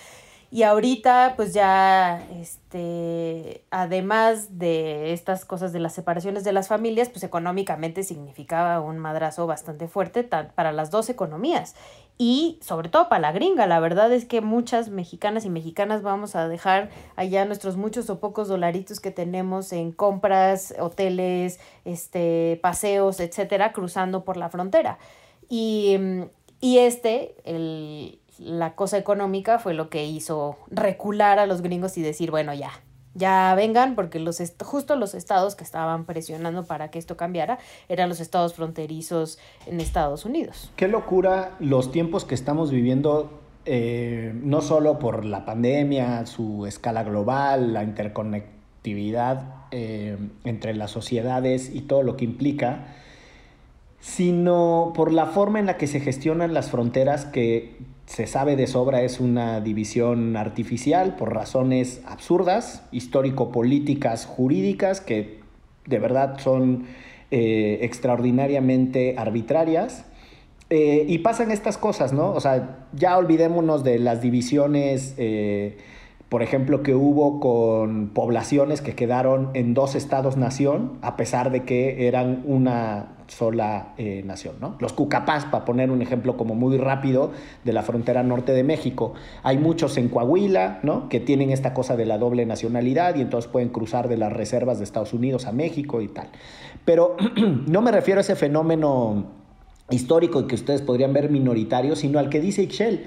Y 0.51 0.63
ahorita, 0.63 1.33
pues 1.35 1.53
ya, 1.53 2.23
este, 2.41 3.65
además 3.73 4.59
de 4.59 5.13
estas 5.13 5.45
cosas 5.45 5.73
de 5.73 5.81
las 5.81 5.95
separaciones 5.95 6.45
de 6.45 6.53
las 6.53 6.69
familias, 6.69 7.09
pues 7.09 7.25
económicamente 7.25 8.05
significaba 8.05 8.81
un 8.81 8.99
madrazo 8.99 9.49
bastante 9.49 9.89
fuerte 9.89 10.23
para 10.23 10.71
las 10.71 10.93
dos 10.93 11.09
economías 11.09 11.75
y 12.17 12.59
sobre 12.63 12.89
todo 12.89 13.09
para 13.09 13.21
la 13.21 13.33
gringa. 13.33 13.67
La 13.67 13.81
verdad 13.81 14.13
es 14.13 14.25
que 14.25 14.41
muchas 14.41 14.89
mexicanas 14.89 15.45
y 15.45 15.51
mexicanas 15.51 16.03
vamos 16.03 16.37
a 16.37 16.49
dejar 16.49 16.91
allá 17.17 17.45
nuestros 17.45 17.77
muchos 17.77 18.09
o 18.11 18.21
pocos 18.21 18.49
dolaritos 18.49 19.01
que 19.01 19.11
tenemos 19.11 19.73
en 19.73 19.93
compras, 19.93 20.75
hoteles, 20.79 21.59
este, 21.85 22.59
paseos, 22.63 23.21
etcétera, 23.21 23.73
cruzando 23.73 24.25
por 24.25 24.37
la 24.37 24.49
frontera. 24.49 24.99
Y, 25.49 25.97
y 26.61 26.79
este, 26.79 27.35
el, 27.45 28.21
la 28.39 28.75
cosa 28.75 28.99
económica, 28.99 29.59
fue 29.59 29.75
lo 29.75 29.89
que 29.89 30.05
hizo 30.05 30.57
recular 30.69 31.39
a 31.39 31.47
los 31.47 31.63
gringos 31.63 31.97
y 31.99 32.03
decir, 32.03 32.31
bueno, 32.31 32.55
ya, 32.55 32.71
ya 33.15 33.55
vengan, 33.55 33.95
porque 33.95 34.19
los 34.19 34.43
justo 34.63 34.97
los 34.97 35.15
estados 35.15 35.55
que 35.55 35.65
estaban 35.65 36.05
presionando 36.05 36.65
para 36.65 36.91
que 36.91 36.99
esto 36.99 37.17
cambiara 37.17 37.59
eran 37.89 38.09
los 38.09 38.21
estados 38.21 38.55
fronterizos 38.55 39.39
en 39.67 39.81
Estados 39.81 40.25
Unidos. 40.25 40.73
Qué 40.77 40.89
locura 40.89 41.53
los 41.61 41.93
tiempos 41.93 42.25
que 42.25 42.35
estamos 42.35 42.71
viviendo, 42.71 43.31
eh, 43.67 44.33
no 44.35 44.61
solo 44.61 44.99
por 44.99 45.25
la 45.25 45.45
pandemia, 45.45 46.27
su 46.27 46.67
escala 46.67 47.05
global, 47.05 47.73
la 47.73 47.85
interconectividad 47.85 49.67
eh, 49.71 50.19
entre 50.45 50.75
las 50.75 50.91
sociedades 50.91 51.75
y 51.75 51.83
todo 51.83 52.03
lo 52.03 52.17
que 52.17 52.25
implica, 52.25 52.89
sino 54.01 54.93
por 54.95 55.13
la 55.13 55.27
forma 55.27 55.61
en 55.61 55.67
la 55.67 55.77
que 55.77 55.87
se 55.87 56.01
gestionan 56.01 56.53
las 56.53 56.71
fronteras 56.71 57.25
que 57.25 57.79
se 58.07 58.27
sabe 58.27 58.57
de 58.57 58.67
sobra 58.67 59.03
es 59.03 59.19
una 59.21 59.61
división 59.61 60.37
artificial 60.37 61.17
por 61.17 61.35
razones 61.35 62.03
absurdas, 62.07 62.83
histórico-políticas, 62.93 64.27
jurídicas, 64.27 65.01
que 65.01 65.41
de 65.87 65.99
verdad 65.99 66.39
son 66.39 66.87
eh, 67.31 67.79
extraordinariamente 67.83 69.15
arbitrarias. 69.17 70.05
Eh, 70.71 71.05
y 71.09 71.19
pasan 71.19 71.51
estas 71.51 71.77
cosas, 71.77 72.13
¿no? 72.13 72.33
O 72.33 72.41
sea, 72.41 72.87
ya 72.93 73.17
olvidémonos 73.19 73.85
de 73.85 73.99
las 73.99 74.21
divisiones, 74.21 75.15
eh, 75.19 75.79
por 76.35 76.43
ejemplo, 76.43 76.83
que 76.83 76.97
hubo 76.97 77.39
con 77.39 78.09
poblaciones 78.09 78.81
que 78.81 78.97
quedaron 78.97 79.51
en 79.55 79.73
dos 79.73 79.95
estados-nación, 79.95 80.99
a 81.01 81.17
pesar 81.17 81.53
de 81.53 81.63
que 81.63 82.09
eran 82.09 82.43
una 82.45 83.13
sola 83.29 83.95
eh, 83.99 84.25
nación, 84.27 84.57
¿no? 84.61 84.75
Los 84.81 84.93
Cucapás, 84.95 85.45
para 85.45 85.65
poner 85.65 85.93
un 85.93 86.03
ejemplo 86.03 86.37
como 86.37 86.57
muy 86.57 86.77
rápido 86.77 87.31
de 87.63 87.73
la 87.73 87.85
frontera 87.85 88.25
norte 88.25 88.51
de 88.51 88.65
México. 88.65 89.15
Hay 89.45 89.59
muchos 89.59 89.97
en 89.97 90.09
Coahuila, 90.09 90.81
¿no? 90.83 91.09
Que 91.09 91.21
tienen 91.21 91.51
esta 91.51 91.73
cosa 91.73 91.95
de 91.95 92.05
la 92.05 92.19
doble 92.19 92.45
nacionalidad 92.47 93.15
y 93.15 93.21
entonces 93.21 93.49
pueden 93.49 93.69
cruzar 93.69 94.09
de 94.09 94.17
las 94.17 94.33
reservas 94.33 94.79
de 94.79 94.85
Estados 94.87 95.13
Unidos 95.13 95.47
a 95.47 95.53
México 95.53 96.01
y 96.01 96.09
tal. 96.09 96.31
Pero 96.85 97.17
no 97.69 97.81
me 97.81 97.93
refiero 97.93 98.19
a 98.19 98.23
ese 98.23 98.35
fenómeno 98.35 99.27
histórico 99.89 100.49
que 100.49 100.57
ustedes 100.57 100.83
podrían 100.83 101.13
ver 101.13 101.31
minoritario, 101.31 101.95
sino 101.95 102.19
al 102.19 102.29
que 102.29 102.41
dice 102.41 102.65
Ixchel. 102.65 103.05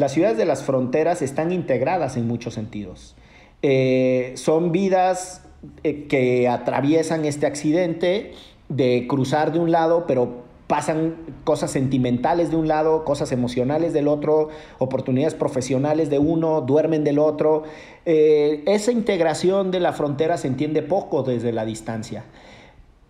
Las 0.00 0.12
ciudades 0.12 0.38
de 0.38 0.46
las 0.46 0.62
fronteras 0.62 1.20
están 1.20 1.52
integradas 1.52 2.16
en 2.16 2.26
muchos 2.26 2.54
sentidos. 2.54 3.16
Eh, 3.60 4.32
son 4.34 4.72
vidas 4.72 5.42
eh, 5.84 6.06
que 6.08 6.48
atraviesan 6.48 7.26
este 7.26 7.44
accidente 7.44 8.32
de 8.70 9.04
cruzar 9.06 9.52
de 9.52 9.58
un 9.58 9.70
lado, 9.70 10.06
pero 10.06 10.44
pasan 10.68 11.16
cosas 11.44 11.70
sentimentales 11.70 12.50
de 12.50 12.56
un 12.56 12.66
lado, 12.66 13.04
cosas 13.04 13.30
emocionales 13.30 13.92
del 13.92 14.08
otro, 14.08 14.48
oportunidades 14.78 15.34
profesionales 15.34 16.08
de 16.08 16.18
uno, 16.18 16.62
duermen 16.62 17.04
del 17.04 17.18
otro. 17.18 17.64
Eh, 18.06 18.62
esa 18.64 18.92
integración 18.92 19.70
de 19.70 19.80
la 19.80 19.92
frontera 19.92 20.38
se 20.38 20.48
entiende 20.48 20.80
poco 20.80 21.24
desde 21.24 21.52
la 21.52 21.66
distancia. 21.66 22.24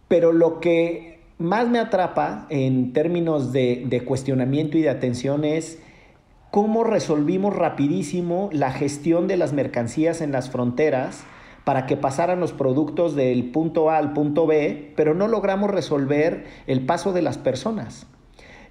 Pero 0.09 0.32
lo 0.32 0.59
que 0.59 1.20
más 1.38 1.68
me 1.68 1.78
atrapa 1.78 2.49
en 2.51 2.93
términos 2.93 3.53
de, 3.53 3.84
de 3.86 4.05
cuestionamiento 4.05 4.76
y 4.76 4.82
de 4.82 4.91
atención 4.91 5.45
es 5.45 5.78
cómo 6.51 6.84
resolvimos 6.84 7.55
rapidísimo 7.55 8.48
la 8.53 8.72
gestión 8.72 9.28
de 9.28 9.36
las 9.36 9.53
mercancías 9.53 10.20
en 10.20 10.32
las 10.32 10.51
fronteras 10.51 11.22
para 11.64 11.86
que 11.86 11.96
pasaran 11.96 12.40
los 12.40 12.53
productos 12.53 13.14
del 13.14 13.51
punto 13.51 13.90
A 13.90 13.98
al 13.98 14.12
punto 14.12 14.46
B, 14.46 14.92
pero 14.96 15.14
no 15.14 15.28
logramos 15.28 15.70
resolver 15.70 16.44
el 16.66 16.84
paso 16.86 17.12
de 17.12 17.22
las 17.22 17.38
personas. 17.38 18.07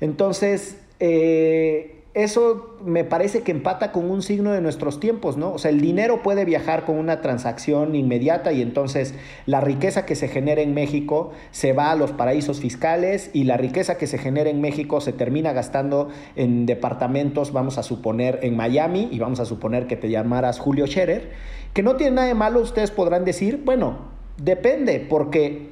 Entonces, 0.01 0.81
eh, 0.99 1.98
eso 2.19 2.77
me 2.85 3.03
parece 3.03 3.41
que 3.41 3.51
empata 3.51 3.91
con 3.91 4.09
un 4.09 4.21
signo 4.21 4.51
de 4.51 4.61
nuestros 4.61 4.99
tiempos, 4.99 5.37
¿no? 5.37 5.51
O 5.51 5.57
sea, 5.57 5.71
el 5.71 5.81
dinero 5.81 6.21
puede 6.21 6.45
viajar 6.45 6.85
con 6.85 6.97
una 6.97 7.21
transacción 7.21 7.95
inmediata 7.95 8.51
y 8.51 8.61
entonces 8.61 9.15
la 9.45 9.61
riqueza 9.61 10.05
que 10.05 10.15
se 10.15 10.27
genera 10.27 10.61
en 10.61 10.73
México 10.73 11.31
se 11.51 11.73
va 11.73 11.91
a 11.91 11.95
los 11.95 12.11
paraísos 12.11 12.59
fiscales 12.59 13.31
y 13.33 13.43
la 13.43 13.57
riqueza 13.57 13.97
que 13.97 14.07
se 14.07 14.17
genera 14.17 14.49
en 14.49 14.61
México 14.61 15.01
se 15.01 15.13
termina 15.13 15.53
gastando 15.53 16.09
en 16.35 16.65
departamentos, 16.65 17.51
vamos 17.51 17.77
a 17.77 17.83
suponer, 17.83 18.39
en 18.43 18.55
Miami 18.55 19.09
y 19.11 19.19
vamos 19.19 19.39
a 19.39 19.45
suponer 19.45 19.87
que 19.87 19.95
te 19.95 20.09
llamaras 20.09 20.59
Julio 20.59 20.87
Scherer, 20.87 21.31
que 21.73 21.83
no 21.83 21.95
tiene 21.95 22.15
nada 22.15 22.27
de 22.27 22.33
malo, 22.35 22.61
ustedes 22.61 22.91
podrán 22.91 23.25
decir, 23.25 23.61
bueno, 23.65 23.97
depende, 24.37 25.05
porque 25.07 25.68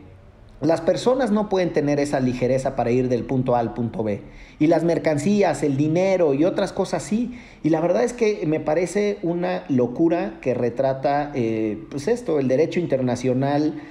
las 0.61 0.81
personas 0.81 1.31
no 1.31 1.49
pueden 1.49 1.71
tener 1.71 1.99
esa 1.99 2.19
ligereza 2.19 2.75
para 2.75 2.89
ir 2.91 3.09
del 3.09 3.23
punto 3.23 3.55
A 3.55 3.59
al 3.59 3.73
punto 3.73 4.03
B. 4.03 4.21
Y 4.59 4.67
las 4.67 4.83
mercancías, 4.83 5.61
el 5.61 5.77
dinero 5.77 6.33
y 6.33 6.45
otras 6.45 6.73
cosas 6.73 7.03
sí. 7.03 7.37
Y 7.63 7.69
la 7.69 7.79
verdad 7.79 8.03
es 8.03 8.13
que 8.13 8.43
me 8.47 8.59
parece 8.59 9.19
una 9.21 9.65
locura 9.69 10.39
que 10.41 10.55
retrata, 10.55 11.31
eh, 11.35 11.77
pues 11.91 12.07
esto, 12.07 12.39
el 12.39 12.47
derecho 12.47 12.79
internacional 12.79 13.81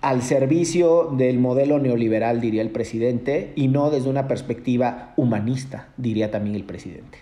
al 0.00 0.22
servicio 0.22 1.12
del 1.16 1.38
modelo 1.38 1.78
neoliberal, 1.78 2.40
diría 2.40 2.62
el 2.62 2.70
presidente, 2.70 3.52
y 3.56 3.68
no 3.68 3.90
desde 3.90 4.08
una 4.08 4.28
perspectiva 4.28 5.14
humanista, 5.16 5.88
diría 5.96 6.30
también 6.30 6.54
el 6.54 6.64
presidente. 6.64 7.18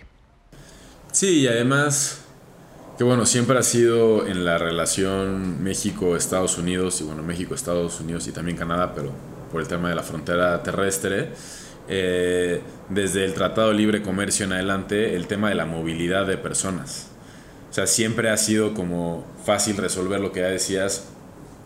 Sí, 1.11 1.41
y 1.41 1.47
además, 1.47 2.22
que 2.97 3.03
bueno, 3.03 3.25
siempre 3.25 3.57
ha 3.57 3.63
sido 3.63 4.27
en 4.27 4.45
la 4.45 4.57
relación 4.57 5.63
México-Estados 5.63 6.57
Unidos, 6.57 7.01
y 7.01 7.03
bueno, 7.03 7.23
México-Estados 7.23 7.99
Unidos 7.99 8.27
y 8.27 8.31
también 8.31 8.55
Canadá, 8.55 8.93
pero 8.93 9.11
por 9.51 9.61
el 9.61 9.67
tema 9.67 9.89
de 9.89 9.95
la 9.95 10.03
frontera 10.03 10.61
terrestre, 10.61 11.29
eh, 11.87 12.61
desde 12.89 13.25
el 13.25 13.33
Tratado 13.33 13.69
de 13.69 13.75
Libre 13.75 14.01
Comercio 14.03 14.45
en 14.45 14.53
adelante, 14.53 15.15
el 15.15 15.27
tema 15.27 15.49
de 15.49 15.55
la 15.55 15.65
movilidad 15.65 16.27
de 16.27 16.37
personas. 16.37 17.07
O 17.69 17.73
sea, 17.73 17.87
siempre 17.87 18.29
ha 18.29 18.37
sido 18.37 18.75
como 18.75 19.25
fácil 19.43 19.77
resolver 19.77 20.19
lo 20.19 20.31
que 20.31 20.41
ya 20.41 20.47
decías 20.47 21.05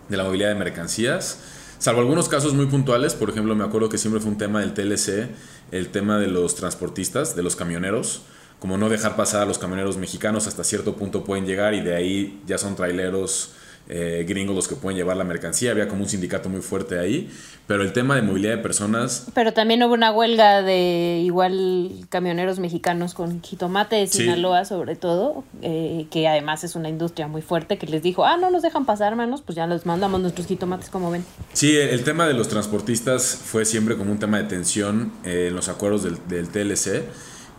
de 0.07 0.15
la 0.15 0.23
movilidad 0.23 0.49
de 0.49 0.55
mercancías, 0.55 1.39
salvo 1.78 1.99
algunos 1.99 2.30
casos 2.30 2.53
muy 2.53 2.67
puntuales, 2.67 3.13
por 3.13 3.30
ejemplo, 3.30 3.53
me 3.53 3.65
acuerdo 3.65 3.89
que 3.89 3.97
siempre 3.97 4.21
fue 4.21 4.32
un 4.32 4.38
tema 4.38 4.61
del 4.61 4.73
TLC, 4.73 5.30
el 5.71 5.89
tema 5.89 6.17
de 6.17 6.28
los 6.28 6.55
transportistas, 6.55 7.36
de 7.36 7.43
los 7.43 7.57
camioneros, 7.57 8.21
como 8.60 8.78
no 8.78 8.89
dejar 8.89 9.16
pasar 9.16 9.43
a 9.43 9.45
los 9.45 9.58
camioneros 9.58 9.97
mexicanos 9.97 10.47
hasta 10.47 10.64
cierto 10.64 10.95
punto 10.95 11.24
pueden 11.24 11.45
llegar 11.45 11.74
y 11.74 11.82
de 11.82 11.95
ahí 11.95 12.41
ya 12.47 12.58
son 12.58 12.76
traileros 12.76 13.51
eh, 13.89 14.26
gringos 14.28 14.53
los 14.53 14.68
que 14.68 14.76
pueden 14.76 14.97
llevar 14.97 15.16
la 15.16 15.24
mercancía, 15.24 15.72
había 15.72 15.88
como 15.88 16.03
un 16.03 16.10
sindicato 16.10 16.49
muy 16.49 16.60
fuerte 16.60 16.99
ahí, 16.99 17.30
pero 17.68 17.84
el 17.84 17.93
tema 17.93 18.18
de 18.18 18.22
movilidad 18.22 18.58
de 18.58 18.62
personas... 18.62 19.28
Pero 19.34 19.53
también 19.53 19.82
hubo 19.82 19.93
una 19.93 20.12
huelga 20.12 20.62
de 20.62 21.22
igual 21.24 21.91
camioneros 22.10 22.60
mexicanos 22.60 23.14
con 23.14 23.41
jitomate 23.41 23.95
de 23.95 24.08
Sí. 24.08 24.24
Sinaloa 24.24 24.66
sobre 24.66 24.97
todo, 24.97 25.45
eh, 25.62 26.05
que 26.12 26.28
además 26.28 26.66
es 26.66 26.76
una 26.76 26.89
industria 26.89 27.28
muy 27.28 27.41
fuerte 27.41 27.78
que 27.78 27.88
les 27.88 28.03
dijo, 28.03 28.26
ah, 28.26 28.36
no 28.36 28.51
nos 28.51 28.62
dejan 28.62 28.86
pasar, 28.86 29.14
hermanos, 29.14 29.41
pues 29.41 29.55
ya 29.55 29.66
les 29.68 29.86
mandamos 29.86 30.20
nuestros 30.20 30.47
jitomates 30.47 30.89
como 30.89 31.10
ven. 31.10 31.24
Sí, 31.53 31.78
el 31.78 32.03
tema 32.03 32.28
de 32.28 32.34
los 32.34 32.49
transportistas 32.49 33.39
fue 33.41 33.64
siempre 33.64 33.95
como 33.95 34.12
un 34.12 34.20
tema 34.20 34.38
de 34.38 34.49
tensión 34.49 35.14
eh, 35.24 35.45
en 35.47 35.55
los 35.55 35.70
acuerdos 35.70 36.03
del, 36.03 36.18
del 36.28 36.49
TLC, 36.49 37.05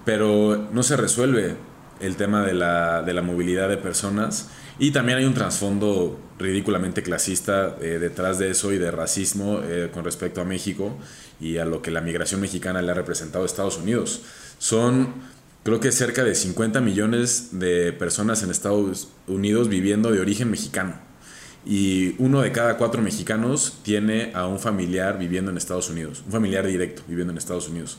pero 0.08 0.70
no 0.72 0.82
se 0.82 0.96
resuelve 0.96 1.54
el 2.00 2.16
tema 2.16 2.42
de 2.42 2.54
la, 2.54 3.02
de 3.02 3.12
la 3.12 3.20
movilidad 3.20 3.68
de 3.68 3.76
personas 3.76 4.48
y 4.78 4.90
también 4.90 5.18
hay 5.18 5.26
un 5.26 5.34
trasfondo 5.34 6.18
ridículamente 6.38 7.02
clasista 7.02 7.76
eh, 7.82 7.98
detrás 8.00 8.38
de 8.38 8.50
eso 8.50 8.72
y 8.72 8.78
de 8.78 8.90
racismo 8.90 9.60
eh, 9.62 9.90
con 9.92 10.06
respecto 10.06 10.40
a 10.40 10.44
México 10.46 10.96
y 11.42 11.58
a 11.58 11.66
lo 11.66 11.82
que 11.82 11.90
la 11.90 12.00
migración 12.00 12.40
mexicana 12.40 12.80
le 12.80 12.90
ha 12.90 12.94
representado 12.94 13.44
a 13.44 13.46
Estados 13.46 13.76
Unidos. 13.76 14.22
Son 14.56 15.12
creo 15.62 15.78
que 15.78 15.92
cerca 15.92 16.24
de 16.24 16.34
50 16.34 16.80
millones 16.80 17.58
de 17.58 17.92
personas 17.92 18.42
en 18.42 18.50
Estados 18.50 19.08
Unidos 19.26 19.68
viviendo 19.68 20.10
de 20.10 20.20
origen 20.20 20.50
mexicano 20.50 20.94
y 21.66 22.14
uno 22.16 22.40
de 22.40 22.50
cada 22.50 22.78
cuatro 22.78 23.02
mexicanos 23.02 23.80
tiene 23.82 24.32
a 24.34 24.46
un 24.46 24.58
familiar 24.58 25.18
viviendo 25.18 25.50
en 25.50 25.58
Estados 25.58 25.90
Unidos, 25.90 26.22
un 26.24 26.32
familiar 26.32 26.66
directo 26.66 27.02
viviendo 27.06 27.30
en 27.32 27.36
Estados 27.36 27.68
Unidos. 27.68 27.98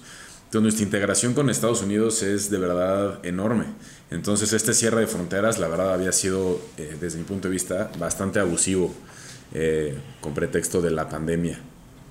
Entonces 0.49 0.63
nuestra 0.63 0.83
integración 0.83 1.35
con 1.35 1.47
Estados 1.51 1.83
Unidos 1.83 2.23
es 2.23 2.49
de 2.49 2.57
verdad 2.57 3.23
enorme. 3.23 3.65
Entonces 4.09 4.51
este 4.51 4.73
cierre 4.73 5.01
de 5.01 5.05
fronteras 5.05 5.59
la 5.59 5.67
verdad 5.67 5.93
había 5.93 6.11
sido, 6.11 6.59
eh, 6.75 6.97
desde 6.99 7.19
mi 7.19 7.23
punto 7.23 7.47
de 7.47 7.51
vista, 7.51 7.91
bastante 7.99 8.39
abusivo 8.39 8.91
eh, 9.53 9.95
con 10.19 10.33
pretexto 10.33 10.81
de 10.81 10.89
la 10.89 11.07
pandemia. 11.07 11.59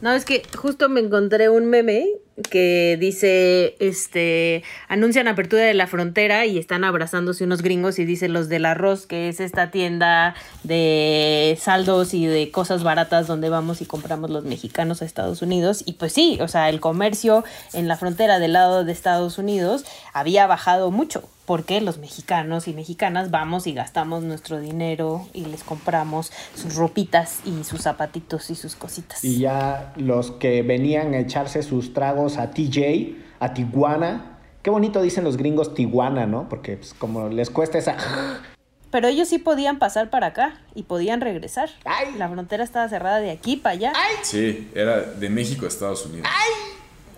No, 0.03 0.13
es 0.13 0.25
que 0.25 0.45
justo 0.57 0.89
me 0.89 1.01
encontré 1.01 1.49
un 1.49 1.67
meme 1.67 2.07
que 2.51 2.97
dice, 3.01 3.77
este, 3.81 4.63
anuncian 4.89 5.29
apertura 5.29 5.63
de 5.63 5.75
la 5.75 5.87
frontera 5.87 6.47
y 6.47 6.59
están 6.59 6.85
abrazándose 6.85 7.45
unos 7.45 7.63
gringos 7.63 7.99
y 7.99 8.05
dice 8.05 8.29
los 8.29 8.49
del 8.49 8.67
arroz, 8.67 9.07
que 9.07 9.29
es 9.29 9.41
esta 9.41 9.71
tienda 9.71 10.35
de 10.63 11.59
saldos 11.61 12.15
y 12.15 12.27
de 12.27 12.51
cosas 12.51 12.83
baratas 12.83 13.27
donde 13.27 13.49
vamos 13.49 13.81
y 13.81 13.87
compramos 13.87 14.31
los 14.31 14.45
mexicanos 14.45 15.03
a 15.03 15.05
Estados 15.05 15.43
Unidos. 15.43 15.83
Y 15.87 15.95
pues 15.95 16.13
sí, 16.13 16.39
o 16.41 16.49
sea, 16.49 16.69
el 16.69 16.81
comercio 16.81 17.45
en 17.73 17.89
la 17.89 17.97
frontera 17.97 18.39
del 18.39 18.53
lado 18.53 18.85
de 18.85 18.93
Estados 18.93 19.39
Unidos 19.39 19.85
había 20.13 20.47
bajado 20.47 20.91
mucho 20.91 21.29
porque 21.49 21.81
los 21.81 21.97
mexicanos 21.97 22.69
y 22.69 22.75
mexicanas 22.75 23.31
vamos 23.31 23.67
y 23.67 23.73
gastamos 23.73 24.23
nuestro 24.23 24.61
dinero 24.61 25.27
y 25.33 25.47
les 25.47 25.65
compramos 25.65 26.31
sus 26.55 26.75
ropitas 26.75 27.41
y 27.47 27.65
sus 27.65 27.81
zapatitos 27.81 28.51
y 28.51 28.55
sus 28.55 28.77
cositas. 28.77 29.25
Y 29.25 29.39
ya 29.39 29.95
los 29.97 30.31
que 30.33 30.61
venían 30.61 31.15
a 31.15 31.21
echarse 31.21 31.63
sus 31.63 31.95
tragos 31.95 32.28
tenemos 32.29 32.39
a 32.39 32.51
TJ, 32.51 33.17
a 33.41 33.55
Tijuana. 33.55 34.39
Qué 34.63 34.71
bonito 34.71 35.01
dicen 35.01 35.25
los 35.25 35.37
gringos 35.37 35.75
Tijuana, 35.75 36.27
¿no? 36.27 36.49
Porque 36.49 36.77
pues, 36.77 36.95
como 36.95 37.29
les 37.29 37.51
cuesta 37.51 37.79
esa... 37.79 37.97
Pero 38.91 39.09
ellos 39.09 39.29
sí 39.29 39.39
podían 39.39 39.79
pasar 39.79 40.09
para 40.09 40.29
acá 40.29 40.63
y 40.75 40.85
podían 40.85 41.21
regresar. 41.21 41.69
La 42.17 42.29
frontera 42.29 42.65
estaba 42.65 42.89
cerrada 42.89 43.21
de 43.21 43.31
aquí 43.31 43.57
para 43.57 43.75
allá. 43.75 43.93
Sí, 44.23 44.71
era 44.75 45.03
de 45.03 45.29
México 45.29 45.67
a 45.67 45.69
Estados 45.69 46.07
Unidos. 46.07 46.27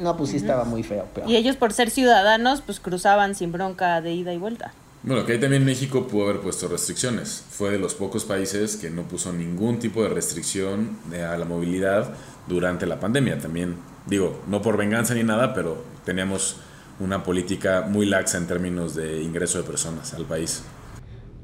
No, 0.00 0.16
pues 0.16 0.30
sí 0.30 0.36
estaba 0.36 0.64
muy 0.64 0.82
feo. 0.82 1.06
Pero... 1.14 1.28
Y 1.28 1.36
ellos 1.36 1.54
por 1.54 1.72
ser 1.72 1.90
ciudadanos, 1.90 2.60
pues 2.60 2.80
cruzaban 2.80 3.36
sin 3.36 3.52
bronca 3.52 4.00
de 4.00 4.12
ida 4.12 4.32
y 4.32 4.38
vuelta. 4.38 4.72
Bueno, 5.04 5.24
que 5.24 5.34
ahí 5.34 5.38
también 5.38 5.64
México 5.64 6.08
pudo 6.08 6.24
haber 6.24 6.40
puesto 6.40 6.66
restricciones. 6.66 7.44
Fue 7.48 7.70
de 7.70 7.78
los 7.78 7.94
pocos 7.94 8.24
países 8.24 8.76
que 8.76 8.90
no 8.90 9.04
puso 9.04 9.32
ningún 9.32 9.78
tipo 9.78 10.02
de 10.02 10.08
restricción 10.08 10.98
eh, 11.12 11.22
a 11.22 11.38
la 11.38 11.44
movilidad 11.44 12.12
durante 12.48 12.84
la 12.84 12.98
pandemia. 12.98 13.38
También, 13.38 13.76
digo, 14.06 14.40
no 14.48 14.62
por 14.62 14.76
venganza 14.76 15.14
ni 15.14 15.22
nada, 15.22 15.54
pero 15.54 15.82
teníamos 16.04 16.56
una 16.98 17.22
política 17.22 17.86
muy 17.88 18.06
laxa 18.06 18.38
en 18.38 18.46
términos 18.46 18.94
de 18.94 19.22
ingreso 19.22 19.58
de 19.58 19.64
personas 19.64 20.14
al 20.14 20.24
país. 20.24 20.64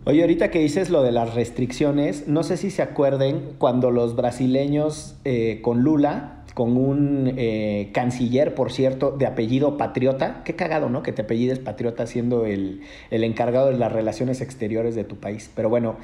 Oye, 0.04 0.20
ahorita 0.20 0.52
que 0.52 0.60
dices 0.60 0.88
lo 0.88 1.02
de 1.02 1.10
las 1.10 1.34
restricciones, 1.34 2.28
no 2.28 2.44
sé 2.44 2.56
si 2.56 2.70
se 2.70 2.80
acuerden 2.80 3.54
cuando 3.58 3.90
los 3.90 4.14
brasileños 4.14 5.16
eh, 5.24 5.60
con 5.62 5.82
Lula, 5.82 6.44
con 6.54 6.76
un 6.76 7.34
eh, 7.36 7.90
canciller, 7.92 8.54
por 8.54 8.70
cierto, 8.70 9.10
de 9.10 9.26
apellido 9.26 9.76
Patriota, 9.76 10.42
qué 10.44 10.54
cagado, 10.54 10.88
¿no? 10.88 11.02
Que 11.02 11.12
te 11.12 11.22
apellides 11.22 11.58
Patriota 11.58 12.06
siendo 12.06 12.46
el, 12.46 12.82
el 13.10 13.24
encargado 13.24 13.66
de 13.66 13.76
las 13.76 13.92
relaciones 13.92 14.40
exteriores 14.40 14.94
de 14.94 15.04
tu 15.04 15.16
país. 15.16 15.50
Pero 15.54 15.68
bueno, 15.68 15.96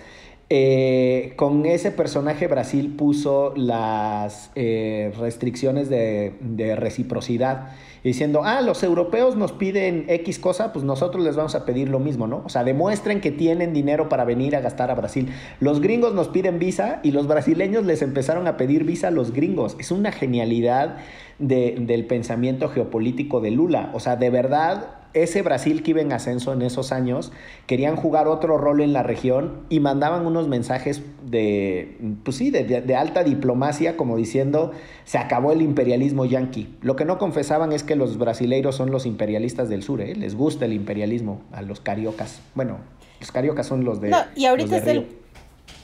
eh, 0.50 1.32
con 1.36 1.64
ese 1.64 1.90
personaje 1.90 2.46
Brasil 2.46 2.94
puso 2.96 3.54
las 3.56 4.50
eh, 4.54 5.12
restricciones 5.18 5.88
de, 5.88 6.34
de, 6.40 6.76
reciprocidad, 6.76 7.70
diciendo, 8.04 8.42
ah, 8.44 8.60
los 8.60 8.82
europeos 8.82 9.36
nos 9.36 9.52
piden 9.52 10.04
X 10.08 10.38
cosa, 10.38 10.72
pues 10.72 10.84
nosotros 10.84 11.24
les 11.24 11.36
vamos 11.36 11.54
a 11.54 11.64
pedir 11.64 11.88
lo 11.88 12.00
mismo, 12.00 12.26
¿no? 12.26 12.42
O 12.44 12.48
sea, 12.48 12.64
demuestren 12.64 13.20
que 13.20 13.30
tienen 13.30 13.72
dinero 13.72 14.08
para 14.08 14.24
venir 14.24 14.54
a 14.54 14.60
gastar 14.60 14.90
a 14.90 14.94
Brasil. 14.94 15.30
Los 15.60 15.80
gringos 15.80 16.12
nos 16.12 16.28
piden 16.28 16.58
visa 16.58 17.00
y 17.02 17.12
los 17.12 17.26
brasileños 17.26 17.86
les 17.86 18.02
empezaron 18.02 18.46
a 18.46 18.56
pedir 18.56 18.84
visa 18.84 19.08
a 19.08 19.10
los 19.10 19.32
gringos. 19.32 19.76
Es 19.78 19.90
una 19.90 20.12
genialidad 20.12 20.98
de, 21.38 21.76
del 21.80 22.06
pensamiento 22.06 22.68
geopolítico 22.68 23.40
de 23.40 23.52
Lula. 23.52 23.90
O 23.94 24.00
sea, 24.00 24.16
de 24.16 24.30
verdad 24.30 25.01
ese 25.14 25.42
Brasil 25.42 25.82
que 25.82 25.90
iba 25.90 26.00
en 26.00 26.12
ascenso 26.12 26.52
en 26.52 26.62
esos 26.62 26.92
años, 26.92 27.32
querían 27.66 27.96
jugar 27.96 28.28
otro 28.28 28.58
rol 28.58 28.80
en 28.80 28.92
la 28.92 29.02
región 29.02 29.62
y 29.68 29.80
mandaban 29.80 30.26
unos 30.26 30.48
mensajes 30.48 31.02
de, 31.24 31.98
pues 32.24 32.36
sí, 32.36 32.50
de, 32.50 32.64
de, 32.64 32.96
alta 32.96 33.24
diplomacia, 33.24 33.96
como 33.96 34.16
diciendo, 34.16 34.72
se 35.04 35.18
acabó 35.18 35.52
el 35.52 35.62
imperialismo 35.62 36.24
yanqui. 36.24 36.76
Lo 36.80 36.96
que 36.96 37.04
no 37.04 37.18
confesaban 37.18 37.72
es 37.72 37.82
que 37.82 37.96
los 37.96 38.18
brasileiros 38.18 38.76
son 38.76 38.90
los 38.90 39.06
imperialistas 39.06 39.68
del 39.68 39.82
sur, 39.82 40.00
¿eh? 40.00 40.14
les 40.14 40.34
gusta 40.34 40.64
el 40.64 40.72
imperialismo 40.72 41.42
a 41.52 41.62
los 41.62 41.80
cariocas. 41.80 42.40
Bueno, 42.54 42.78
los 43.20 43.30
cariocas 43.30 43.66
son 43.66 43.84
los 43.84 44.00
de... 44.00 44.10
No, 44.10 44.18
y 44.34 44.46
ahorita 44.46 44.76
los 44.76 44.84
de 44.84 44.90
es 44.90 44.96
el 44.98 45.22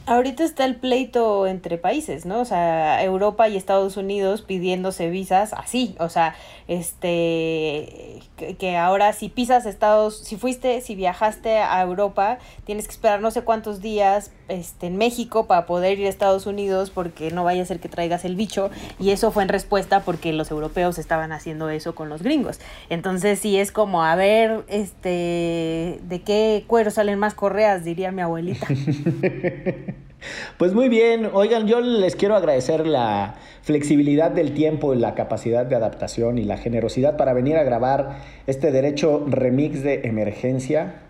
Ahorita 0.09 0.43
está 0.43 0.65
el 0.65 0.77
pleito 0.77 1.47
entre 1.47 1.77
países, 1.77 2.25
¿no? 2.25 2.41
O 2.41 2.45
sea, 2.47 3.05
Europa 3.05 3.47
y 3.47 3.59
Estados 3.59 3.99
Unidos 3.99 4.41
pidiéndose 4.41 5.11
visas 5.11 5.53
así, 5.53 5.97
o 6.01 6.09
sea, 6.09 6.35
este, 6.67 8.21
que, 8.39 8.77
ahora 8.77 9.13
si 9.13 9.29
pisas 9.29 9.67
Estados, 9.67 10.19
si 10.19 10.37
fuiste, 10.37 10.81
si 10.81 10.95
viajaste 10.95 11.59
a 11.59 11.81
Europa, 11.83 12.39
tienes 12.65 12.87
que 12.87 12.93
esperar 12.93 13.21
no 13.21 13.31
sé 13.31 13.43
cuántos 13.43 13.81
días, 13.81 14.31
este, 14.49 14.87
en 14.87 14.97
México 14.97 15.47
para 15.47 15.67
poder 15.67 15.99
ir 15.99 16.07
a 16.07 16.09
Estados 16.09 16.47
Unidos 16.47 16.91
porque 16.91 17.31
no 17.31 17.45
vaya 17.45 17.63
a 17.63 17.67
ser 17.67 17.81
que 17.81 17.89
traigas 17.89 18.25
el 18.25 18.35
bicho 18.35 18.71
y 18.99 19.11
eso 19.11 19.31
fue 19.31 19.43
en 19.43 19.51
respuesta 19.51 20.01
porque 20.01 20.33
los 20.33 20.51
europeos 20.51 20.99
estaban 20.99 21.33
haciendo 21.33 21.69
eso 21.69 21.95
con 21.95 22.09
los 22.09 22.23
gringos. 22.23 22.59
Entonces 22.89 23.39
sí 23.41 23.59
es 23.59 23.73
como, 23.73 24.05
a 24.05 24.15
ver, 24.15 24.65
este, 24.69 26.01
¿de 26.03 26.23
qué 26.25 26.65
cuero 26.67 26.91
salen 26.91 27.19
más 27.19 27.35
correas? 27.35 27.85
Diría 27.85 28.11
mi 28.13 28.23
abuelita. 28.23 28.67
Pues 30.57 30.75
muy 30.75 30.89
bien, 30.89 31.31
oigan, 31.33 31.67
yo 31.67 31.81
les 31.81 32.17
quiero 32.17 32.35
agradecer 32.35 32.87
la 32.87 33.37
flexibilidad 33.63 34.31
del 34.31 34.55
tiempo 34.55 34.95
y 34.95 34.99
la 34.99 35.15
capacidad 35.15 35.67
de 35.67 35.77
adaptación 35.77 36.39
y 36.39 36.45
la 36.45 36.57
generosidad 36.57 37.17
para 37.17 37.33
venir 37.33 37.57
a 37.57 37.63
grabar 37.63 38.19
este 38.47 38.73
derecho 38.73 39.25
remix 39.29 39.83
de 39.83 40.01
emergencia. 40.05 41.03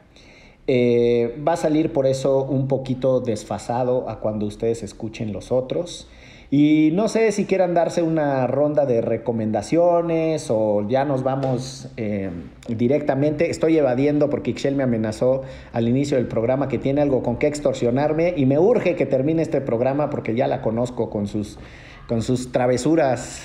Eh, 0.67 1.35
va 1.47 1.55
a 1.55 1.57
salir 1.57 1.93
por 1.93 2.07
eso 2.07 2.43
un 2.43 2.69
poquito 2.69 3.21
desfasado 3.21 4.11
a 4.11 4.21
cuando 4.21 4.45
ustedes 4.45 4.83
escuchen 4.83 5.33
los 5.33 5.51
otros. 5.51 6.09
Y 6.51 6.91
no 6.95 7.09
sé 7.09 7.31
si 7.33 7.45
quieran 7.45 7.75
darse 7.75 8.03
una 8.03 8.47
ronda 8.47 8.87
de 8.87 9.03
recomendaciones 9.03 10.47
o 10.51 10.87
ya 10.89 11.05
nos 11.05 11.23
vamos 11.23 11.89
eh, 11.99 12.31
directamente. 12.69 13.51
Estoy 13.51 13.77
evadiendo 13.77 14.31
porque 14.31 14.53
Ixchel 14.53 14.75
me 14.75 14.83
amenazó 14.83 15.43
al 15.75 15.89
inicio 15.89 16.17
del 16.17 16.27
programa 16.27 16.69
que 16.69 16.79
tiene 16.79 17.03
algo 17.03 17.23
con 17.23 17.37
que 17.37 17.49
extorsionarme 17.49 18.33
y 18.35 18.47
me 18.47 18.59
urge 18.59 18.97
que 18.97 19.05
termine 19.05 19.43
este 19.43 19.61
programa 19.61 20.09
porque 20.09 20.35
ya 20.35 20.47
la 20.47 20.63
conozco 20.63 21.11
con 21.11 21.27
sus, 21.27 21.59
con 22.07 22.23
sus 22.23 22.51
travesuras. 22.51 23.43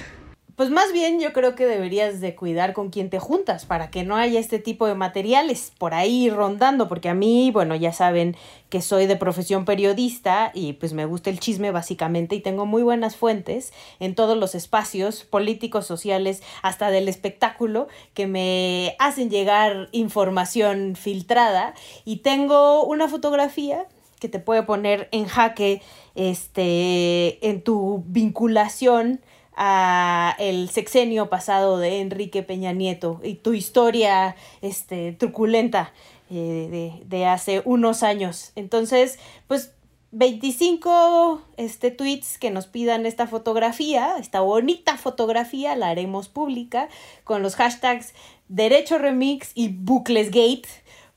Pues 0.55 0.69
más 0.69 0.93
bien 0.93 1.19
yo 1.19 1.33
creo 1.33 1.55
que 1.55 1.65
deberías 1.65 2.21
de 2.21 2.35
cuidar 2.35 2.73
con 2.73 2.91
quién 2.91 3.09
te 3.09 3.17
juntas 3.17 3.65
para 3.65 3.89
que 3.89 4.03
no 4.03 4.17
haya 4.17 4.39
este 4.39 4.59
tipo 4.59 4.85
de 4.85 4.93
materiales 4.93 5.73
por 5.79 5.95
ahí 5.95 6.29
rondando, 6.29 6.87
porque 6.87 7.09
a 7.09 7.15
mí, 7.15 7.49
bueno, 7.51 7.73
ya 7.73 7.91
saben 7.91 8.35
que 8.69 8.83
soy 8.83 9.07
de 9.07 9.15
profesión 9.15 9.65
periodista 9.65 10.51
y 10.53 10.73
pues 10.73 10.93
me 10.93 11.05
gusta 11.05 11.31
el 11.31 11.39
chisme 11.39 11.71
básicamente 11.71 12.35
y 12.35 12.39
tengo 12.39 12.67
muy 12.67 12.83
buenas 12.83 13.15
fuentes 13.15 13.73
en 13.99 14.13
todos 14.13 14.37
los 14.37 14.53
espacios 14.53 15.23
políticos, 15.23 15.87
sociales, 15.87 16.43
hasta 16.61 16.91
del 16.91 17.07
espectáculo 17.09 17.87
que 18.13 18.27
me 18.27 18.95
hacen 18.99 19.31
llegar 19.31 19.89
información 19.91 20.95
filtrada. 20.95 21.73
Y 22.05 22.17
tengo 22.17 22.83
una 22.83 23.07
fotografía 23.07 23.87
que 24.19 24.29
te 24.29 24.37
puede 24.37 24.61
poner 24.61 25.09
en 25.11 25.25
jaque 25.25 25.81
este 26.13 27.45
en 27.49 27.63
tu 27.63 28.03
vinculación 28.05 29.19
a 29.55 30.35
el 30.39 30.69
sexenio 30.69 31.29
pasado 31.29 31.77
de 31.77 32.01
Enrique 32.01 32.43
Peña 32.43 32.73
Nieto 32.73 33.19
y 33.23 33.35
tu 33.35 33.53
historia 33.53 34.35
este, 34.61 35.13
truculenta 35.13 35.93
eh, 36.29 36.67
de, 36.71 37.05
de, 37.05 37.25
hace 37.25 37.61
unos 37.65 38.03
años. 38.03 38.51
Entonces, 38.55 39.19
pues 39.47 39.71
25 40.11 41.41
este, 41.57 41.89
tweets 41.89 42.37
que 42.37 42.51
nos 42.51 42.67
pidan 42.67 43.07
esta 43.07 43.25
fotografía, 43.25 44.17
esta 44.19 44.41
bonita 44.41 44.95
fotografía, 44.95 45.75
la 45.75 45.89
haremos 45.89 46.29
pública 46.29 46.87
con 47.23 47.41
los 47.41 47.55
hashtags 47.55 48.13
Derecho 48.47 48.99
Remix 48.99 49.51
y 49.55 49.69
Buclesgate 49.69 50.67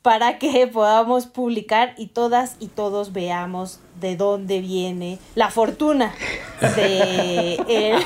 para 0.06 0.38
que 0.38 0.68
podamos 0.72 1.26
publicar 1.26 1.94
y 1.98 2.06
todas 2.06 2.54
y 2.60 2.68
todos 2.68 3.12
veamos 3.12 3.80
de 4.00 4.14
dónde 4.16 4.60
viene 4.60 5.18
la 5.34 5.50
fortuna 5.50 6.14
de 6.76 7.54
el, 7.66 8.04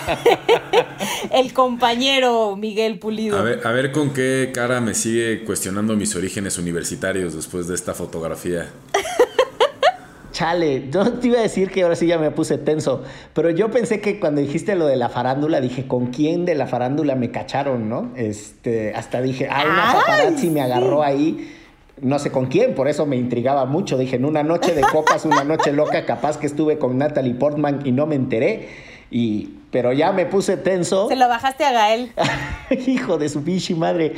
el, 1.45 1.53
compañero 1.53 2.57
Miguel 2.57 2.99
Pulido. 2.99 3.37
A 3.37 3.43
ver, 3.43 3.67
a 3.67 3.73
ver 3.73 3.93
con 3.93 4.15
qué 4.15 4.51
cara 4.55 4.81
me 4.81 4.95
sigue 4.95 5.45
cuestionando 5.45 5.95
mis 5.95 6.17
orígenes 6.17 6.57
universitarios 6.57 7.35
después 7.35 7.69
de 7.69 7.75
esta 7.75 7.93
fotografía. 7.93 8.71
Chale, 10.33 10.89
yo 10.91 11.13
te 11.13 11.27
iba 11.27 11.39
a 11.41 11.43
decir 11.43 11.71
que 11.71 11.83
ahora 11.83 11.97
sí 11.97 12.07
ya 12.07 12.17
me 12.17 12.31
puse 12.31 12.57
tenso, 12.57 13.03
pero 13.35 13.51
yo 13.51 13.71
pensé 13.71 14.01
que 14.01 14.19
cuando 14.19 14.41
dijiste 14.41 14.75
lo 14.75 14.87
de 14.87 14.97
la 14.97 15.11
farándula, 15.11 15.61
dije, 15.61 15.87
¿con 15.87 16.07
quién 16.07 16.47
de 16.47 16.55
la 16.55 16.67
farándula 16.67 17.15
me 17.15 17.31
cacharon, 17.31 17.91
no? 17.91 18.13
Este, 18.17 18.95
hasta 18.95 19.21
dije, 19.21 19.49
ah, 19.51 19.65
una 19.67 19.93
paparazzi 19.93 20.49
me 20.49 20.63
agarró 20.63 21.03
ahí 21.03 21.57
no 22.03 22.19
sé 22.19 22.31
con 22.31 22.47
quién, 22.47 22.75
por 22.75 22.89
eso 22.89 23.07
me 23.07 23.17
intrigaba 23.17 23.65
mucho. 23.65 23.99
Dije, 23.99 24.17
en 24.17 24.25
una 24.25 24.43
noche 24.43 24.75
de 24.75 24.83
copas, 24.83 25.25
una 25.25 25.45
noche 25.45 25.73
loca, 25.73 26.05
capaz 26.07 26.39
que 26.39 26.47
estuve 26.47 26.79
con 26.79 26.99
Natalie 26.99 27.35
Portman 27.35 27.81
y 27.85 27.93
no 27.93 28.07
me 28.07 28.15
enteré. 28.15 28.69
Y, 29.11 29.51
pero 29.71 29.93
ya 29.93 30.13
me 30.13 30.27
puse 30.27 30.57
tenso. 30.57 31.09
Se 31.09 31.17
lo 31.17 31.29
bajaste 31.29 31.65
a 31.65 31.73
Gael. 31.73 32.13
Hijo 32.87 33.19
de 33.19 33.29
su 33.29 33.43
bichi 33.43 33.75
madre. 33.75 34.15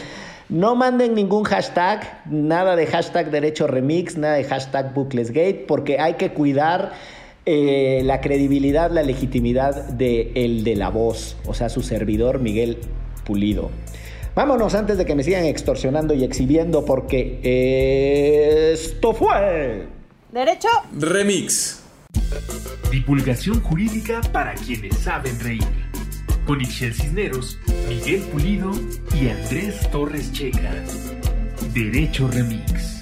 No 0.49 0.75
manden 0.75 1.15
ningún 1.15 1.45
hashtag, 1.45 2.23
nada 2.27 2.77
de 2.77 2.87
hashtag 2.87 3.31
derecho 3.31 3.67
remix, 3.67 4.19
nada 4.19 4.35
de 4.35 4.45
hashtag 4.45 4.93
buclesgate, 4.93 5.65
porque 5.67 5.99
hay 5.99 6.15
que 6.15 6.33
cuidar 6.33 6.93
eh, 7.47 8.03
la 8.05 8.21
credibilidad, 8.21 8.91
la 8.91 9.03
legitimidad 9.03 9.75
de 9.89 10.31
el 10.35 10.63
de 10.63 10.77
la 10.77 10.91
voz, 10.91 11.37
o 11.47 11.55
sea, 11.55 11.71
su 11.71 11.83
servidor 11.83 12.39
Miguel 12.39 12.79
Pulido. 13.25 13.71
Vámonos 14.35 14.75
antes 14.75 14.97
de 14.97 15.05
que 15.05 15.15
me 15.15 15.23
sigan 15.23 15.45
extorsionando 15.45 16.15
y 16.15 16.25
exhibiendo 16.25 16.85
porque 16.87 17.39
esto 18.73 19.13
fue... 19.13 19.87
Derecho. 20.33 20.69
Remix. 20.99 21.83
Divulgación 22.91 23.61
jurídica 23.61 24.23
para 24.33 24.55
quienes 24.55 24.97
saben 24.97 25.39
reír. 25.41 25.63
Con 26.47 26.63
Ixel 26.63 26.95
Cisneros, 26.95 27.59
Miguel 27.89 28.23
Pulido 28.33 28.71
y 29.15 29.29
Andrés 29.29 29.91
Torres 29.91 30.33
Checa. 30.33 30.73
Derecho 31.75 32.27
Remix. 32.29 33.02